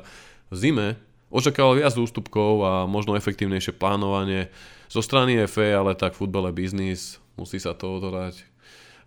v 0.52 0.56
zime, 0.56 0.88
očakával 1.32 1.80
viac 1.80 1.96
ústupkov 1.96 2.52
a 2.62 2.72
možno 2.84 3.16
efektívnejšie 3.16 3.74
plánovanie 3.74 4.52
zo 4.92 5.00
strany 5.00 5.40
FA, 5.48 5.80
ale 5.80 5.96
tak 5.96 6.12
futbal 6.12 6.52
je 6.52 6.54
biznis, 6.54 7.00
musí 7.40 7.56
sa 7.56 7.72
to 7.72 7.96
odorať. 7.96 8.44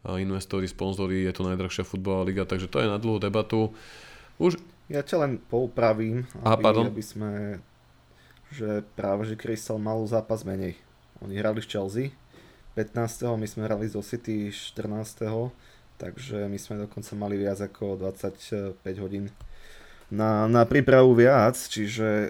Investori, 0.05 0.69
sponzori, 0.69 1.25
je 1.25 1.33
to 1.33 1.41
najdrahšia 1.49 1.81
futbalová 1.81 2.29
liga, 2.29 2.43
takže 2.45 2.69
to 2.69 2.77
je 2.77 2.89
na 2.89 3.01
dlhú 3.01 3.17
debatu. 3.17 3.73
Už 4.37 4.61
ja 4.85 5.01
ťa 5.01 5.17
len 5.25 5.41
poupravím, 5.41 6.29
aby, 6.45 6.61
Aha, 6.61 6.85
aby 6.85 7.01
sme, 7.01 7.57
že 8.53 8.85
práve, 8.93 9.25
že 9.25 9.33
Crystal 9.33 9.81
mal 9.81 9.97
zápas 10.05 10.45
menej. 10.45 10.77
Oni 11.25 11.41
hrali 11.41 11.57
v 11.57 11.69
Chelsea, 11.69 12.13
15. 12.75 13.39
my 13.39 13.47
sme 13.47 13.65
hrali 13.65 13.87
zo 13.87 14.03
City 14.03 14.51
14. 14.51 15.23
Takže 15.95 16.51
my 16.51 16.59
sme 16.59 16.83
dokonca 16.83 17.15
mali 17.15 17.39
viac 17.39 17.63
ako 17.63 17.95
25 17.95 18.83
hodín 18.99 19.31
na, 20.13 20.45
na 20.45 20.69
prípravu 20.69 21.17
viac, 21.17 21.57
čiže 21.57 22.29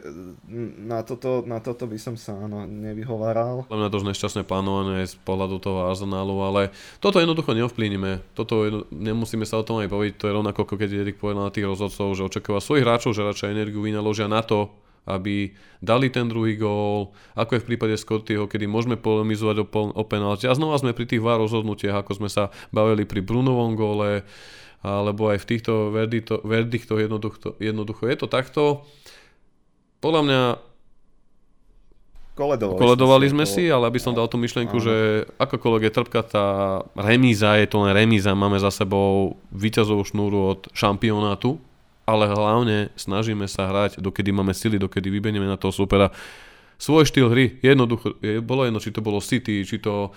na 0.79 1.03
toto, 1.03 1.43
na 1.43 1.59
toto 1.59 1.83
by 1.83 1.99
som 1.99 2.15
sa 2.15 2.31
áno, 2.31 2.63
nevyhováral. 2.63 3.67
Podľa 3.67 3.79
mňa 3.83 3.91
to 3.91 3.99
už 3.99 4.09
nešťastné 4.15 4.41
plánovanie 4.47 5.03
z 5.03 5.15
pohľadu 5.27 5.59
toho 5.59 5.91
Arsenalu, 5.91 6.39
ale 6.39 6.61
toto 7.03 7.19
jednoducho 7.19 7.51
neovplyníme. 7.51 8.23
Toto 8.31 8.63
jedno, 8.63 8.81
nemusíme 8.95 9.43
sa 9.43 9.59
o 9.59 9.67
tom 9.67 9.83
aj 9.83 9.91
povedať, 9.91 10.15
to 10.15 10.27
je 10.31 10.37
rovnako, 10.39 10.59
ako 10.63 10.75
keď 10.79 10.89
Erik 11.03 11.19
povedal 11.19 11.51
na 11.51 11.53
tých 11.53 11.67
rozhodcov, 11.67 12.15
že 12.15 12.23
očakáva 12.23 12.63
svojich 12.63 12.87
hráčov, 12.87 13.11
že 13.11 13.27
radšej 13.27 13.51
energiu 13.51 13.83
vynaložia 13.83 14.31
na 14.31 14.39
to, 14.39 14.71
aby 15.05 15.53
dali 15.81 16.09
ten 16.09 16.25
druhý 16.25 16.57
gól, 16.57 17.13
ako 17.37 17.57
je 17.57 17.61
v 17.61 17.67
prípade 17.73 17.95
Scottyho, 17.95 18.49
kedy 18.49 18.65
môžeme 18.65 18.97
polemizovať 18.97 19.63
o, 19.63 19.65
o 19.93 20.03
penalti. 20.03 20.49
A 20.49 20.57
znova 20.57 20.81
sme 20.81 20.97
pri 20.97 21.05
tých 21.05 21.21
VAR 21.21 21.37
rozhodnutiach, 21.37 22.01
ako 22.01 22.25
sme 22.25 22.29
sa 22.29 22.49
bavili 22.73 23.05
pri 23.05 23.21
Brunovom 23.21 23.77
góle, 23.77 24.25
alebo 24.85 25.29
aj 25.33 25.41
v 25.41 25.49
týchto 25.49 25.73
verdiktoch 26.45 26.99
jednoducho, 27.01 27.57
jednoducho. 27.57 28.03
Je 28.05 28.17
to 28.17 28.27
takto. 28.29 28.85
Podľa 30.01 30.21
mňa 30.25 30.41
Koledovali, 32.35 32.75
koledovali 32.75 33.25
sme 33.31 33.47
si, 33.47 33.63
ale 33.71 33.87
aby 33.87 33.95
som 33.95 34.11
dal 34.11 34.27
tú 34.27 34.35
myšlienku, 34.35 34.75
áno. 34.75 34.83
že 34.83 34.95
akokoľvek 35.39 35.87
je 35.87 35.95
trpká 35.95 36.21
tá 36.27 36.47
remíza, 36.99 37.55
je 37.55 37.63
to 37.71 37.87
len 37.87 37.95
remíza, 37.95 38.35
máme 38.35 38.59
za 38.59 38.75
sebou 38.75 39.39
víťazovú 39.55 40.03
šnúru 40.03 40.39
od 40.51 40.67
šampionátu, 40.75 41.55
ale 42.05 42.29
hlavne 42.29 42.93
snažíme 42.93 43.49
sa 43.49 43.69
hrať, 43.69 43.97
dokedy 43.97 44.29
máme 44.29 44.53
sily, 44.53 44.77
dokedy 44.77 45.09
vybenieme 45.09 45.49
na 45.49 45.57
toho 45.57 45.73
supera 45.73 46.13
svoj 46.77 47.07
štýl 47.07 47.27
hry. 47.31 47.57
Jednoducho, 47.65 48.19
je, 48.21 48.39
bolo 48.39 48.67
jedno, 48.67 48.79
či 48.79 48.93
to 48.93 49.01
bolo 49.01 49.23
City, 49.23 49.65
či 49.65 49.81
to 49.81 50.13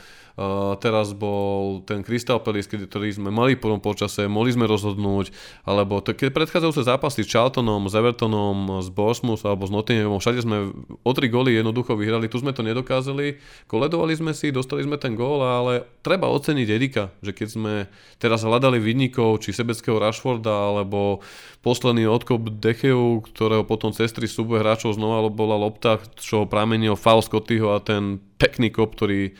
teraz 0.79 1.11
bol 1.19 1.83
ten 1.83 2.07
Crystal 2.07 2.39
Palace, 2.39 2.71
ktorý 2.71 3.11
sme 3.11 3.35
mali 3.35 3.59
v 3.59 3.63
prvom 3.67 3.83
počase, 3.83 4.31
mohli 4.31 4.55
sme 4.55 4.71
rozhodnúť, 4.71 5.35
alebo 5.67 5.99
to, 5.99 6.15
keď 6.15 6.31
predchádzajúce 6.31 6.87
zápasy 6.87 7.27
s 7.27 7.33
Charltonom, 7.35 7.91
s 7.91 7.95
Evertonom, 7.99 8.79
s 8.79 8.89
Bournemouth 8.95 9.43
alebo 9.43 9.67
s 9.67 9.75
Nottinghamom, 9.75 10.23
všade 10.23 10.47
sme 10.47 10.71
o 11.03 11.11
tri 11.11 11.27
góly 11.27 11.59
jednoducho 11.59 11.99
vyhrali, 11.99 12.31
tu 12.31 12.39
sme 12.39 12.55
to 12.55 12.63
nedokázali, 12.63 13.43
koledovali 13.67 14.15
sme 14.15 14.31
si, 14.31 14.55
dostali 14.55 14.87
sme 14.87 14.95
ten 14.95 15.19
gól, 15.19 15.43
ale 15.43 15.83
treba 16.07 16.31
oceniť 16.31 16.69
Erika, 16.71 17.11
že 17.19 17.35
keď 17.35 17.49
sme 17.51 17.75
teraz 18.23 18.47
hľadali 18.47 18.79
vidníkov, 18.79 19.43
či 19.43 19.51
sebeckého 19.51 19.99
Rashforda, 19.99 20.55
alebo 20.55 21.19
posledný 21.67 22.07
odkop 22.07 22.63
Decheu, 22.63 23.27
ktorého 23.27 23.67
potom 23.67 23.91
cez 23.91 24.15
tri 24.15 24.31
hráčov 24.31 24.95
znova 24.95 25.27
bola 25.35 25.59
lopta, 25.59 25.99
čo 26.15 26.47
pramenil 26.47 26.95
faul 26.95 27.27
Scottyho 27.27 27.75
a 27.75 27.83
ten 27.83 28.23
pekný 28.39 28.71
kop, 28.71 28.95
ktorý 28.95 29.35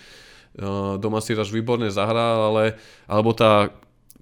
doma 0.99 1.23
si 1.23 1.39
až 1.39 1.55
výborne 1.55 1.89
zahral, 1.89 2.53
ale 2.53 2.77
alebo 3.07 3.33
tá, 3.33 3.71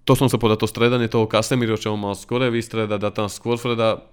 to 0.05 0.12
som 0.14 0.28
sa 0.30 0.37
povedať, 0.37 0.62
to 0.62 0.68
stredanie 0.70 1.09
toho 1.09 1.26
Casemiro, 1.26 1.80
čo 1.80 1.97
mal 1.97 2.14
skôr 2.14 2.47
vystredať, 2.53 3.01
dá 3.01 3.11
tam 3.11 3.26
skôr 3.26 3.57
Freda, 3.59 4.05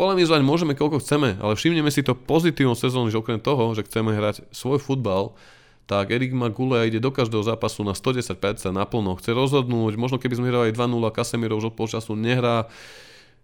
polemizovať 0.00 0.40
môžeme 0.40 0.72
koľko 0.72 1.04
chceme, 1.04 1.36
ale 1.44 1.52
všimneme 1.52 1.92
si 1.92 2.00
to 2.00 2.16
pozitívnu 2.16 2.72
sezónu, 2.72 3.12
že 3.12 3.20
okrem 3.20 3.36
toho, 3.36 3.76
že 3.76 3.84
chceme 3.84 4.16
hrať 4.16 4.48
svoj 4.48 4.80
futbal, 4.80 5.36
tak 5.84 6.14
Erik 6.14 6.30
Magule 6.30 6.86
ide 6.86 7.02
do 7.02 7.10
každého 7.10 7.42
zápasu 7.42 7.82
na 7.82 7.98
110% 7.98 8.38
naplno. 8.70 9.18
Chce 9.18 9.34
rozhodnúť, 9.34 9.98
možno 9.98 10.22
keby 10.22 10.38
sme 10.38 10.48
hrali 10.48 10.70
2-0, 10.70 11.02
Casemiro 11.10 11.58
už 11.58 11.74
od 11.74 11.76
polčasu 11.76 12.14
nehrá. 12.14 12.70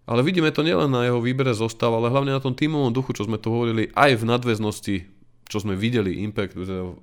Ale 0.07 0.23
vidíme 0.23 0.47
to 0.55 0.63
nielen 0.63 0.87
na 0.87 1.03
jeho 1.03 1.19
výbere 1.19 1.51
zostav, 1.51 1.91
ale 1.91 2.07
hlavne 2.07 2.31
na 2.31 2.39
tom 2.39 2.55
tímovom 2.55 2.95
duchu, 2.95 3.11
čo 3.11 3.27
sme 3.27 3.35
tu 3.35 3.51
hovorili, 3.51 3.91
aj 3.91 4.23
v 4.23 4.27
nadväznosti, 4.31 4.97
čo 5.51 5.57
sme 5.59 5.75
videli, 5.75 6.23
Impact 6.23 6.55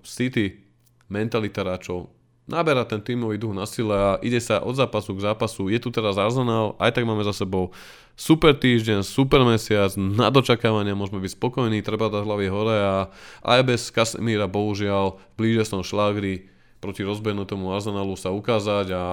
City, 0.08 0.63
mentalita 1.08 1.62
hráčov, 1.62 2.12
naberá 2.44 2.84
ten 2.84 3.00
tímový 3.00 3.40
duch 3.40 3.56
na 3.56 3.64
sile 3.64 3.96
a 3.96 4.10
ide 4.20 4.36
sa 4.40 4.60
od 4.60 4.76
zápasu 4.76 5.16
k 5.16 5.24
zápasu. 5.24 5.72
Je 5.72 5.80
tu 5.80 5.88
teraz 5.88 6.20
Arsenal, 6.20 6.76
aj 6.76 6.92
tak 6.92 7.08
máme 7.08 7.24
za 7.24 7.32
sebou 7.32 7.72
super 8.14 8.52
týždeň, 8.54 9.02
super 9.02 9.42
mesiac, 9.42 9.90
na 9.96 10.28
dočakávania 10.28 10.94
môžeme 10.94 11.24
byť 11.24 11.32
spokojní, 11.34 11.80
treba 11.80 12.12
dať 12.12 12.22
hlavy 12.22 12.46
hore 12.52 12.78
a 12.78 12.96
aj 13.42 13.60
bez 13.64 13.82
Kasemíra 13.90 14.46
bohužiaľ 14.46 15.18
v 15.18 15.34
blíže 15.34 15.64
som 15.66 15.80
šlágri 15.82 16.46
proti 16.78 17.00
rozbehnutému 17.02 17.72
Arsenalu 17.72 18.14
sa 18.14 18.30
ukázať 18.30 18.86
a 18.92 19.04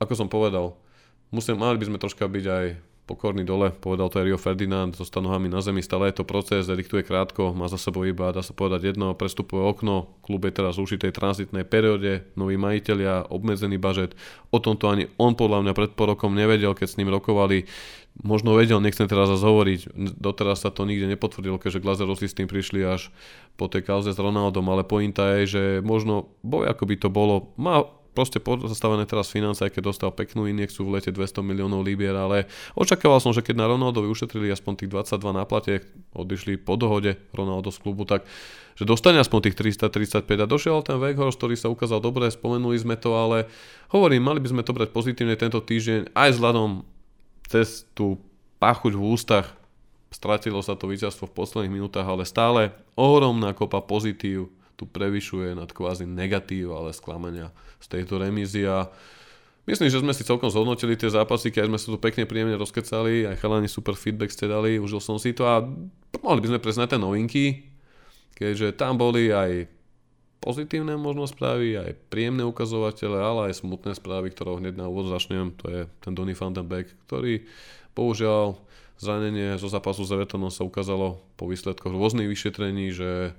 ako 0.00 0.12
som 0.16 0.32
povedal, 0.32 0.80
musím, 1.28 1.60
mali 1.60 1.76
by 1.76 1.92
sme 1.92 1.98
troška 2.00 2.24
byť 2.24 2.44
aj 2.48 2.64
pokorný 3.10 3.42
dole, 3.42 3.74
povedal 3.74 4.06
to 4.06 4.22
aj 4.22 4.26
Rio 4.30 4.38
Ferdinand, 4.38 4.94
so 4.94 5.02
nohami 5.18 5.50
na 5.50 5.58
zemi, 5.58 5.82
stále 5.82 6.14
je 6.14 6.22
to 6.22 6.24
proces, 6.24 6.70
diktuje 6.70 7.02
krátko, 7.02 7.50
má 7.50 7.66
za 7.66 7.74
sebou 7.74 8.06
iba, 8.06 8.30
dá 8.30 8.46
sa 8.46 8.54
povedať 8.54 8.94
jedno 8.94 9.18
prestupové 9.18 9.66
okno, 9.66 10.14
klub 10.22 10.46
je 10.46 10.54
teraz 10.54 10.78
v 10.78 10.86
určitej 10.86 11.10
tranzitnej 11.10 11.66
perióde, 11.66 12.30
noví 12.38 12.54
majiteľia, 12.54 13.26
obmedzený 13.26 13.82
bažet, 13.82 14.14
o 14.54 14.62
tomto 14.62 14.86
ani 14.86 15.10
on 15.18 15.34
podľa 15.34 15.66
mňa 15.66 15.72
pred 15.74 15.90
pol 15.98 16.14
rokom 16.14 16.38
nevedel, 16.38 16.70
keď 16.78 16.86
s 16.86 16.98
ním 17.02 17.10
rokovali, 17.10 17.66
možno 18.22 18.54
vedel, 18.54 18.78
nechcem 18.78 19.10
teraz 19.10 19.26
zase 19.34 19.42
hovoriť, 19.42 19.80
doteraz 20.18 20.62
sa 20.62 20.70
to 20.70 20.86
nikde 20.86 21.10
nepotvrdilo, 21.10 21.58
keďže 21.58 21.82
Glazerovci 21.82 22.30
s 22.30 22.38
tým 22.38 22.46
prišli 22.46 22.86
až 22.86 23.10
po 23.58 23.66
tej 23.66 23.82
kauze 23.82 24.14
s 24.14 24.22
Ronaldom, 24.22 24.70
ale 24.70 24.86
pointa 24.86 25.34
je, 25.40 25.42
že 25.50 25.62
možno 25.82 26.30
boj 26.46 26.70
ako 26.70 26.86
by 26.86 26.94
to 26.94 27.08
bolo, 27.10 27.50
má 27.58 27.82
proste 28.10 28.42
pozastavené 28.42 29.06
teraz 29.06 29.30
financie, 29.30 29.70
keď 29.70 29.82
dostal 29.94 30.10
peknú 30.10 30.50
injekciu 30.50 30.86
v 30.86 30.98
lete 30.98 31.10
200 31.14 31.46
miliónov 31.46 31.86
libier, 31.86 32.14
ale 32.14 32.50
očakával 32.74 33.22
som, 33.22 33.30
že 33.30 33.42
keď 33.42 33.54
na 33.58 33.66
Ronaldovi 33.70 34.10
ušetrili 34.10 34.50
aspoň 34.50 34.84
tých 34.84 34.90
22 34.90 35.30
na 35.30 35.44
odišli 36.14 36.58
po 36.58 36.74
dohode 36.74 37.16
Ronaldo 37.30 37.70
z 37.70 37.78
klubu, 37.78 38.02
tak 38.04 38.26
že 38.80 38.88
dostane 38.88 39.20
aspoň 39.20 39.50
tých 39.50 39.56
335 39.84 40.24
a 40.24 40.46
došiel 40.48 40.80
ten 40.80 40.96
Weghorst, 40.96 41.36
ktorý 41.36 41.52
sa 41.52 41.68
ukázal 41.68 42.00
dobre, 42.00 42.32
spomenuli 42.32 42.80
sme 42.80 42.96
to, 42.96 43.12
ale 43.12 43.44
hovorím, 43.92 44.24
mali 44.24 44.40
by 44.40 44.48
sme 44.56 44.62
to 44.64 44.72
brať 44.72 44.88
pozitívne 44.88 45.36
tento 45.36 45.60
týždeň, 45.60 46.16
aj 46.16 46.30
vzhľadom 46.32 46.80
cez 47.44 47.84
tú 47.92 48.16
pachuť 48.56 48.96
v 48.96 49.04
ústach, 49.04 49.52
stratilo 50.08 50.64
sa 50.64 50.80
to 50.80 50.88
víťazstvo 50.88 51.28
v 51.28 51.36
posledných 51.36 51.76
minútach, 51.76 52.08
ale 52.08 52.24
stále 52.24 52.72
ohromná 52.96 53.52
kopa 53.52 53.84
pozitív, 53.84 54.48
tu 54.80 54.88
prevyšuje 54.88 55.52
nad 55.60 55.68
kvázi 55.68 56.08
negatív, 56.08 56.72
ale 56.72 56.96
sklamania 56.96 57.52
z 57.80 57.86
tejto 57.88 58.20
remízy 58.20 58.68
a 58.68 58.86
myslím, 59.64 59.88
že 59.88 60.00
sme 60.00 60.12
si 60.12 60.22
celkom 60.22 60.52
zhodnotili 60.52 60.94
tie 60.94 61.08
zápasy, 61.08 61.50
keď 61.50 61.72
sme 61.72 61.78
sa 61.80 61.88
tu 61.90 61.98
pekne 61.98 62.28
príjemne 62.28 62.60
rozkecali, 62.60 63.26
aj 63.26 63.40
chalani 63.40 63.66
super 63.66 63.96
feedback 63.96 64.30
ste 64.30 64.46
dali, 64.46 64.76
užil 64.76 65.00
som 65.00 65.16
si 65.16 65.32
to 65.32 65.48
a 65.48 65.64
mohli 66.20 66.40
by 66.44 66.54
sme 66.54 66.62
prejsť 66.62 66.80
na 66.80 66.88
tie 66.88 66.98
novinky, 67.00 67.44
keďže 68.36 68.76
tam 68.76 69.00
boli 69.00 69.32
aj 69.32 69.68
pozitívne 70.40 70.96
možno 70.96 71.28
správy, 71.28 71.76
aj 71.76 71.96
príjemné 72.08 72.44
ukazovatele, 72.48 73.20
ale 73.20 73.52
aj 73.52 73.60
smutné 73.60 73.92
správy, 73.92 74.32
ktorou 74.32 74.56
hneď 74.56 74.80
na 74.80 74.88
úvod 74.88 75.12
začnem, 75.12 75.52
to 75.60 75.68
je 75.68 75.80
ten 76.00 76.16
Donny 76.16 76.32
van 76.32 76.56
den 76.56 76.64
Beek, 76.64 76.88
ktorý 77.04 77.44
bohužiaľ 77.92 78.56
zranenie 78.96 79.56
zo 79.56 79.68
zápasu 79.68 80.04
s 80.04 80.12
Evertonom 80.12 80.52
sa 80.52 80.64
ukázalo 80.64 81.20
po 81.36 81.48
výsledkoch 81.48 81.92
rôznych 81.92 82.28
vyšetrení, 82.28 82.92
že 82.92 83.36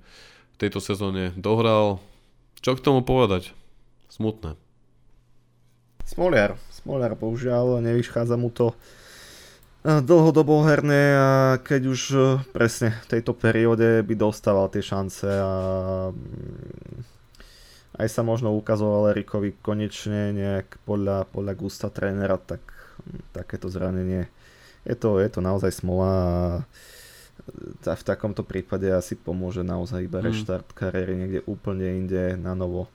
tejto 0.61 0.77
sezóne 0.77 1.33
dohral. 1.33 1.97
Čo 2.61 2.77
k 2.77 2.85
tomu 2.85 3.01
povedať? 3.01 3.53
Smutné. 4.11 4.59
Smoliar. 6.03 6.59
Smoliar 6.67 7.15
bohužiaľ 7.15 7.79
nevychádza 7.79 8.35
mu 8.35 8.51
to 8.51 8.75
eh, 9.87 10.03
dlhodobo 10.03 10.67
herné 10.67 11.15
a 11.15 11.29
keď 11.63 11.81
už 11.87 12.01
eh, 12.11 12.23
presne 12.51 12.91
v 13.07 13.07
tejto 13.07 13.31
perióde 13.31 14.03
by 14.03 14.13
dostával 14.19 14.67
tie 14.67 14.83
šance 14.83 15.23
a 15.23 15.53
mm, 16.11 17.07
aj 18.03 18.07
sa 18.11 18.27
možno 18.27 18.51
ukazoval 18.51 19.15
Erikovi 19.15 19.55
konečne 19.63 20.35
nejak 20.35 20.83
podľa, 20.83 21.31
podľa 21.31 21.53
gusta 21.55 21.87
trénera, 21.87 22.35
tak 22.35 22.59
mm, 23.07 23.31
takéto 23.31 23.71
zranenie 23.71 24.27
je 24.83 24.95
to, 24.99 25.23
je 25.23 25.29
to 25.31 25.39
naozaj 25.39 25.71
smola 25.71 26.11
a 26.11 27.93
v 27.95 28.03
takomto 28.05 28.43
prípade 28.45 28.91
asi 28.91 29.15
pomôže 29.15 29.63
naozaj 29.63 30.03
iba 30.03 30.19
mm. 30.19 30.25
reštart 30.27 30.67
kariéry 30.75 31.15
niekde 31.15 31.39
úplne 31.47 31.95
inde 31.95 32.35
na 32.35 32.53
novo 32.59 32.91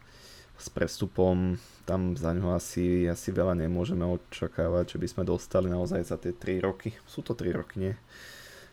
s 0.57 0.68
prestupom 0.72 1.61
tam 1.86 2.18
za 2.18 2.34
ňo 2.34 2.59
asi, 2.59 3.07
asi 3.07 3.30
veľa 3.30 3.54
nemôžeme 3.54 4.02
očakávať, 4.02 4.98
že 4.98 4.98
by 4.98 5.07
sme 5.07 5.22
dostali 5.22 5.70
naozaj 5.70 6.02
za 6.02 6.18
tie 6.18 6.34
3 6.34 6.66
roky. 6.66 6.90
Sú 7.07 7.22
to 7.22 7.38
3 7.38 7.54
roky, 7.54 7.78
nie? 7.78 7.94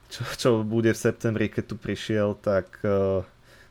Čo, 0.09 0.21
čo 0.33 0.49
bude 0.65 0.89
v 0.89 0.97
septembri, 0.97 1.45
keď 1.47 1.63
tu 1.69 1.75
prišiel, 1.77 2.33
tak, 2.41 2.81
eh, 2.81 3.21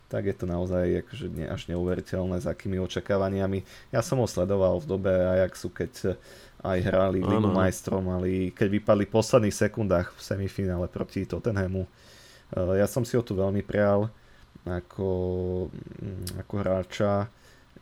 tak 0.07 0.23
je 0.31 0.35
to 0.39 0.47
naozaj 0.47 1.03
akože 1.03 1.27
ne, 1.35 1.51
až 1.51 1.67
neuveriteľné, 1.75 2.39
s 2.39 2.47
akými 2.47 2.79
očakávaniami. 2.79 3.67
Ja 3.91 4.01
som 4.01 4.23
ho 4.23 4.31
sledoval 4.31 4.79
v 4.79 4.87
dobe 4.87 5.11
Ajaxu, 5.11 5.75
keď 5.75 6.15
aj 6.63 6.79
hrali 6.87 7.19
Ligu 7.19 7.51
majstrom, 7.51 8.07
mali, 8.07 8.55
keď 8.55 8.79
vypadli 8.79 9.11
v 9.11 9.15
posledných 9.19 9.55
sekundách 9.55 10.15
v 10.15 10.21
semifinále 10.23 10.87
proti 10.87 11.27
Tottenhamu. 11.27 11.91
Eh, 12.55 12.79
ja 12.79 12.87
som 12.87 13.03
si 13.03 13.19
ho 13.19 13.27
tu 13.27 13.35
veľmi 13.35 13.67
prial 13.67 14.07
ako, 14.63 15.11
mm, 15.75 16.47
ako 16.47 16.55
hráča. 16.63 17.27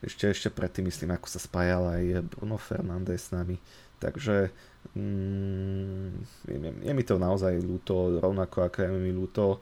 Ešte, 0.01 0.33
ešte 0.33 0.49
predtým 0.49 0.89
myslím, 0.89 1.13
ako 1.13 1.29
sa 1.29 1.37
spájal 1.37 1.85
aj 1.93 2.25
Bruno 2.33 2.57
Fernández 2.57 3.29
s 3.29 3.33
nami. 3.33 3.61
Takže 4.01 4.49
mm, 4.97 6.09
je, 6.49 6.57
je 6.81 6.93
mi 6.93 7.03
to 7.05 7.21
naozaj 7.21 7.53
ľúto, 7.61 8.17
rovnako 8.17 8.65
ako 8.65 8.77
je 8.81 8.89
mi 8.89 9.13
ľúto 9.13 9.61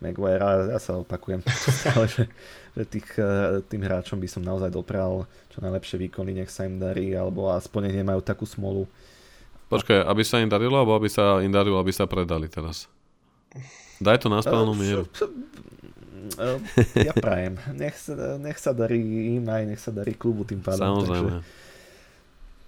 Maguire, 0.00 0.68
ja 0.72 0.78
sa 0.80 1.00
opakujem 1.00 1.40
stále, 1.80 2.04
že, 2.08 2.24
že 2.76 2.82
tých, 2.84 3.08
eh, 3.16 3.62
tým 3.64 3.80
hráčom 3.84 4.20
by 4.20 4.28
som 4.28 4.44
naozaj 4.44 4.68
dopral 4.68 5.24
čo 5.48 5.64
najlepšie 5.64 5.96
výkony, 6.08 6.36
nech 6.36 6.52
sa 6.52 6.68
im 6.68 6.76
darí, 6.76 7.16
alebo 7.16 7.48
aspoň 7.48 7.94
nemajú 7.94 8.20
takú 8.20 8.44
smolu. 8.44 8.84
Počkaj, 9.66 10.06
aby 10.06 10.22
sa 10.22 10.38
im 10.38 10.50
darilo, 10.50 10.76
alebo 10.78 10.94
aby 10.94 11.10
sa 11.10 11.42
im 11.42 11.50
darilo, 11.50 11.80
aby 11.80 11.90
sa 11.90 12.06
predali 12.06 12.46
teraz? 12.46 12.86
Daj 13.98 14.22
to 14.22 14.28
na 14.28 14.44
správnu 14.44 14.76
mieru. 14.76 15.08
Uh, 16.34 16.58
ja 16.98 17.14
prajem. 17.14 17.54
Nech 17.78 17.94
sa, 17.94 18.36
nech 18.36 18.58
sa 18.58 18.74
darí 18.74 18.98
im 19.38 19.46
aj 19.46 19.62
nech 19.66 19.80
sa 19.80 19.94
darí 19.94 20.18
klubu 20.18 20.42
tým 20.42 20.58
pádom. 20.58 21.06
Samozrejme. 21.06 21.30
Takže, 21.38 21.64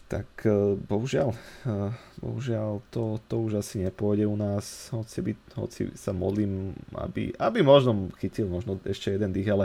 tak 0.09 0.29
uh, 0.49 0.73
bohužiaľ, 0.89 1.37
uh, 1.69 1.93
bohužiaľ 2.23 2.81
to, 2.89 3.21
to 3.29 3.35
už 3.45 3.61
asi 3.61 3.85
nepôjde 3.85 4.25
u 4.25 4.37
nás, 4.41 4.89
hoci, 4.89 5.21
by, 5.21 5.33
hoci 5.61 5.93
sa 5.93 6.17
modlím, 6.17 6.73
aby, 6.97 7.37
aby 7.37 7.61
možno 7.61 8.09
chytil 8.17 8.49
možno 8.49 8.81
ešte 8.89 9.13
jeden 9.13 9.37
dých, 9.37 9.53
ale 9.53 9.65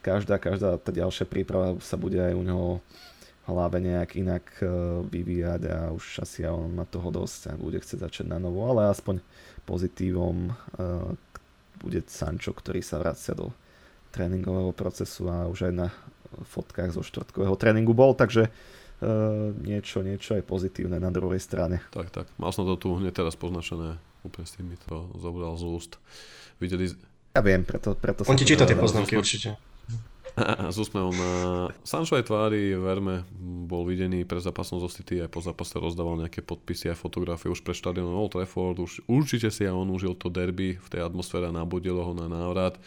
každá, 0.00 0.40
každá 0.40 0.80
tá 0.80 0.90
ďalšia 0.94 1.28
príprava 1.28 1.76
sa 1.84 2.00
bude 2.00 2.16
aj 2.16 2.32
u 2.32 2.42
neho 2.42 2.68
hlave 3.42 3.82
nejak 3.82 4.10
inak 4.22 4.44
vyvíjať 5.10 5.62
a 5.66 5.90
už 5.90 6.22
asi 6.22 6.46
on 6.46 6.78
má 6.78 6.86
toho 6.86 7.10
dosť 7.10 7.50
a 7.50 7.58
bude 7.58 7.82
chcieť 7.82 8.06
začať 8.06 8.26
na 8.30 8.38
novo, 8.38 8.62
ale 8.70 8.86
aspoň 8.86 9.18
pozitívom 9.66 10.54
bude 11.82 12.00
Sancho, 12.06 12.54
ktorý 12.54 12.80
sa 12.80 13.02
vracia 13.02 13.34
do 13.34 13.50
tréningového 14.14 14.70
procesu 14.70 15.26
a 15.26 15.50
už 15.50 15.68
aj 15.68 15.74
na 15.74 15.88
fotkách 16.32 16.94
zo 16.94 17.02
štvrtkového 17.02 17.58
tréningu 17.58 17.92
bol, 17.92 18.14
takže 18.16 18.48
uh, 18.48 19.52
niečo, 19.60 20.00
niečo 20.00 20.38
aj 20.38 20.46
pozitívne 20.46 20.96
na 20.96 21.10
druhej 21.12 21.42
strane. 21.42 21.82
Tak, 21.90 22.08
tak. 22.14 22.26
Mal 22.38 22.54
som 22.54 22.64
to 22.64 22.78
tu 22.78 22.96
hneď 22.96 23.24
teraz 23.24 23.34
poznačené, 23.36 23.98
úplne 24.22 24.46
s 24.46 24.54
tým 24.56 24.70
mi 24.70 24.76
to 24.78 25.10
zobral 25.18 25.58
z 25.58 25.64
úst. 25.66 25.92
Videli... 26.62 26.92
Ja 27.32 27.40
viem, 27.40 27.64
preto, 27.64 27.96
preto 27.96 28.28
On 28.28 28.36
ti 28.36 28.44
číta 28.44 28.68
tie 28.68 28.76
poznámky 28.76 29.16
určite. 29.16 29.56
S 30.72 30.76
úsmevom 30.80 31.12
na 31.12 31.32
Sančovej 31.84 32.24
tvári 32.24 32.72
Verme 32.72 33.28
bol 33.68 33.84
videný 33.84 34.24
pre 34.24 34.40
zápasom 34.40 34.80
zo 34.80 34.88
City 34.88 35.20
aj 35.20 35.28
po 35.28 35.44
zápase 35.44 35.76
rozdával 35.76 36.16
nejaké 36.16 36.40
podpisy 36.40 36.92
a 36.92 36.96
fotografie 36.96 37.52
už 37.52 37.60
pre 37.60 37.76
štadión 37.76 38.08
Old 38.08 38.32
Trafford. 38.32 38.80
Už, 38.80 39.04
určite 39.08 39.52
si 39.52 39.68
aj 39.68 39.76
on 39.76 39.92
užil 39.92 40.16
to 40.16 40.32
derby 40.32 40.80
v 40.80 40.88
tej 40.88 41.04
atmosfére, 41.04 41.52
nabudilo 41.52 42.00
ho 42.00 42.12
na 42.16 42.32
návrat. 42.32 42.80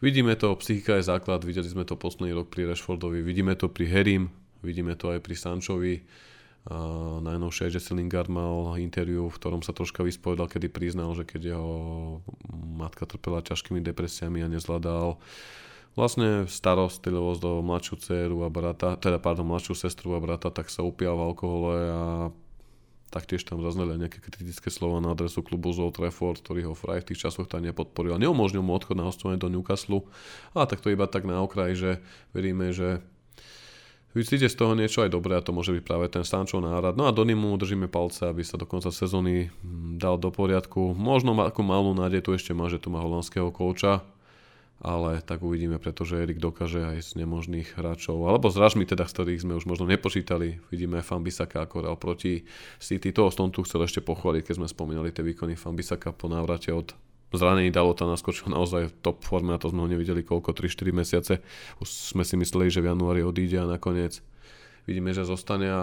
Vidíme 0.00 0.36
to, 0.36 0.52
psychika 0.60 1.00
je 1.00 1.08
základ, 1.08 1.44
videli 1.44 1.68
sme 1.68 1.88
to 1.88 1.96
posledný 1.96 2.36
rok 2.36 2.52
pri 2.52 2.68
Rashfordovi, 2.68 3.24
vidíme 3.24 3.56
to 3.56 3.72
pri 3.72 3.88
Herim, 3.88 4.28
vidíme 4.60 4.92
to 4.92 5.12
aj 5.12 5.24
pri 5.24 5.34
Sančovi. 5.36 5.94
Uh, 6.66 7.22
najnovšie 7.22 7.70
Jesse 7.70 7.94
Lingard 7.94 8.26
mal 8.26 8.74
interviu, 8.82 9.30
v 9.30 9.38
ktorom 9.38 9.62
sa 9.62 9.70
troška 9.70 10.02
vyspovedal, 10.02 10.50
kedy 10.50 10.66
priznal, 10.66 11.14
že 11.14 11.22
keď 11.22 11.54
jeho 11.54 11.72
matka 12.50 13.06
trpela 13.06 13.38
ťažkými 13.38 13.78
depresiami 13.86 14.42
a 14.42 14.50
nezvládal 14.50 15.14
vlastne 15.96 16.44
starostlivosť 16.44 17.40
do 17.40 17.52
mladšiu 17.64 17.94
dceru 17.96 18.44
a 18.44 18.52
brata, 18.52 19.00
teda 19.00 19.16
pardon, 19.16 19.48
mladšiu 19.48 19.74
sestru 19.74 20.12
a 20.14 20.20
brata, 20.20 20.52
tak 20.52 20.68
sa 20.68 20.84
upíjal 20.84 21.16
v 21.16 21.26
alkohole 21.32 21.74
a 21.88 22.02
taktiež 23.08 23.48
tam 23.48 23.64
zazneli 23.64 23.96
nejaké 23.96 24.20
kritické 24.20 24.68
slova 24.68 25.00
na 25.00 25.16
adresu 25.16 25.40
klubu 25.40 25.72
z 25.72 25.80
Old 25.80 25.96
Trafford, 25.96 26.44
ktorý 26.44 26.68
ho 26.68 26.74
fraj 26.76 27.00
v 27.00 27.08
tých 27.12 27.24
časoch 27.24 27.48
tam 27.48 27.64
nepodporil 27.64 28.12
a 28.12 28.20
neumožnil 28.20 28.60
mu 28.60 28.76
odchod 28.76 29.00
na 29.00 29.08
hostovanie 29.08 29.40
do 29.40 29.48
Newcastle. 29.48 30.04
A 30.52 30.68
tak 30.68 30.84
to 30.84 30.92
iba 30.92 31.08
tak 31.08 31.24
na 31.24 31.40
okraj, 31.40 31.72
že 31.74 31.90
veríme, 32.36 32.76
že 32.76 33.00
Vycíte 34.16 34.48
z 34.48 34.56
toho 34.56 34.72
niečo 34.72 35.04
aj 35.04 35.12
dobré 35.12 35.36
a 35.36 35.44
to 35.44 35.52
môže 35.52 35.76
byť 35.76 35.84
práve 35.84 36.08
ten 36.08 36.24
Sancho 36.24 36.56
nárad. 36.56 36.96
No 36.96 37.04
a 37.04 37.12
Donimu 37.12 37.52
držíme 37.60 37.84
palce, 37.84 38.24
aby 38.24 38.40
sa 38.40 38.56
do 38.56 38.64
konca 38.64 38.88
sezóny 38.88 39.52
dal 40.00 40.16
do 40.16 40.32
poriadku. 40.32 40.96
Možno 40.96 41.36
ako 41.36 41.60
malú 41.60 41.92
nádej 41.92 42.24
tu 42.24 42.32
ešte 42.32 42.56
má, 42.56 42.64
že 42.72 42.80
tu 42.80 42.88
má 42.88 43.04
holandského 43.04 43.52
kouča, 43.52 44.00
ale 44.76 45.24
tak 45.24 45.40
uvidíme, 45.40 45.80
pretože 45.80 46.20
Erik 46.20 46.36
dokáže 46.36 46.84
aj 46.84 47.00
z 47.00 47.10
nemožných 47.24 47.80
hráčov, 47.80 48.28
alebo 48.28 48.52
s 48.52 48.60
Ražmi 48.60 48.84
teda, 48.84 49.08
z 49.08 49.12
ktorých 49.16 49.42
sme 49.48 49.56
už 49.56 49.64
možno 49.64 49.88
nepočítali. 49.88 50.60
Vidíme 50.68 51.00
Fambisaka 51.00 51.64
ako 51.64 51.74
hral 51.80 51.96
proti 51.96 52.44
City. 52.76 53.08
Toho 53.10 53.32
som 53.32 53.48
tu 53.48 53.64
chcel 53.64 53.88
ešte 53.88 54.04
pochváliť, 54.04 54.44
keď 54.44 54.54
sme 54.60 54.68
spomínali 54.68 55.08
tie 55.16 55.24
výkony 55.24 55.56
Fambisaka 55.56 56.12
po 56.12 56.28
návrate 56.28 56.76
od 56.76 56.92
zranení 57.32 57.72
Dalota 57.72 58.06
naskočil 58.06 58.52
naozaj 58.52 58.92
v 58.92 58.96
top 59.02 59.24
forme 59.24 59.56
a 59.56 59.60
to 59.60 59.72
sme 59.72 59.82
ho 59.82 59.88
nevideli 59.88 60.22
koľko, 60.22 60.52
3-4 60.52 60.92
mesiace. 60.92 61.34
Už 61.80 61.88
sme 61.88 62.22
si 62.22 62.36
mysleli, 62.38 62.68
že 62.68 62.84
v 62.84 62.92
januári 62.92 63.24
odíde 63.24 63.58
a 63.58 63.66
nakoniec 63.66 64.20
vidíme, 64.84 65.10
že 65.16 65.24
zostane 65.24 65.68
a 65.72 65.82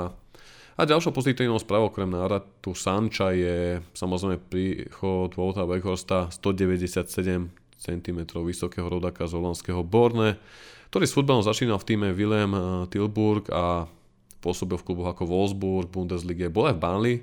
a 0.73 0.89
ďalšou 0.89 1.13
pozitívnou 1.13 1.61
správou 1.61 1.93
okrem 1.93 2.09
návratu 2.09 2.73
Sanča 2.73 3.29
je 3.29 3.77
samozrejme 3.93 4.41
príchod 4.49 5.29
Volta 5.37 5.69
Beckhorsta 5.69 6.33
197 6.33 7.62
cm 7.83 8.19
vysokého 8.39 8.87
rodaka 8.87 9.27
z 9.27 9.35
holandského 9.35 9.83
Borne, 9.83 10.39
ktorý 10.87 11.05
s 11.05 11.15
futbalom 11.15 11.43
začínal 11.43 11.77
v 11.83 11.87
týme 11.91 12.07
Willem 12.15 12.51
eh, 12.55 12.63
Tilburg 12.87 13.51
a 13.51 13.91
pôsobil 14.39 14.79
v 14.79 14.85
kluboch 14.87 15.11
ako 15.11 15.23
Wolfsburg, 15.27 15.87
Bundesliga, 15.91 16.51
bol 16.51 16.71
aj 16.71 16.75
v 16.75 16.83
Burnley, 16.83 17.15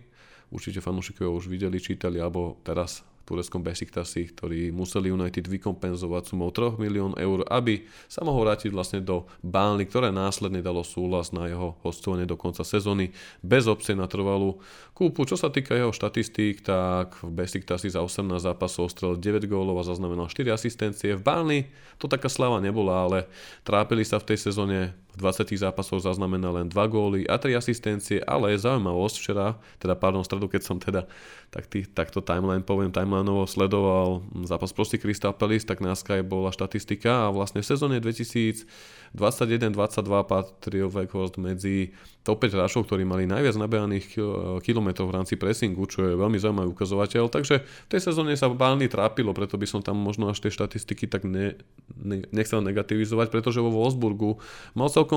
určite 0.53 0.81
fanúšikovia 0.81 1.29
už 1.29 1.53
videli, 1.53 1.77
čítali, 1.77 2.17
alebo 2.17 2.61
teraz 2.65 3.05
tureckom 3.31 3.63
Bešiktasi, 3.63 4.35
ktorí 4.35 4.75
museli 4.75 5.15
United 5.15 5.47
vykompenzovať 5.47 6.35
sumou 6.35 6.51
3 6.51 6.83
milión 6.83 7.15
eur, 7.15 7.47
aby 7.47 7.87
sa 8.11 8.27
mohol 8.27 8.51
vrátiť 8.51 8.75
vlastne 8.75 8.99
do 8.99 9.31
Bánly, 9.47 9.87
ktoré 9.87 10.11
následne 10.11 10.59
dalo 10.59 10.83
súhlas 10.83 11.31
na 11.31 11.47
jeho 11.47 11.79
hostovanie 11.87 12.27
do 12.27 12.35
konca 12.35 12.67
sezóny 12.67 13.15
bez 13.39 13.71
opcie 13.71 13.95
na 13.95 14.11
trvalú 14.11 14.59
kúpu. 14.99 15.23
Čo 15.23 15.39
sa 15.39 15.55
týka 15.55 15.79
jeho 15.79 15.95
štatistík, 15.95 16.67
tak 16.67 17.15
v 17.23 17.31
Bešiktasi 17.31 17.95
za 17.95 18.03
18 18.03 18.43
zápasov 18.43 18.91
strel 18.91 19.15
9 19.15 19.47
gólov 19.47 19.79
a 19.79 19.87
zaznamenal 19.87 20.27
4 20.27 20.51
asistencie. 20.51 21.15
V 21.15 21.23
Bánly 21.23 21.71
to 22.03 22.11
taká 22.11 22.27
slava 22.27 22.59
nebola, 22.59 23.07
ale 23.07 23.19
trápili 23.63 24.03
sa 24.03 24.19
v 24.19 24.35
tej 24.35 24.51
sezóne 24.51 24.99
20 25.21 25.53
zápasoch 25.61 26.01
zaznamenal 26.01 26.57
len 26.57 26.73
2 26.73 26.75
góly 26.89 27.29
a 27.29 27.37
3 27.37 27.61
asistencie, 27.61 28.25
ale 28.25 28.57
je 28.57 28.65
zaujímavosť 28.65 29.17
včera, 29.21 29.61
teda 29.77 29.93
pardon, 30.01 30.25
stredu, 30.25 30.49
keď 30.49 30.63
som 30.65 30.81
teda 30.81 31.05
tak 31.53 31.67
tý, 31.67 31.85
takto 31.85 32.25
timeline 32.25 32.65
poviem, 32.65 32.95
timelineovo 32.95 33.45
sledoval 33.45 34.23
zápas 34.47 34.71
proti 34.71 35.03
Crystal 35.03 35.35
Palace, 35.35 35.67
tak 35.67 35.83
na 35.83 35.99
Sky 35.99 36.23
bola 36.23 36.55
štatistika 36.55 37.27
a 37.27 37.35
vlastne 37.35 37.61
v 37.61 37.67
sezóne 37.67 37.99
2021-22 37.99 39.19
patril 40.31 40.87
Weghorst 40.87 41.43
medzi 41.43 41.91
top 42.23 42.47
5 42.47 42.55
hráčov, 42.55 42.87
ktorí 42.87 43.03
mali 43.03 43.27
najviac 43.27 43.57
nabehaných 43.57 44.15
kilometrov 44.63 45.11
v 45.11 45.17
rámci 45.19 45.35
pressingu, 45.35 45.89
čo 45.91 46.07
je 46.07 46.15
veľmi 46.15 46.39
zaujímavý 46.39 46.71
ukazovateľ, 46.71 47.27
takže 47.33 47.67
v 47.67 47.89
tej 47.91 48.01
sezóne 48.01 48.39
sa 48.39 48.47
Bálny 48.47 48.87
trápilo, 48.87 49.35
preto 49.35 49.59
by 49.59 49.67
som 49.67 49.81
tam 49.83 49.99
možno 49.99 50.31
až 50.31 50.39
tie 50.39 50.55
štatistiky 50.55 51.11
tak 51.11 51.27
ne, 51.27 51.59
ne, 51.99 52.23
nechcel 52.31 52.63
negativizovať, 52.63 53.33
pretože 53.33 53.59
vo 53.65 53.75
Wolfsburgu 53.75 54.39
mal 54.79 54.87
celkom 54.93 55.10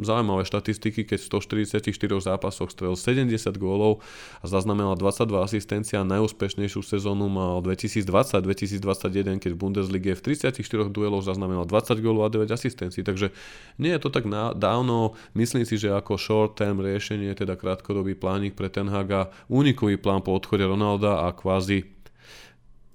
zaujímavé 0.00 0.42
štatistiky, 0.48 1.04
keď 1.04 1.18
v 1.20 1.26
144 1.28 1.92
zápasoch 2.20 2.72
strel 2.72 2.96
70 2.96 3.28
gólov 3.60 4.00
a 4.40 4.48
zaznamenal 4.48 4.96
22 4.96 5.44
asistencia. 5.44 6.00
Najúspešnejšiu 6.02 6.80
sezónu 6.80 7.28
mal 7.28 7.60
2020-2021, 7.60 9.42
keď 9.42 9.50
v 9.52 9.58
Bundeslige 9.58 10.12
v 10.16 10.20
34 10.34 10.88
dueloch 10.88 11.22
zaznamenal 11.22 11.68
20 11.68 12.04
gólov 12.04 12.28
a 12.28 12.30
9 12.32 12.50
asistencií. 12.50 13.04
Takže 13.04 13.30
nie 13.76 13.92
je 13.92 14.00
to 14.00 14.08
tak 14.08 14.24
dávno. 14.56 15.14
Myslím 15.36 15.68
si, 15.68 15.76
že 15.76 15.92
ako 15.92 16.16
short 16.16 16.56
term 16.56 16.80
riešenie, 16.80 17.32
teda 17.36 17.54
krátkodobý 17.60 18.16
plánik 18.16 18.56
pre 18.56 18.72
Ten 18.72 18.88
Haga, 18.88 19.30
únikový 19.52 20.00
plán 20.00 20.24
po 20.24 20.36
odchode 20.36 20.64
Ronalda 20.64 21.28
a 21.28 21.32
kvázi 21.32 21.86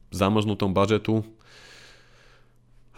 zamrznutom 0.10 0.74
budžetu 0.74 1.22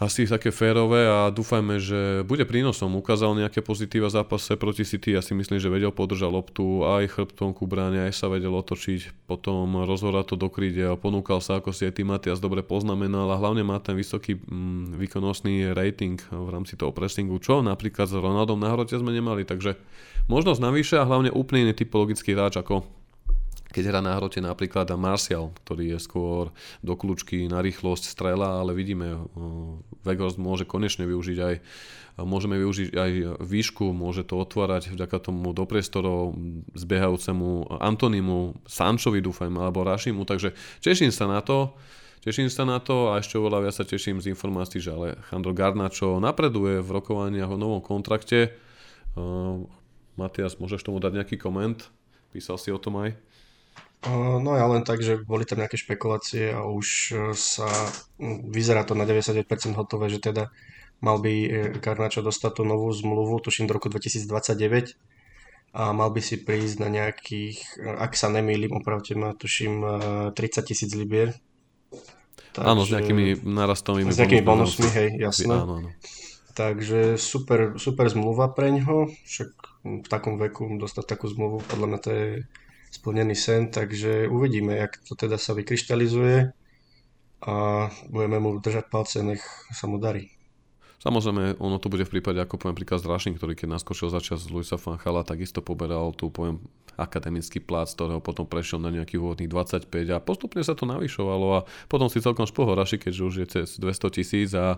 asi 0.02 0.26
také 0.26 0.50
férové 0.50 1.06
a 1.06 1.30
dúfajme, 1.30 1.78
že 1.78 2.26
bude 2.26 2.42
prínosom. 2.42 2.98
Ukázal 2.98 3.38
nejaké 3.38 3.62
pozitíva 3.62 4.10
zápase 4.10 4.58
proti 4.58 4.82
City, 4.82 5.14
ja 5.14 5.22
si 5.22 5.32
myslím, 5.32 5.62
že 5.62 5.70
vedel 5.70 5.94
podržať 5.94 6.30
loptu 6.30 6.82
aj 6.82 7.14
chrbtom 7.14 7.54
ku 7.54 7.70
bráne, 7.70 8.10
aj 8.10 8.14
sa 8.14 8.26
vedel 8.26 8.50
otočiť, 8.50 9.28
potom 9.30 9.86
rozhorať 9.86 10.34
to 10.34 10.36
do 10.36 10.48
a 10.86 10.94
ponúkal 10.98 11.38
sa, 11.38 11.62
ako 11.62 11.70
si 11.70 11.86
aj 11.86 12.02
Matias 12.02 12.42
dobre 12.42 12.66
poznamenal. 12.66 13.30
A 13.30 13.38
hlavne 13.38 13.62
má 13.62 13.78
ten 13.78 13.94
vysoký 13.94 14.38
mm, 14.38 14.98
výkonnostný 14.98 15.72
rating 15.72 16.18
v 16.30 16.48
rámci 16.50 16.74
toho 16.74 16.90
pressingu, 16.90 17.38
čo 17.38 17.62
napríklad 17.62 18.10
s 18.10 18.14
Ronaldom 18.18 18.58
na 18.58 18.74
hrote 18.74 18.98
sme 18.98 19.14
nemali, 19.14 19.46
takže 19.46 19.78
možnosť 20.26 20.60
navyše 20.60 20.94
a 20.98 21.06
hlavne 21.06 21.34
úplne 21.34 21.70
iný 21.70 21.74
typologický 21.74 22.34
hráč 22.34 22.58
ako 22.58 23.01
keď 23.72 23.84
hrá 23.88 24.00
na 24.04 24.14
hrote 24.14 24.38
napríklad 24.38 24.92
Martial, 24.94 25.50
ktorý 25.64 25.96
je 25.96 25.98
skôr 25.98 26.52
do 26.84 26.94
kľúčky 26.94 27.48
na 27.48 27.64
rýchlosť 27.64 28.04
strela, 28.04 28.60
ale 28.60 28.76
vidíme, 28.76 29.26
Vegas 30.04 30.36
môže 30.36 30.68
konečne 30.68 31.08
využiť 31.08 31.38
aj 31.40 31.54
môžeme 32.20 32.60
využiť 32.60 32.92
aj 32.92 33.10
výšku, 33.40 33.96
môže 33.96 34.28
to 34.28 34.36
otvárať 34.36 34.92
vďaka 34.92 35.16
tomu 35.16 35.56
do 35.56 35.64
priestorov 35.64 36.36
zbiehajúcemu 36.76 37.80
Antonimu, 37.80 38.60
Sančovi 38.68 39.24
dúfajme, 39.24 39.56
alebo 39.56 39.80
Rašimu, 39.80 40.28
takže 40.28 40.52
teším 40.84 41.08
sa 41.08 41.24
na 41.24 41.40
to. 41.40 41.72
Teším 42.22 42.46
sa 42.54 42.62
na 42.62 42.78
to 42.78 43.10
a 43.10 43.18
ešte 43.18 43.34
oveľa 43.34 43.66
viac 43.66 43.74
sa 43.74 43.82
teším 43.82 44.22
z 44.22 44.30
informácií, 44.30 44.78
že 44.78 44.94
Alejandro 44.94 45.50
Garnačo 45.50 46.22
napreduje 46.22 46.78
v 46.78 46.94
rokovaniach 46.94 47.50
o 47.50 47.58
novom 47.58 47.82
kontrakte. 47.82 48.54
Uh, 49.18 49.66
Matias, 50.14 50.54
môžeš 50.54 50.86
tomu 50.86 51.02
dať 51.02 51.18
nejaký 51.18 51.34
koment? 51.34 51.82
Písal 52.30 52.62
si 52.62 52.70
o 52.70 52.78
tom 52.78 53.02
aj? 53.02 53.18
No 54.02 54.58
ja 54.58 54.66
len 54.66 54.82
tak, 54.82 54.98
že 54.98 55.22
boli 55.22 55.46
tam 55.46 55.62
nejaké 55.62 55.78
špekulácie 55.78 56.50
a 56.50 56.66
už 56.66 56.88
e, 57.14 57.16
sa 57.38 57.70
vyzerá 58.50 58.82
to 58.82 58.98
na 58.98 59.06
99% 59.06 59.46
hotové, 59.78 60.10
že 60.10 60.18
teda 60.18 60.50
mal 60.98 61.22
by 61.22 61.30
e, 61.30 61.48
Garnačo 61.78 62.18
dostať 62.18 62.58
tú 62.58 62.62
novú 62.66 62.90
zmluvu, 62.90 63.38
tuším 63.38 63.70
do 63.70 63.78
roku 63.78 63.86
2029 63.86 64.98
a 65.78 65.94
mal 65.94 66.10
by 66.10 66.18
si 66.18 66.42
prísť 66.42 66.82
na 66.82 66.90
nejakých, 66.90 67.78
e, 67.78 67.94
ak 67.94 68.18
sa 68.18 68.26
nemýlim, 68.26 68.74
opravte 68.74 69.14
ma, 69.14 69.38
tuším 69.38 69.86
30 70.34 70.34
tisíc 70.66 70.90
libier. 70.98 71.38
Takže, 72.58 72.66
áno, 72.66 72.82
s 72.82 72.90
nejakými 72.90 73.38
narastovými 73.38 74.10
S 74.10 74.18
nejakými 74.18 74.42
bonusmi, 74.42 74.88
hej, 74.98 75.08
jasné. 75.22 75.54
Áno, 75.62 75.78
áno. 75.78 75.90
Takže 76.58 77.22
super, 77.22 77.78
super 77.78 78.10
zmluva 78.10 78.50
pre 78.50 78.74
ňoho, 78.74 79.14
však 79.30 79.50
v 80.02 80.06
takom 80.10 80.42
veku 80.42 80.74
dostať 80.74 81.04
takú 81.06 81.30
zmluvu, 81.30 81.62
podľa 81.70 81.86
mňa 81.86 82.00
to 82.02 82.10
je 82.10 82.26
splnený 82.92 83.32
sen, 83.32 83.72
takže 83.72 84.28
uvidíme, 84.28 84.76
jak 84.76 85.00
to 85.08 85.16
teda 85.16 85.40
sa 85.40 85.56
vykryštalizuje 85.56 86.52
a 87.42 87.54
budeme 88.12 88.38
mu 88.38 88.60
držať 88.60 88.84
palce, 88.92 89.24
nech 89.24 89.42
sa 89.72 89.88
mu 89.88 89.96
darí. 89.96 90.28
Samozrejme, 91.02 91.58
ono 91.58 91.82
to 91.82 91.90
bude 91.90 92.06
v 92.06 92.14
prípade, 92.14 92.38
ako 92.38 92.62
poviem 92.62 92.78
príklad 92.78 93.02
Zrašin, 93.02 93.34
ktorý 93.34 93.58
keď 93.58 93.74
naskočil 93.74 94.06
začas 94.06 94.46
z 94.46 94.54
Luisa 94.54 94.78
Fanchala, 94.78 95.26
takisto 95.26 95.58
poberal 95.58 96.14
tu, 96.14 96.30
poviem, 96.30 96.62
akademický 96.96 97.58
plát, 97.62 97.88
z 97.88 97.96
ktorého 97.96 98.20
potom 98.20 98.44
prešiel 98.44 98.80
na 98.80 98.92
nejakých 98.92 99.20
úvodných 99.20 99.50
25 99.50 99.88
a 100.12 100.18
postupne 100.20 100.60
sa 100.60 100.76
to 100.76 100.84
navyšovalo 100.84 101.46
a 101.56 101.64
potom 101.88 102.06
si 102.12 102.20
celkom 102.20 102.44
špohol 102.44 102.76
Raši, 102.76 103.00
keďže 103.00 103.22
už 103.22 103.34
je 103.42 103.46
cez 103.48 103.68
200 103.80 104.16
tisíc 104.16 104.50
a 104.52 104.76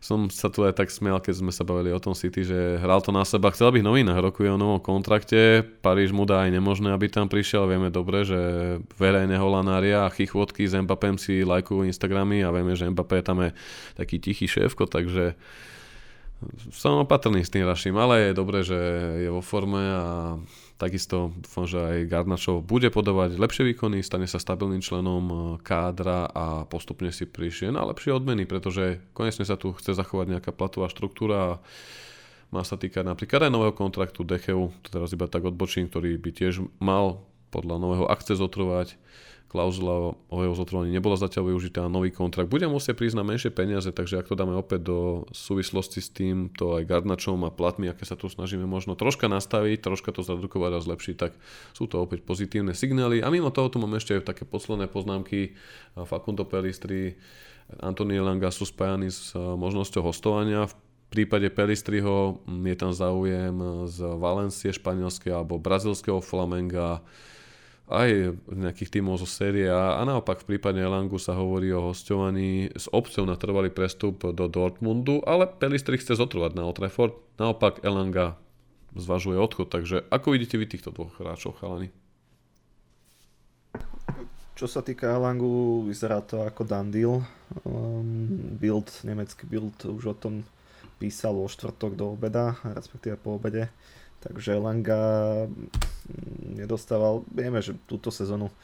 som 0.00 0.32
sa 0.32 0.48
tu 0.48 0.64
aj 0.64 0.80
tak 0.80 0.88
smial, 0.88 1.20
keď 1.20 1.44
sme 1.44 1.52
sa 1.52 1.60
bavili 1.60 1.92
o 1.92 2.00
tom 2.00 2.16
City, 2.16 2.40
že 2.40 2.80
hral 2.80 3.04
to 3.04 3.12
na 3.12 3.26
seba, 3.28 3.52
chcel 3.52 3.68
byť 3.68 3.84
novinách, 3.84 4.32
rokuje 4.32 4.48
o 4.48 4.56
novom 4.56 4.80
kontrakte, 4.80 5.60
Paríž 5.84 6.16
mu 6.16 6.24
dá 6.24 6.48
aj 6.48 6.56
nemožné, 6.56 6.88
aby 6.94 7.12
tam 7.12 7.28
prišiel, 7.28 7.68
vieme 7.68 7.92
dobre, 7.92 8.24
že 8.24 8.40
verejné 8.96 9.36
holanária 9.36 10.08
a 10.08 10.12
chychvotky 10.12 10.64
s 10.64 10.72
Mbappém 10.72 11.20
si 11.20 11.44
lajkujú 11.44 11.84
Instagramy 11.84 12.40
a 12.40 12.48
vieme, 12.48 12.72
že 12.72 12.88
Mbappé 12.88 13.20
tam 13.20 13.44
je 13.44 13.50
taký 13.92 14.16
tichý 14.16 14.48
šéfko, 14.48 14.88
takže 14.88 15.36
som 16.72 17.04
opatrný 17.04 17.44
s 17.44 17.52
tým 17.52 17.68
Raším, 17.68 18.00
ale 18.00 18.32
je 18.32 18.38
dobré, 18.40 18.64
že 18.64 18.78
je 19.20 19.28
vo 19.28 19.44
forme 19.44 19.80
a 19.80 20.04
takisto 20.80 21.36
dúfam, 21.36 21.68
že 21.68 21.76
aj 21.76 22.08
Garnačov 22.08 22.64
bude 22.64 22.88
podávať 22.88 23.36
lepšie 23.36 23.68
výkony, 23.68 24.00
stane 24.00 24.24
sa 24.24 24.40
stabilným 24.40 24.80
členom 24.80 25.24
e, 25.28 25.36
kádra 25.60 26.24
a 26.32 26.64
postupne 26.64 27.12
si 27.12 27.28
prišie 27.28 27.68
na 27.68 27.84
lepšie 27.84 28.16
odmeny, 28.16 28.48
pretože 28.48 29.04
konečne 29.12 29.44
sa 29.44 29.60
tu 29.60 29.76
chce 29.76 29.92
zachovať 29.92 30.40
nejaká 30.40 30.56
platová 30.56 30.88
štruktúra 30.88 31.36
a 31.36 31.52
má 32.48 32.64
sa 32.64 32.80
týkať 32.80 33.04
napríklad 33.04 33.46
aj 33.46 33.52
nového 33.52 33.76
kontraktu 33.76 34.24
Decheu, 34.24 34.72
to 34.80 34.88
teraz 34.88 35.12
iba 35.12 35.28
tak 35.28 35.44
odbočím, 35.44 35.86
ktorý 35.86 36.16
by 36.16 36.30
tiež 36.32 36.64
mal 36.80 37.22
podľa 37.52 37.76
nového 37.76 38.06
akce 38.08 38.34
zotrvať 38.34 38.96
klauzula 39.50 40.14
o 40.14 40.36
jeho 40.38 40.54
zotrvaní 40.54 40.94
nebola 40.94 41.18
zatiaľ 41.18 41.50
využitá, 41.50 41.90
nový 41.90 42.14
kontrakt 42.14 42.46
bude 42.46 42.70
musieť 42.70 42.94
prísť 43.02 43.18
na 43.18 43.26
menšie 43.26 43.50
peniaze, 43.50 43.90
takže 43.90 44.22
ak 44.22 44.30
to 44.30 44.38
dáme 44.38 44.54
opäť 44.54 44.86
do 44.86 45.26
súvislosti 45.34 45.98
s 45.98 46.14
tým, 46.14 46.54
to 46.54 46.78
aj 46.78 46.86
Gardnačom 46.86 47.42
a 47.42 47.50
platmi, 47.50 47.90
aké 47.90 48.06
sa 48.06 48.14
tu 48.14 48.30
snažíme 48.30 48.62
možno 48.62 48.94
troška 48.94 49.26
nastaviť, 49.26 49.82
troška 49.82 50.14
to 50.14 50.22
zredukovať 50.22 50.78
a 50.78 50.84
zlepšiť, 50.86 51.16
tak 51.18 51.34
sú 51.74 51.90
to 51.90 51.98
opäť 51.98 52.22
pozitívne 52.22 52.78
signály. 52.78 53.18
A 53.18 53.28
mimo 53.34 53.50
toho 53.50 53.66
tu 53.66 53.82
máme 53.82 53.98
ešte 53.98 54.14
aj 54.14 54.30
také 54.30 54.46
posledné 54.46 54.86
poznámky. 54.86 55.58
Facundo 55.98 56.46
Pelistri, 56.46 57.18
Antonio 57.82 58.22
Langa 58.22 58.54
sú 58.54 58.62
spájani 58.62 59.10
s 59.10 59.34
možnosťou 59.34 60.06
hostovania. 60.06 60.70
V 60.70 60.74
prípade 61.10 61.50
Pelistriho 61.50 62.38
je 62.46 62.76
tam 62.78 62.94
záujem 62.94 63.86
z 63.90 63.98
Valencie 64.14 64.70
španielského 64.70 65.42
alebo 65.42 65.58
brazilského 65.58 66.22
Flamenga 66.22 67.02
aj 67.90 68.38
nejakých 68.46 68.98
tímov 68.98 69.18
zo 69.18 69.26
série 69.26 69.66
A 69.66 69.98
a 69.98 70.02
naopak 70.06 70.46
v 70.46 70.54
prípade 70.54 70.78
Elangu 70.78 71.18
sa 71.18 71.34
hovorí 71.34 71.74
o 71.74 71.90
hostovaní 71.90 72.70
s 72.70 72.86
opciou 72.94 73.26
na 73.26 73.34
trvalý 73.34 73.74
prestup 73.74 74.22
do 74.22 74.46
Dortmundu, 74.46 75.26
ale 75.26 75.50
Pelistri 75.50 75.98
chce 75.98 76.14
zotrvať 76.14 76.54
na 76.54 76.70
Old 76.70 76.78
Trafford, 76.78 77.18
naopak 77.36 77.82
Elanga 77.82 78.38
zvažuje 78.94 79.38
odchod, 79.38 79.70
takže 79.70 80.06
ako 80.06 80.38
vidíte 80.38 80.54
vy 80.58 80.66
týchto 80.70 80.94
dvoch 80.94 81.14
hráčov, 81.18 81.58
chalani? 81.58 81.90
Čo 84.54 84.68
sa 84.68 84.84
týka 84.84 85.10
Elangu, 85.10 85.88
vyzerá 85.88 86.20
to 86.20 86.44
ako 86.44 86.68
done 86.68 86.92
deal. 86.92 87.24
Um, 87.64 88.54
Bild, 88.60 88.92
nemecký 89.02 89.48
Bild 89.48 89.74
už 89.88 90.04
o 90.04 90.14
tom 90.14 90.44
písal 91.00 91.32
vo 91.32 91.48
štvrtok 91.48 91.96
do 91.96 92.12
obeda, 92.12 92.60
respektíve 92.76 93.16
po 93.16 93.40
obede. 93.40 93.72
Takže 94.20 94.60
Langa 94.60 95.00
nedostával, 96.42 97.22
vieme, 97.30 97.62
že 97.64 97.76
túto 97.86 98.12
sezónu 98.12 98.48
e, 98.48 98.54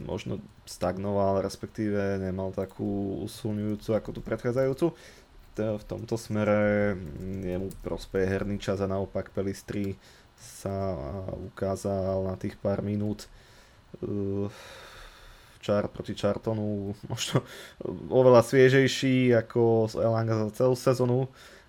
možno 0.00 0.40
stagnoval, 0.64 1.42
respektíve 1.42 2.18
nemal 2.20 2.54
takú 2.54 3.20
usilňujúcu 3.26 3.90
ako 3.94 4.08
tú 4.14 4.20
predchádzajúcu. 4.24 4.86
V 5.54 5.84
tomto 5.86 6.18
smere 6.18 6.98
jemu 7.22 7.70
prospeje 7.86 8.26
herný 8.26 8.58
čas 8.58 8.82
a 8.82 8.90
naopak 8.90 9.30
Pelistri 9.30 9.94
sa 10.34 10.98
ukázal 11.54 12.26
na 12.26 12.34
tých 12.34 12.58
pár 12.58 12.82
minút 12.82 13.30
e, 14.02 14.50
čar 15.64 15.88
proti 15.88 16.12
Chartonu 16.12 16.92
možno 17.12 17.40
oveľa 18.12 18.44
sviežejší 18.44 19.32
ako 19.32 19.88
Elanga 19.96 20.48
za 20.48 20.50
celú 20.52 20.76
sezónu, 20.76 21.18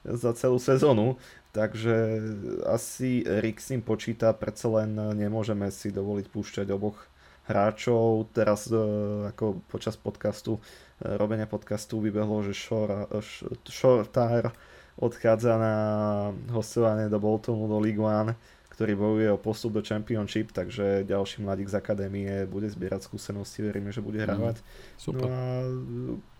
za 0.04 0.36
celú 0.36 0.60
sezónu, 0.60 1.16
takže 1.56 2.20
asi 2.68 3.24
Rick 3.24 3.64
s 3.64 3.72
počíta, 3.80 4.36
predsa 4.36 4.68
len 4.84 4.92
nemôžeme 5.16 5.72
si 5.72 5.96
dovoliť 5.96 6.28
púšťať 6.28 6.68
oboch 6.76 7.00
hráčov. 7.48 8.28
Teraz 8.36 8.68
e, 8.68 8.76
ako 9.32 9.64
počas 9.72 9.96
podcastu, 9.96 10.60
e, 11.00 11.16
robenia 11.16 11.48
podcastu 11.48 12.04
vybehlo, 12.04 12.44
že 12.44 12.52
Shortar 13.72 14.52
odchádza 15.00 15.54
na 15.56 15.76
hostovanie 16.52 17.08
do 17.08 17.20
Boltonu, 17.24 17.72
do 17.72 17.80
League 17.80 18.04
One 18.04 18.36
ktorý 18.76 18.92
bojuje 19.00 19.30
o 19.32 19.40
postup 19.40 19.72
do 19.72 19.80
Championship, 19.80 20.52
takže 20.52 21.08
ďalší 21.08 21.48
mladík 21.48 21.72
z 21.72 21.80
akadémie 21.80 22.44
bude 22.44 22.68
zbierať 22.68 23.08
skúsenosti, 23.08 23.64
veríme, 23.64 23.96
že 23.96 24.04
bude 24.04 24.20
hrávať. 24.20 24.60
Mm, 24.60 24.66
super. 25.00 25.30
No 25.32 26.20
a, 26.20 26.35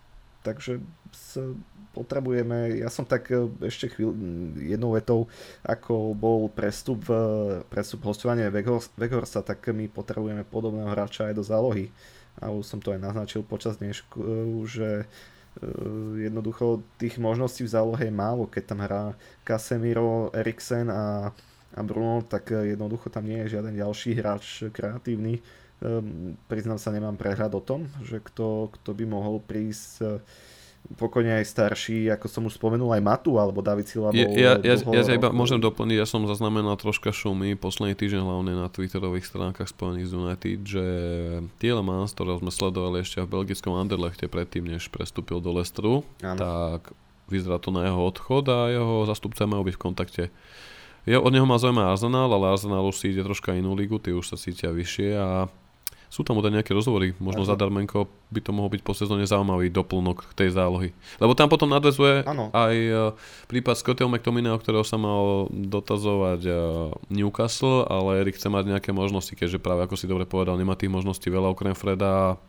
takže 0.46 0.78
s, 1.10 1.42
potrebujeme, 1.90 2.78
ja 2.78 2.86
som 2.86 3.02
tak 3.02 3.26
e, 3.34 3.50
ešte 3.66 3.90
chvíľ, 3.90 4.14
jednou 4.62 4.94
vetou, 4.94 5.26
ako 5.66 6.14
bol 6.14 6.46
prestup, 6.46 7.02
prestup 7.66 8.06
hostovania 8.06 8.52
Veghorsta, 8.94 9.42
tak 9.42 9.66
my 9.74 9.90
potrebujeme 9.90 10.46
podobného 10.46 10.94
hráča 10.94 11.26
aj 11.26 11.34
do 11.34 11.42
zálohy. 11.42 11.90
A 12.38 12.52
už 12.52 12.68
som 12.68 12.78
to 12.78 12.92
aj 12.94 13.00
naznačil 13.00 13.42
počas 13.42 13.80
dnešku, 13.82 14.22
e, 14.22 14.26
že 14.70 14.88
e, 15.02 15.06
jednoducho 16.30 16.86
tých 17.02 17.18
možností 17.18 17.66
v 17.66 17.74
zálohe 17.74 18.06
je 18.06 18.14
málo, 18.14 18.46
keď 18.46 18.62
tam 18.70 18.80
hrá 18.86 19.02
Casemiro, 19.42 20.30
Eriksen 20.30 20.86
a 20.94 21.34
a 21.76 21.84
Bruno, 21.84 22.24
tak 22.24 22.50
jednoducho 22.50 23.12
tam 23.12 23.28
nie 23.28 23.44
je 23.44 23.60
žiaden 23.60 23.76
ďalší 23.76 24.16
hráč 24.16 24.64
kreatívny. 24.72 25.44
Um, 25.76 26.40
priznám 26.48 26.80
sa, 26.80 26.88
nemám 26.88 27.20
prehľad 27.20 27.52
o 27.52 27.60
tom, 27.60 27.84
že 28.00 28.16
kto, 28.16 28.72
kto 28.80 28.90
by 28.96 29.04
mohol 29.04 29.44
prísť 29.44 29.90
uh, 30.00 30.24
pokojne 30.94 31.42
aj 31.42 31.46
starší, 31.50 32.06
ako 32.14 32.26
som 32.30 32.42
už 32.46 32.56
spomenul, 32.56 32.94
aj 32.94 33.02
Matu 33.02 33.36
alebo 33.42 33.58
David 33.58 33.90
Silva 33.90 34.14
bol 34.14 34.16
ja, 34.16 34.54
ja, 34.62 34.74
ja, 34.78 35.02
ja 35.02 35.14
iba 35.18 35.34
môžem 35.34 35.58
doplniť, 35.58 35.98
ja 35.98 36.06
som 36.06 36.22
zaznamenal 36.30 36.78
troška 36.78 37.10
šumy 37.10 37.58
posledný 37.58 37.98
týždeň 37.98 38.22
hlavne 38.22 38.52
na 38.54 38.70
twitterových 38.70 39.26
stránkach 39.26 39.66
spojených 39.66 40.06
z 40.06 40.12
United, 40.14 40.58
že 40.62 40.84
Tielemans, 41.58 42.14
ktorého 42.14 42.38
sme 42.38 42.54
sledovali 42.54 43.02
ešte 43.02 43.26
v 43.26 43.32
belgickom 43.32 43.74
Anderlechte 43.74 44.30
predtým, 44.30 44.70
než 44.70 44.86
prestúpil 44.88 45.42
do 45.42 45.50
Lestru, 45.58 46.06
tak 46.22 46.94
vyzerá 47.26 47.58
to 47.58 47.74
na 47.74 47.90
jeho 47.90 48.00
odchod 48.06 48.46
a 48.46 48.70
jeho 48.70 49.02
zastupca 49.10 49.42
majú 49.50 49.66
byť 49.66 49.74
v 49.74 49.82
kontakte. 49.82 50.24
Ja, 51.06 51.22
od 51.22 51.30
neho 51.30 51.46
má 51.46 51.54
zaujímavý 51.58 51.94
Arsenal, 51.94 52.30
ale 52.30 52.50
Arsenal 52.50 52.82
už 52.82 52.98
si 52.98 53.14
ide 53.14 53.22
troška 53.22 53.54
inú 53.54 53.78
ligu, 53.78 53.98
tí 54.02 54.10
už 54.10 54.26
sa 54.26 54.36
cítia 54.38 54.74
vyššie 54.74 55.10
a 55.14 55.46
sú 56.16 56.24
tam 56.24 56.40
teda 56.40 56.48
nejaké 56.48 56.72
rozhovory, 56.72 57.12
možno 57.20 57.44
za 57.44 57.52
Darmenko 57.60 58.08
by 58.32 58.40
to 58.40 58.48
mohol 58.56 58.72
byť 58.72 58.80
po 58.80 58.96
sezóne 58.96 59.28
zaujímavý 59.28 59.68
doplnok 59.68 60.32
tej 60.32 60.48
zálohy. 60.56 60.96
Lebo 61.20 61.36
tam 61.36 61.52
potom 61.52 61.68
nadvezuje 61.68 62.24
ano. 62.24 62.48
aj 62.56 62.72
e, 62.72 62.96
prípad 63.52 63.76
Scottieho 63.76 64.08
McTominay, 64.08 64.56
o 64.56 64.56
ktorého 64.56 64.80
sa 64.80 64.96
mal 64.96 65.52
dotazovať 65.52 66.40
e, 66.48 66.52
Newcastle, 67.12 67.84
ale 67.84 68.24
Erik 68.24 68.40
chce 68.40 68.48
mať 68.48 68.64
nejaké 68.64 68.96
možnosti, 68.96 69.28
keďže 69.28 69.60
práve 69.60 69.84
ako 69.84 70.00
si 70.00 70.08
dobre 70.08 70.24
povedal, 70.24 70.56
nemá 70.56 70.72
tých 70.72 70.88
možností 70.88 71.28
veľa 71.28 71.52
okrem 71.52 71.76
Freda, 71.76 72.40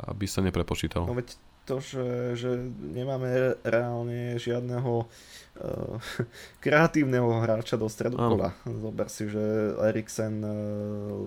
aby 0.00 0.24
sa 0.24 0.40
neprepočítal. 0.40 1.04
No 1.04 1.12
veď 1.12 1.36
to, 1.70 1.78
že, 1.78 2.06
že 2.34 2.50
nemáme 2.82 3.54
reálne 3.62 4.34
žiadneho 4.42 5.06
uh, 5.06 5.94
kreatívneho 6.64 7.30
hráča 7.38 7.78
do 7.78 7.86
stredu 7.86 8.18
pola. 8.18 8.50
Zober 8.66 9.06
si, 9.06 9.30
že 9.30 9.78
Eriksen 9.78 10.42
uh, 10.42 10.50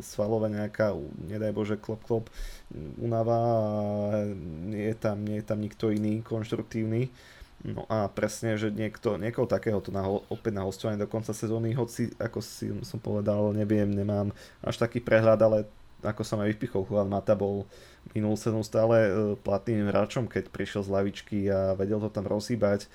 svalova 0.04 0.52
nejaká, 0.52 0.92
nedaj 1.32 1.56
Bože, 1.56 1.76
klop 1.80 2.04
klop, 2.04 2.28
unáva 3.00 3.40
a 3.40 3.56
nie 4.68 4.92
je 4.92 4.96
tam, 5.00 5.24
nie 5.24 5.40
je 5.40 5.46
tam 5.48 5.64
nikto 5.64 5.96
iný 5.96 6.20
konštruktívny. 6.20 7.08
No 7.64 7.88
a 7.88 8.12
presne, 8.12 8.60
že 8.60 8.76
niekto, 8.76 9.16
niekoho 9.16 9.48
takého 9.48 9.80
tu 9.80 9.96
na, 9.96 10.04
opäť 10.04 10.52
na 10.52 10.68
hostovanie 10.68 11.00
do 11.00 11.08
konca 11.08 11.32
sezóny, 11.32 11.72
hoci, 11.72 12.12
ako 12.20 12.44
si 12.44 12.68
som 12.84 13.00
povedal, 13.00 13.56
neviem, 13.56 13.88
nemám 13.88 14.36
až 14.60 14.84
taký 14.84 15.00
prehľad, 15.00 15.40
ale 15.40 15.64
ako 16.04 16.22
som 16.28 16.44
aj 16.44 16.54
vypichol, 16.54 16.84
Juan 16.84 17.10
Mata 17.10 17.34
bol 17.34 17.66
minulú 18.12 18.36
sezónu 18.36 18.62
stále 18.62 18.96
e, 19.08 19.10
platným 19.40 19.88
hráčom, 19.88 20.28
keď 20.28 20.52
prišiel 20.52 20.84
z 20.84 20.94
lavičky 20.94 21.48
a 21.48 21.74
vedel 21.74 22.04
to 22.04 22.12
tam 22.12 22.28
rozhýbať. 22.28 22.92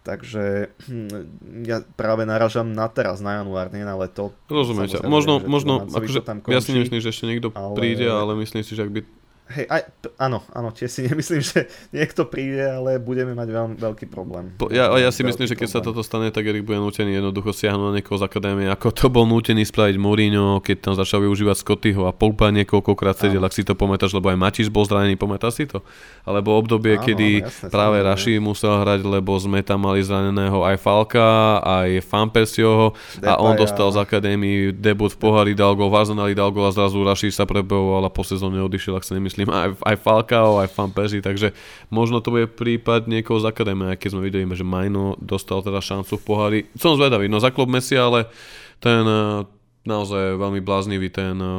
Takže 0.00 0.72
hm, 0.88 1.64
ja 1.68 1.84
práve 1.94 2.24
naražam 2.24 2.72
na 2.72 2.88
teraz, 2.88 3.20
na 3.20 3.40
január, 3.40 3.68
nie 3.68 3.84
na 3.84 3.94
leto. 4.00 4.32
Rozumiem 4.48 4.88
ťa. 4.88 5.04
Možno, 5.04 5.44
možno 5.44 5.84
akože, 5.86 6.24
ja 6.48 6.60
si 6.64 6.72
nemyslím, 6.72 7.04
že 7.04 7.12
ešte 7.12 7.28
niekto 7.28 7.52
ale... 7.52 7.76
príde, 7.76 8.08
ale 8.08 8.32
myslím 8.40 8.64
si, 8.64 8.72
že 8.72 8.88
ak 8.88 8.90
by 8.96 9.00
Hej, 9.50 9.66
aj, 9.66 9.82
áno, 10.22 10.46
áno, 10.54 10.70
tiež 10.70 10.86
si 10.86 11.00
nemyslím, 11.10 11.42
že 11.42 11.66
niekto 11.90 12.22
príde, 12.30 12.62
ale 12.62 13.02
budeme 13.02 13.34
mať 13.34 13.48
veľmi 13.50 13.74
veľký 13.82 14.06
problém. 14.06 14.54
Po, 14.54 14.70
ja, 14.70 14.86
ja 14.94 15.10
si 15.10 15.26
myslím, 15.26 15.50
že 15.50 15.58
keď 15.58 15.66
problém. 15.66 15.82
sa 15.82 15.86
toto 15.90 16.02
stane, 16.06 16.30
tak 16.30 16.46
Erik 16.46 16.62
bude 16.62 16.78
nutený 16.78 17.18
jednoducho 17.18 17.50
siahnuť 17.50 17.86
na 17.90 17.92
niekoho 17.98 18.14
z 18.14 18.30
akadémie, 18.30 18.70
ako 18.70 18.94
to 18.94 19.06
bol 19.10 19.26
nutený 19.26 19.66
spraviť 19.66 19.98
Mourinho, 19.98 20.62
keď 20.62 20.76
tam 20.86 20.94
začal 20.94 21.26
využívať 21.26 21.66
Scottyho 21.66 22.06
a 22.06 22.14
Poupa 22.14 22.54
niekoľkokrát 22.54 23.18
sedel, 23.18 23.42
ak 23.42 23.50
si 23.50 23.66
to 23.66 23.74
pamätáš, 23.74 24.14
lebo 24.14 24.30
aj 24.30 24.38
Matiš 24.38 24.70
bol 24.70 24.86
zranený, 24.86 25.18
pamätáš 25.18 25.58
si 25.58 25.64
to? 25.66 25.82
Alebo 26.22 26.54
obdobie, 26.54 26.94
áno, 26.94 27.04
kedy 27.10 27.42
áno, 27.42 27.50
jasne, 27.50 27.68
práve 27.74 27.96
Raši 28.06 28.38
musel 28.38 28.70
hrať, 28.86 29.02
lebo 29.02 29.34
sme 29.34 29.66
tam 29.66 29.82
mali 29.82 30.06
zraneného 30.06 30.62
aj 30.62 30.78
Falka, 30.78 31.58
aj 31.58 32.06
Fampesioho 32.06 32.94
a 33.26 33.34
on 33.42 33.58
dostal 33.58 33.90
z 33.90 33.98
akadémie 33.98 34.70
debut 34.70 35.10
v 35.10 35.18
pohári, 35.18 35.52
dal 35.58 35.74
gol, 35.74 35.90
v 35.90 35.98
Arsenali 35.98 36.38
dal 36.38 36.54
gol 36.54 36.70
a 36.70 36.72
zrazu 36.72 37.02
Raši 37.02 37.34
sa 37.34 37.48
preboval 37.50 38.06
a 38.06 38.10
po 38.12 38.22
sezóne 38.22 38.62
odišiel, 38.62 38.94
ak 38.94 39.02
sa 39.02 39.18
nemyslím 39.18 39.39
myslím, 39.40 39.56
aj, 39.56 39.80
aj 39.80 39.96
Falcao, 40.04 40.60
aj 40.60 40.68
Fan 40.68 40.92
Persie, 40.92 41.24
takže 41.24 41.56
možno 41.88 42.20
to 42.20 42.28
bude 42.28 42.52
prípad 42.52 43.08
niekoho 43.08 43.40
z 43.40 43.48
akadémie, 43.48 43.96
keď 43.96 44.08
sme 44.12 44.26
videli, 44.28 44.44
že 44.52 44.66
Majno 44.66 45.16
dostal 45.16 45.64
teda 45.64 45.80
šancu 45.80 46.20
v 46.20 46.24
pohári. 46.24 46.60
Som 46.76 47.00
zvedavý, 47.00 47.32
no 47.32 47.40
za 47.40 47.48
klub 47.48 47.72
Messi, 47.72 47.96
ale 47.96 48.28
ten 48.84 49.02
eh, 49.02 49.48
naozaj 49.88 50.36
veľmi 50.36 50.60
bláznivý 50.60 51.08
ten 51.08 51.36
eh, 51.40 51.52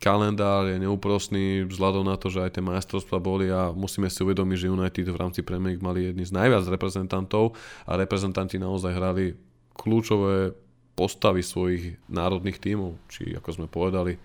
kalendár 0.00 0.68
je 0.68 0.76
neúprostný 0.80 1.68
vzhľadom 1.68 2.08
na 2.08 2.16
to, 2.16 2.32
že 2.32 2.44
aj 2.44 2.56
tie 2.56 2.64
majstrovstvá 2.64 3.20
boli 3.20 3.52
a 3.52 3.72
musíme 3.72 4.08
si 4.08 4.20
uvedomiť, 4.24 4.56
že 4.56 4.72
United 4.72 5.06
v 5.08 5.20
rámci 5.20 5.40
Premier 5.44 5.76
League 5.76 5.84
mali 5.84 6.08
jedni 6.08 6.24
z 6.24 6.32
najviac 6.36 6.64
reprezentantov 6.68 7.56
a 7.84 7.96
reprezentanti 7.96 8.60
naozaj 8.60 8.92
hrali 8.92 9.36
kľúčové 9.76 10.56
postavy 10.96 11.44
svojich 11.44 12.00
národných 12.08 12.56
tímov, 12.56 12.96
či 13.12 13.36
ako 13.36 13.48
sme 13.52 13.66
povedali, 13.68 14.16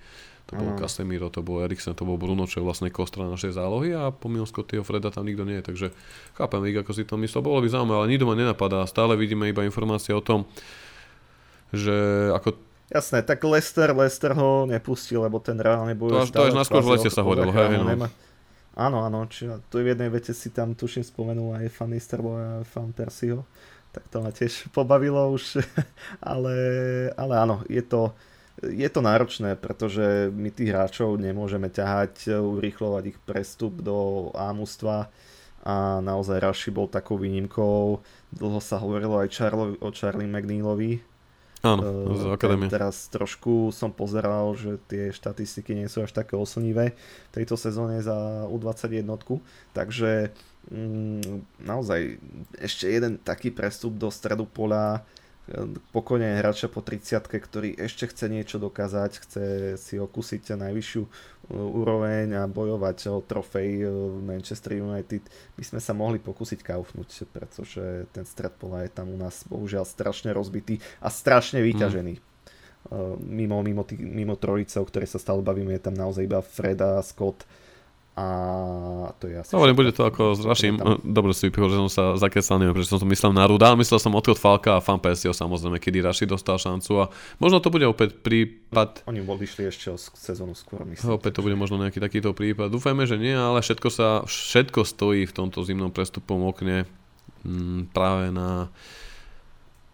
to 0.49 0.53
bol 0.59 0.69
Casemiro, 0.75 1.27
to 1.31 1.39
bol 1.39 1.63
Eriksen, 1.63 1.95
to 1.95 2.03
bol 2.03 2.19
Bruno, 2.19 2.43
čo 2.49 2.59
je 2.59 2.67
vlastne 2.67 2.91
kostra 2.91 3.23
našej 3.27 3.55
zálohy 3.55 3.95
a 3.95 4.11
pomimo 4.11 4.43
Scottyho 4.43 4.83
Freda 4.83 5.13
tam 5.13 5.23
nikto 5.23 5.47
nie 5.47 5.61
je, 5.61 5.67
takže 5.67 5.87
chápem 6.35 6.61
ich, 6.67 6.77
ako 6.81 6.91
si 6.91 7.03
to 7.07 7.15
myslel, 7.15 7.45
bolo 7.45 7.63
by 7.63 7.71
zaujímavé, 7.71 7.97
ale 8.03 8.11
nikto 8.11 8.27
ma 8.27 8.35
nenapadá, 8.35 8.83
stále 8.89 9.15
vidíme 9.15 9.47
iba 9.47 9.63
informácie 9.63 10.11
o 10.11 10.23
tom, 10.23 10.43
že 11.71 11.93
ako 12.35 12.57
Jasné, 12.91 13.23
tak 13.23 13.39
Lester, 13.47 13.95
Lester 13.95 14.35
ho 14.35 14.67
nepustil, 14.67 15.23
lebo 15.23 15.39
ten 15.39 15.55
reálne 15.55 15.95
bojuje. 15.95 16.27
To 16.27 16.27
až, 16.27 16.31
to 16.35 16.43
až 16.51 16.55
naskôr 16.59 16.83
v 16.83 16.99
lete 16.99 17.07
sa 17.07 17.23
hovorilo, 17.23 17.47
hej, 17.55 17.79
no. 17.79 18.11
Áno, 18.75 19.03
áno, 19.03 19.27
či 19.31 19.47
tu 19.71 19.79
v 19.79 19.95
jednej 19.95 20.11
vete 20.11 20.35
si 20.35 20.51
tam 20.51 20.75
tuším 20.75 21.03
spomenul 21.03 21.59
aj 21.59 21.71
fan 21.71 21.91
Easterboy 21.95 22.39
a 22.39 22.53
fan 22.67 22.91
Persieho, 22.91 23.47
tak 23.95 24.07
to 24.11 24.19
ma 24.23 24.31
tiež 24.31 24.71
pobavilo 24.75 25.31
už, 25.31 25.63
ale, 26.31 26.55
ale 27.15 27.33
áno, 27.35 27.63
je 27.67 27.83
to, 27.83 28.11
je 28.59 28.89
to 28.91 29.01
náročné, 29.01 29.55
pretože 29.55 30.29
my 30.35 30.51
tých 30.51 30.75
hráčov 30.75 31.15
nemôžeme 31.15 31.71
ťahať, 31.71 32.35
urýchlovať 32.41 33.03
ich 33.15 33.19
prestup 33.23 33.79
do 33.79 34.29
ámustva 34.35 35.07
a 35.61 36.01
naozaj 36.01 36.41
Raši 36.41 36.69
bol 36.73 36.89
takou 36.89 37.21
výnimkou. 37.21 38.01
Dlho 38.33 38.59
sa 38.61 38.81
hovorilo 38.81 39.21
aj 39.21 39.29
Charlo, 39.29 39.77
o 39.77 39.89
Charlie 39.93 40.29
McNeilovi. 40.29 41.01
Áno, 41.61 41.81
eh, 41.85 42.17
z 42.17 42.25
akadémie. 42.33 42.73
Teraz 42.73 43.05
trošku 43.13 43.69
som 43.69 43.93
pozeral, 43.93 44.57
že 44.57 44.81
tie 44.89 45.13
štatistiky 45.13 45.77
nie 45.77 45.85
sú 45.85 46.01
až 46.01 46.09
také 46.09 46.33
oslnivé 46.33 46.97
v 47.29 47.33
tejto 47.37 47.53
sezóne 47.53 48.01
za 48.01 48.49
U21, 48.49 49.05
takže 49.69 50.33
mm, 50.73 51.61
naozaj 51.61 52.17
ešte 52.57 52.89
jeden 52.89 53.21
taký 53.21 53.53
prestup 53.53 53.93
do 54.01 54.09
stredu 54.09 54.49
pola 54.49 55.05
pokojne 55.91 56.37
hráča 56.37 56.69
po 56.69 56.85
30 56.85 57.17
ktorý 57.25 57.73
ešte 57.75 58.07
chce 58.07 58.25
niečo 58.29 58.61
dokázať, 58.61 59.11
chce 59.25 59.43
si 59.75 59.95
okúsiť 59.97 60.53
najvyššiu 60.53 61.01
uh, 61.01 61.09
úroveň 61.57 62.37
a 62.39 62.43
bojovať 62.45 62.97
o 63.09 63.19
trofej 63.25 63.69
uh, 63.83 63.91
Manchester 64.21 64.77
United, 64.77 65.25
by 65.57 65.63
sme 65.65 65.79
sa 65.81 65.97
mohli 65.97 66.21
pokúsiť 66.21 66.61
kaufnúť, 66.61 67.25
pretože 67.33 68.05
ten 68.13 68.23
stred 68.23 68.53
pola 68.55 68.85
je 68.85 68.91
tam 68.93 69.09
u 69.09 69.17
nás 69.17 69.43
bohužiaľ 69.49 69.83
strašne 69.83 70.29
rozbitý 70.31 70.77
a 71.01 71.09
strašne 71.09 71.59
vyťažený. 71.65 72.13
Mm. 72.15 72.29
Mimo, 73.21 73.61
mimo, 73.61 73.85
tý, 73.85 73.93
mimo 73.93 74.33
trojice, 74.33 74.81
o 74.81 74.85
ktorej 74.89 75.05
sa 75.05 75.21
stále 75.21 75.45
bavíme, 75.45 75.69
je 75.77 75.85
tam 75.85 75.93
naozaj 75.93 76.25
iba 76.25 76.41
Freda, 76.41 76.97
Scott 77.05 77.45
a 78.11 79.15
to 79.23 79.31
je 79.31 79.39
asi... 79.39 79.55
Hovorím, 79.55 79.75
bude 79.79 79.95
to 79.95 80.03
ako 80.03 80.35
s 80.35 80.43
vašim, 80.43 80.75
dobre 80.99 81.31
si 81.31 81.47
vypichol, 81.47 81.71
že 81.71 81.79
som 81.87 81.91
sa 81.91 82.03
zakecal, 82.19 82.59
neviem, 82.59 82.75
prečo 82.75 82.91
som 82.91 82.99
to 82.99 83.07
myslel 83.07 83.31
na 83.31 83.47
Ruda, 83.47 83.71
myslel 83.79 84.03
som 84.03 84.11
odchod 84.19 84.35
Falka 84.35 84.75
a 84.75 84.83
Fan 84.83 84.99
PSO 84.99 85.31
samozrejme, 85.31 85.79
kedy 85.79 86.03
Raši 86.03 86.27
dostal 86.27 86.59
šancu 86.59 86.91
a 86.99 87.05
možno 87.39 87.63
to 87.63 87.71
bude 87.71 87.87
opäť 87.87 88.19
prípad... 88.19 89.07
Oni 89.07 89.23
išli 89.23 89.71
ešte 89.71 89.95
o 89.95 89.97
sezónu 89.97 90.59
skôr, 90.59 90.83
myslím. 90.83 91.15
Opäť 91.15 91.39
to 91.39 91.45
bude 91.47 91.55
možno 91.55 91.79
nejaký 91.79 92.03
takýto 92.03 92.35
prípad. 92.35 92.67
Dúfajme, 92.67 93.07
že 93.07 93.15
nie, 93.15 93.31
ale 93.31 93.63
všetko 93.63 93.87
sa, 93.87 94.27
všetko 94.27 94.83
stojí 94.83 95.23
v 95.23 95.31
tomto 95.31 95.63
zimnom 95.63 95.95
prestupom 95.95 96.43
okne 96.51 96.83
mm, 97.47 97.95
práve 97.95 98.35
na 98.35 98.67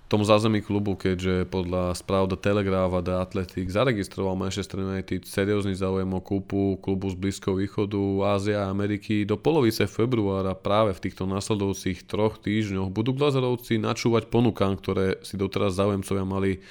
tom 0.08 0.24
zázemí 0.24 0.64
klubu, 0.64 0.96
keďže 0.96 1.52
podľa 1.52 1.92
správ 1.92 2.32
The 2.32 2.40
Telegraph 2.40 2.96
a 2.96 3.02
The 3.04 3.16
Athletic 3.20 3.68
zaregistroval 3.68 4.40
Manchester 4.40 4.80
United 4.80 5.28
seriózny 5.28 5.76
záujem 5.76 6.08
o 6.16 6.24
kúpu 6.24 6.80
klubu 6.80 7.12
z 7.12 7.20
Blízkoho 7.20 7.60
východu, 7.60 8.24
Ázia 8.24 8.64
a 8.64 8.72
Ameriky 8.72 9.28
do 9.28 9.36
polovice 9.36 9.84
februára. 9.84 10.56
Práve 10.56 10.96
v 10.96 11.04
týchto 11.04 11.28
nasledujúcich 11.28 12.08
troch 12.08 12.40
týždňoch 12.40 12.88
budú 12.88 13.12
Glazerovci 13.12 13.84
načúvať 13.84 14.32
ponukám, 14.32 14.80
ktoré 14.80 15.20
si 15.28 15.36
doteraz 15.36 15.76
záujemcovia 15.76 16.24
mali 16.24 16.64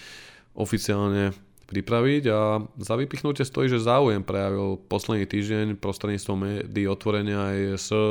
oficiálne 0.57 1.37
pripraviť 1.67 2.25
a 2.31 2.63
za 2.79 2.95
vypichnutie 2.95 3.43
stojí, 3.43 3.67
že 3.67 3.83
záujem 3.83 4.23
prejavil 4.23 4.79
posledný 4.87 5.27
týždeň 5.27 5.67
prostredníctvom 5.83 6.39
médií 6.39 6.87
otvorenia 6.87 7.51
aj 7.51 7.59
Sir 7.83 8.11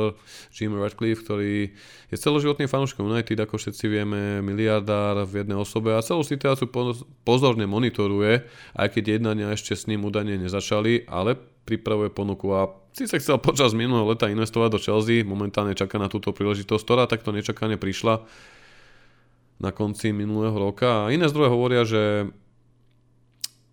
Jim 0.52 0.76
Radcliffe, 0.76 1.24
ktorý 1.24 1.72
je 2.12 2.16
celoživotným 2.20 2.68
fanúškom 2.68 3.08
United, 3.08 3.40
ako 3.40 3.56
všetci 3.56 3.84
vieme, 3.88 4.44
miliardár 4.44 5.24
v 5.24 5.40
jednej 5.40 5.56
osobe 5.56 5.96
a 5.96 6.04
celú 6.04 6.20
situáciu 6.20 6.68
pozorne 7.24 7.64
monitoruje, 7.64 8.44
aj 8.76 8.88
keď 8.92 9.16
jednania 9.16 9.48
ešte 9.48 9.72
s 9.72 9.88
ním 9.88 10.04
údajne 10.04 10.36
nezačali, 10.36 11.08
ale 11.08 11.40
pripravuje 11.66 12.12
ponuku 12.12 12.52
a 12.52 12.68
sa 12.92 13.20
chcel 13.20 13.36
počas 13.40 13.76
minulého 13.76 14.08
leta 14.08 14.28
investovať 14.28 14.68
do 14.72 14.80
Chelsea, 14.80 15.26
momentálne 15.26 15.76
čaká 15.76 15.96
na 16.00 16.08
túto 16.08 16.32
príležitosť, 16.32 16.80
ktorá 16.84 17.04
takto 17.04 17.32
nečakane 17.32 17.76
prišla 17.76 18.24
na 19.60 19.72
konci 19.72 20.12
minulého 20.12 20.56
roka. 20.56 21.08
A 21.08 21.12
iné 21.12 21.28
zdroje 21.28 21.48
hovoria, 21.52 21.82
že 21.84 22.28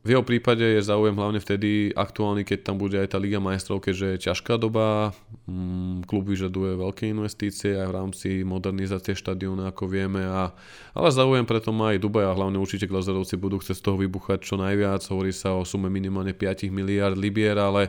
v 0.04 0.12
jeho 0.12 0.24
prípade 0.24 0.60
je 0.60 0.84
záujem 0.84 1.16
hlavne 1.16 1.40
vtedy 1.40 1.96
aktuálny, 1.96 2.44
keď 2.44 2.60
tam 2.68 2.76
bude 2.76 3.00
aj 3.00 3.16
tá 3.16 3.18
Liga 3.24 3.40
majstrov, 3.40 3.80
keďže 3.80 4.08
je 4.12 4.24
ťažká 4.28 4.60
doba, 4.60 5.16
mm, 5.48 6.04
klub 6.04 6.28
vyžaduje 6.28 6.76
veľké 6.76 7.08
investície 7.08 7.80
aj 7.80 7.88
v 7.88 7.96
rámci 7.96 8.30
modernizácie 8.44 9.16
štadióna, 9.16 9.72
ako 9.72 9.88
vieme, 9.88 10.20
a, 10.28 10.52
ale 10.92 11.08
záujem 11.08 11.48
preto 11.48 11.72
má 11.72 11.96
aj 11.96 12.04
Dubaj 12.04 12.28
a 12.28 12.36
hlavne 12.36 12.60
určite 12.60 12.84
Glazerovci 12.84 13.40
budú 13.40 13.64
chcieť 13.64 13.80
z 13.80 13.86
toho 13.88 13.96
vybuchať 13.96 14.44
čo 14.44 14.60
najviac, 14.60 15.08
hovorí 15.08 15.32
sa 15.32 15.56
o 15.56 15.64
sume 15.64 15.88
minimálne 15.88 16.36
5 16.36 16.68
miliard 16.68 17.16
libier, 17.16 17.56
ale 17.56 17.88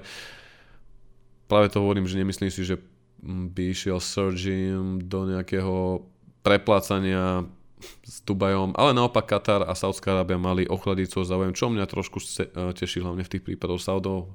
práve 1.50 1.66
to 1.66 1.82
hovorím, 1.82 2.06
že 2.06 2.22
nemyslím 2.22 2.54
si, 2.54 2.62
že 2.62 2.78
by 3.26 3.74
išiel 3.74 3.98
Sir 3.98 4.30
Jim 4.38 5.02
do 5.02 5.26
nejakého 5.26 6.06
preplácania 6.46 7.42
s 8.04 8.20
Dubajom, 8.22 8.76
ale 8.76 8.92
naopak 8.92 9.24
Katar 9.24 9.64
a 9.64 9.72
Saudská 9.72 10.12
Arábia 10.12 10.36
mali 10.36 10.68
ochladiť 10.68 11.08
svoj 11.08 11.26
záujem, 11.28 11.52
čo 11.56 11.72
mňa 11.72 11.84
trošku 11.88 12.18
e, 12.20 12.74
teší 12.76 13.00
hlavne 13.00 13.24
v 13.24 13.32
tých 13.32 13.44
prípadoch 13.44 13.80
Saudov, 13.80 14.34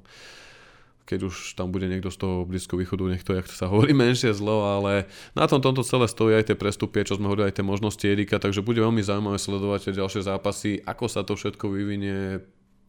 keď 1.10 1.26
už 1.26 1.58
tam 1.58 1.74
bude 1.74 1.90
niekto 1.90 2.06
z 2.14 2.22
toho 2.22 2.46
Blízko 2.46 2.78
východu, 2.78 3.02
nech 3.10 3.26
to, 3.26 3.34
jak 3.34 3.50
sa 3.50 3.66
hovorí, 3.66 3.90
menšie 4.06 4.30
zlo, 4.30 4.62
ale 4.62 5.10
na 5.34 5.50
tom 5.50 5.58
tomto 5.58 5.82
celé 5.82 6.06
stojí 6.06 6.38
aj 6.38 6.54
tie 6.54 6.56
prestupy, 6.56 7.02
čo 7.02 7.18
sme 7.18 7.26
hovorili, 7.26 7.50
aj 7.50 7.58
tie 7.58 7.66
možnosti 7.66 8.04
Erika, 8.06 8.38
takže 8.38 8.62
bude 8.62 8.78
veľmi 8.78 9.02
zaujímavé 9.02 9.38
sledovať 9.42 9.90
tie 9.90 9.98
ďalšie 9.98 10.22
zápasy, 10.22 10.70
ako 10.86 11.04
sa 11.10 11.26
to 11.26 11.34
všetko 11.34 11.66
vyvinie, 11.66 12.38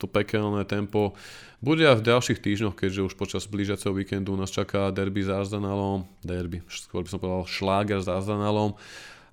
to 0.01 0.09
pekelné 0.09 0.65
tempo. 0.65 1.13
Bude 1.61 1.85
aj 1.85 2.01
v 2.01 2.07
ďalších 2.09 2.41
týždňoch, 2.41 2.73
keďže 2.73 3.05
už 3.05 3.13
počas 3.13 3.45
blížiaceho 3.45 3.93
víkendu 3.93 4.33
nás 4.33 4.49
čaká 4.49 4.89
derby 4.89 5.21
s 5.21 5.29
Arsenalom, 5.29 6.09
derby, 6.25 6.65
skôr 6.69 7.05
by 7.05 7.09
som 7.13 7.21
povedal 7.21 7.45
šláger 7.45 8.01
s 8.01 8.09
Arsenalom 8.09 8.73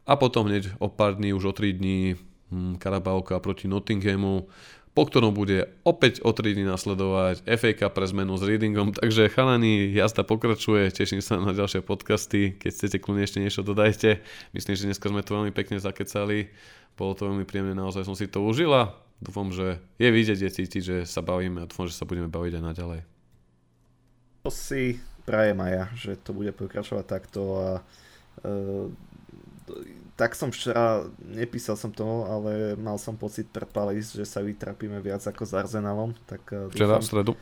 a 0.09 0.17
potom 0.17 0.49
hneď 0.49 0.73
o 0.81 0.89
pár 0.89 1.21
dní, 1.21 1.37
už 1.37 1.45
o 1.45 1.53
3 1.53 1.77
dní 1.77 2.17
hm, 2.49 2.81
Karabauka 2.81 3.37
proti 3.45 3.69
Nottinghamu, 3.69 4.49
po 4.97 5.07
ktorom 5.07 5.37
bude 5.37 5.69
opäť 5.85 6.25
o 6.25 6.33
3 6.33 6.57
dní 6.57 6.65
nasledovať 6.65 7.45
FA 7.45 7.71
Cup 7.77 7.93
pre 7.93 8.09
zmenu 8.09 8.35
s 8.41 8.43
Readingom, 8.43 8.97
takže 8.97 9.29
chalani, 9.29 9.93
jazda 9.93 10.25
pokračuje, 10.25 10.89
teším 10.91 11.21
sa 11.21 11.37
na 11.37 11.53
ďalšie 11.53 11.85
podcasty, 11.85 12.57
keď 12.57 12.71
chcete 12.73 12.97
kľudne 13.05 13.23
ešte 13.29 13.39
niečo 13.39 13.61
dodajte, 13.61 14.25
myslím, 14.57 14.75
že 14.75 14.89
dneska 14.89 15.13
sme 15.13 15.21
to 15.21 15.37
veľmi 15.37 15.53
pekne 15.53 15.77
zakecali, 15.77 16.49
bolo 16.97 17.13
to 17.15 17.29
veľmi 17.29 17.45
príjemné, 17.45 17.77
naozaj 17.77 18.09
som 18.09 18.17
si 18.17 18.27
to 18.27 18.43
užila, 18.43 18.97
dúfam, 19.21 19.53
že 19.53 19.79
je 20.01 20.09
vidieť, 20.09 20.41
je 20.41 20.51
cítiť, 20.51 20.83
že 20.83 20.97
sa 21.05 21.21
bavíme 21.21 21.63
a 21.63 21.69
dúfam, 21.69 21.87
že 21.87 21.95
sa 21.95 22.09
budeme 22.09 22.27
baviť 22.33 22.59
aj 22.59 22.65
naďalej. 22.65 23.01
To 24.43 24.51
si 24.51 24.99
prajem 25.29 25.61
aj 25.61 25.73
ja, 25.77 25.85
že 25.95 26.13
to 26.17 26.33
bude 26.33 26.51
pokračovať 26.57 27.05
takto 27.05 27.41
a 27.61 27.69
uh, 28.43 28.89
tak 30.19 30.35
som 30.35 30.51
včera, 30.51 31.07
nepísal 31.23 31.79
som 31.79 31.95
to, 31.95 32.27
ale 32.27 32.75
mal 32.75 32.99
som 32.99 33.15
pocit 33.15 33.47
pred 33.55 33.71
Palis, 33.71 34.11
že 34.11 34.27
sa 34.27 34.43
vytrapíme 34.43 34.99
viac 34.99 35.23
ako 35.23 35.47
s 35.47 35.55
Arsenalom. 35.55 36.11
Tak 36.27 36.43
eh, 36.51 36.67
včera 36.75 36.99
v 36.99 37.07
stredu. 37.07 37.33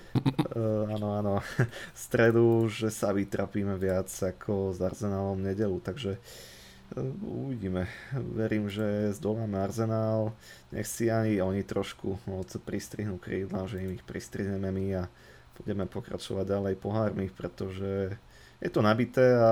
Uh, 0.53 0.85
áno, 0.93 1.17
áno. 1.17 1.35
V 1.97 1.99
stredu, 1.99 2.69
že 2.69 2.93
sa 2.93 3.17
vytrapíme 3.17 3.81
viac 3.81 4.13
ako 4.13 4.77
s 4.77 4.79
Arsenalom 4.85 5.41
nedelu, 5.41 5.81
takže 5.81 6.21
uh, 6.21 7.49
uvidíme. 7.49 7.89
Verím, 8.13 8.69
že 8.69 9.17
zdoláme 9.17 9.57
Arsenal. 9.57 10.37
Nech 10.69 10.85
si 10.85 11.09
ani 11.09 11.41
oni 11.41 11.65
trošku 11.65 12.21
moc 12.29 12.53
pristrihnú 12.61 13.17
krídla, 13.17 13.65
že 13.73 13.81
im 13.81 13.97
ich 13.97 14.05
pristrihneme 14.05 14.69
my 14.69 14.87
a 15.01 15.09
budeme 15.57 15.89
pokračovať 15.89 16.45
ďalej 16.45 16.75
pohármi, 16.77 17.33
pretože 17.33 18.21
je 18.61 18.71
to 18.73 18.81
nabité 18.81 19.37
a 19.37 19.51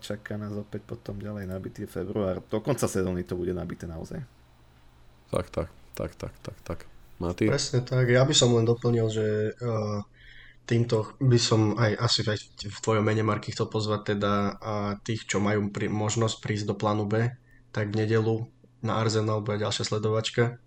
čaká 0.00 0.40
nás 0.40 0.56
opäť 0.56 0.88
potom 0.88 1.20
ďalej 1.20 1.44
nabitý 1.44 1.84
február. 1.84 2.40
Do 2.48 2.64
konca 2.64 2.88
sezóny 2.88 3.24
to 3.28 3.36
bude 3.36 3.52
nabité 3.52 3.84
naozaj. 3.84 4.24
Tak, 5.28 5.46
tak, 5.52 5.68
tak, 5.92 6.12
tak, 6.16 6.34
tak, 6.40 6.56
tak. 6.64 6.78
Matý? 7.18 7.50
Presne 7.50 7.82
tak. 7.82 8.08
Ja 8.08 8.22
by 8.22 8.32
som 8.32 8.54
len 8.54 8.64
doplnil, 8.64 9.10
že 9.10 9.52
uh, 9.58 10.00
týmto 10.64 11.12
by 11.18 11.38
som 11.40 11.74
aj 11.74 11.92
asi 11.98 12.20
aj 12.24 12.38
v 12.62 12.78
tvojom 12.78 13.02
mene, 13.02 13.26
Marky, 13.26 13.50
chcel 13.50 13.66
pozvať 13.66 14.16
teda 14.16 14.32
uh, 14.56 14.92
tých, 15.02 15.26
čo 15.26 15.42
majú 15.42 15.68
pri, 15.68 15.90
možnosť 15.90 16.38
prísť 16.38 16.70
do 16.70 16.74
plánu 16.78 17.10
B, 17.10 17.28
tak 17.74 17.90
v 17.90 18.06
nedelu 18.06 18.46
na 18.80 19.02
Arsenal 19.02 19.42
bude 19.42 19.58
ďalšia 19.60 19.84
sledovačka 19.84 20.62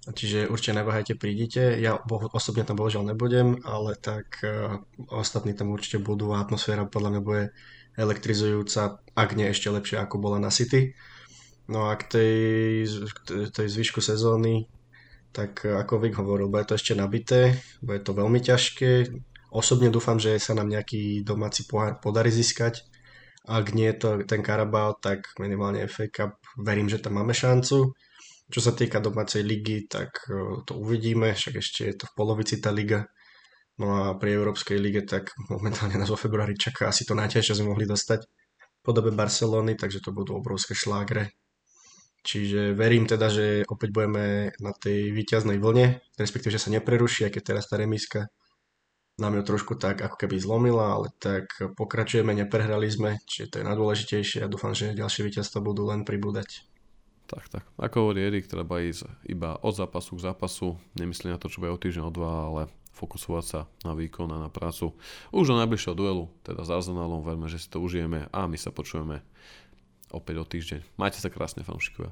Čiže 0.00 0.48
určite 0.48 0.80
neváhajte, 0.80 1.12
prídite. 1.12 1.76
Ja 1.76 2.00
osobne 2.32 2.64
tam 2.64 2.80
bohužiaľ 2.80 3.12
nebudem, 3.12 3.60
ale 3.68 4.00
tak 4.00 4.40
uh, 4.40 4.80
ostatní 5.12 5.52
tam 5.52 5.76
určite 5.76 6.00
budú 6.00 6.32
a 6.32 6.40
atmosféra 6.40 6.88
podľa 6.88 7.10
mňa 7.12 7.20
bude 7.20 7.44
elektrizujúca, 8.00 9.04
ak 9.12 9.28
nie 9.36 9.52
ešte 9.52 9.68
lepšia 9.68 10.08
ako 10.08 10.16
bola 10.16 10.40
na 10.40 10.48
City. 10.48 10.96
No 11.68 11.92
a 11.92 11.94
k 12.00 12.02
tej, 12.08 12.34
tej 13.52 13.66
zvyšku 13.68 14.00
sezóny, 14.00 14.66
tak 15.30 15.62
ako 15.62 16.02
Vik 16.02 16.18
hovoril, 16.18 16.50
bude 16.50 16.66
to 16.66 16.74
ešte 16.74 16.98
nabité, 16.98 17.60
bude 17.78 18.02
to 18.02 18.16
veľmi 18.16 18.42
ťažké. 18.42 19.12
Osobne 19.54 19.92
dúfam, 19.92 20.18
že 20.18 20.38
sa 20.42 20.54
nám 20.56 20.66
nejaký 20.66 21.22
domáci 21.22 21.66
pohár 21.70 22.02
podarí 22.02 22.32
získať. 22.34 22.82
Ak 23.46 23.70
nie 23.74 23.90
to 23.94 24.22
ten 24.26 24.42
Carabao, 24.42 24.98
tak 24.98 25.30
minimálne 25.38 25.86
FA 25.86 26.10
Cup 26.10 26.38
verím, 26.58 26.90
že 26.90 26.98
tam 26.98 27.18
máme 27.18 27.34
šancu. 27.34 27.94
Čo 28.50 28.60
sa 28.60 28.72
týka 28.74 28.98
domácej 28.98 29.46
ligy, 29.46 29.86
tak 29.86 30.10
e, 30.26 30.62
to 30.66 30.74
uvidíme, 30.76 31.30
však 31.30 31.62
ešte 31.62 31.80
je 31.86 31.94
to 31.94 32.04
v 32.10 32.16
polovici 32.18 32.58
tá 32.58 32.74
liga. 32.74 33.06
No 33.78 33.96
a 33.96 34.18
pri 34.18 34.36
Európskej 34.36 34.76
lige 34.76 35.06
tak 35.06 35.32
momentálne 35.48 35.96
nás 35.96 36.10
vo 36.10 36.18
februári 36.18 36.58
čaká 36.58 36.90
asi 36.90 37.06
to 37.06 37.14
najťažšie, 37.14 37.62
sme 37.62 37.72
mohli 37.72 37.86
dostať 37.86 38.20
v 38.58 38.80
podobe 38.82 39.14
Barcelony, 39.14 39.78
takže 39.78 40.02
to 40.02 40.10
budú 40.10 40.36
obrovské 40.36 40.74
šlágre. 40.74 41.32
Čiže 42.20 42.76
verím 42.76 43.08
teda, 43.08 43.32
že 43.32 43.64
opäť 43.64 43.96
budeme 43.96 44.52
na 44.60 44.76
tej 44.76 45.08
výťaznej 45.16 45.56
vlne, 45.56 46.04
respektíve, 46.20 46.52
že 46.52 46.60
sa 46.60 46.68
nepreruší, 46.68 47.24
aj 47.24 47.32
keď 47.32 47.42
teraz 47.54 47.64
tá 47.64 47.80
remiska 47.80 48.28
nám 49.20 49.36
ju 49.36 49.42
trošku 49.44 49.76
tak 49.76 50.00
ako 50.00 50.16
keby 50.16 50.40
zlomila, 50.40 50.96
ale 50.96 51.12
tak 51.20 51.48
pokračujeme, 51.76 52.32
neprehrali 52.32 52.88
sme, 52.88 53.20
čiže 53.28 53.46
to 53.52 53.56
je 53.60 53.68
najdôležitejšie 53.68 54.40
a 54.44 54.50
dúfam, 54.52 54.72
že 54.72 54.96
ďalšie 54.96 55.28
víťazstva 55.28 55.60
budú 55.60 55.88
len 55.88 56.08
pribúdať. 56.08 56.69
Tak, 57.30 57.46
tak. 57.46 57.64
Ako 57.78 58.10
hovorí 58.10 58.26
Erik, 58.26 58.50
treba 58.50 58.82
ísť 58.82 59.06
iba 59.22 59.54
od 59.62 59.70
zápasu 59.70 60.18
k 60.18 60.26
zápasu. 60.26 60.74
Nemyslí 60.98 61.30
na 61.30 61.38
to, 61.38 61.46
čo 61.46 61.62
bude 61.62 61.70
o 61.70 61.78
týždeň, 61.78 62.02
o 62.02 62.10
dva, 62.10 62.50
ale 62.50 62.62
fokusovať 62.90 63.44
sa 63.46 63.60
na 63.86 63.94
výkon 63.94 64.34
a 64.34 64.42
na 64.42 64.50
prácu. 64.50 64.98
Už 65.30 65.54
do 65.54 65.56
najbližšieho 65.62 65.94
duelu, 65.94 66.26
teda 66.42 66.66
s 66.66 66.70
Arsenalom, 66.74 67.22
verme, 67.22 67.46
že 67.46 67.62
si 67.62 67.70
to 67.70 67.78
užijeme 67.78 68.26
a 68.34 68.40
my 68.50 68.58
sa 68.58 68.74
počujeme 68.74 69.22
opäť 70.10 70.42
o 70.42 70.44
týždeň. 70.44 70.80
Majte 70.98 71.22
sa 71.22 71.30
krásne, 71.30 71.62
fanúšikovia. 71.62 72.10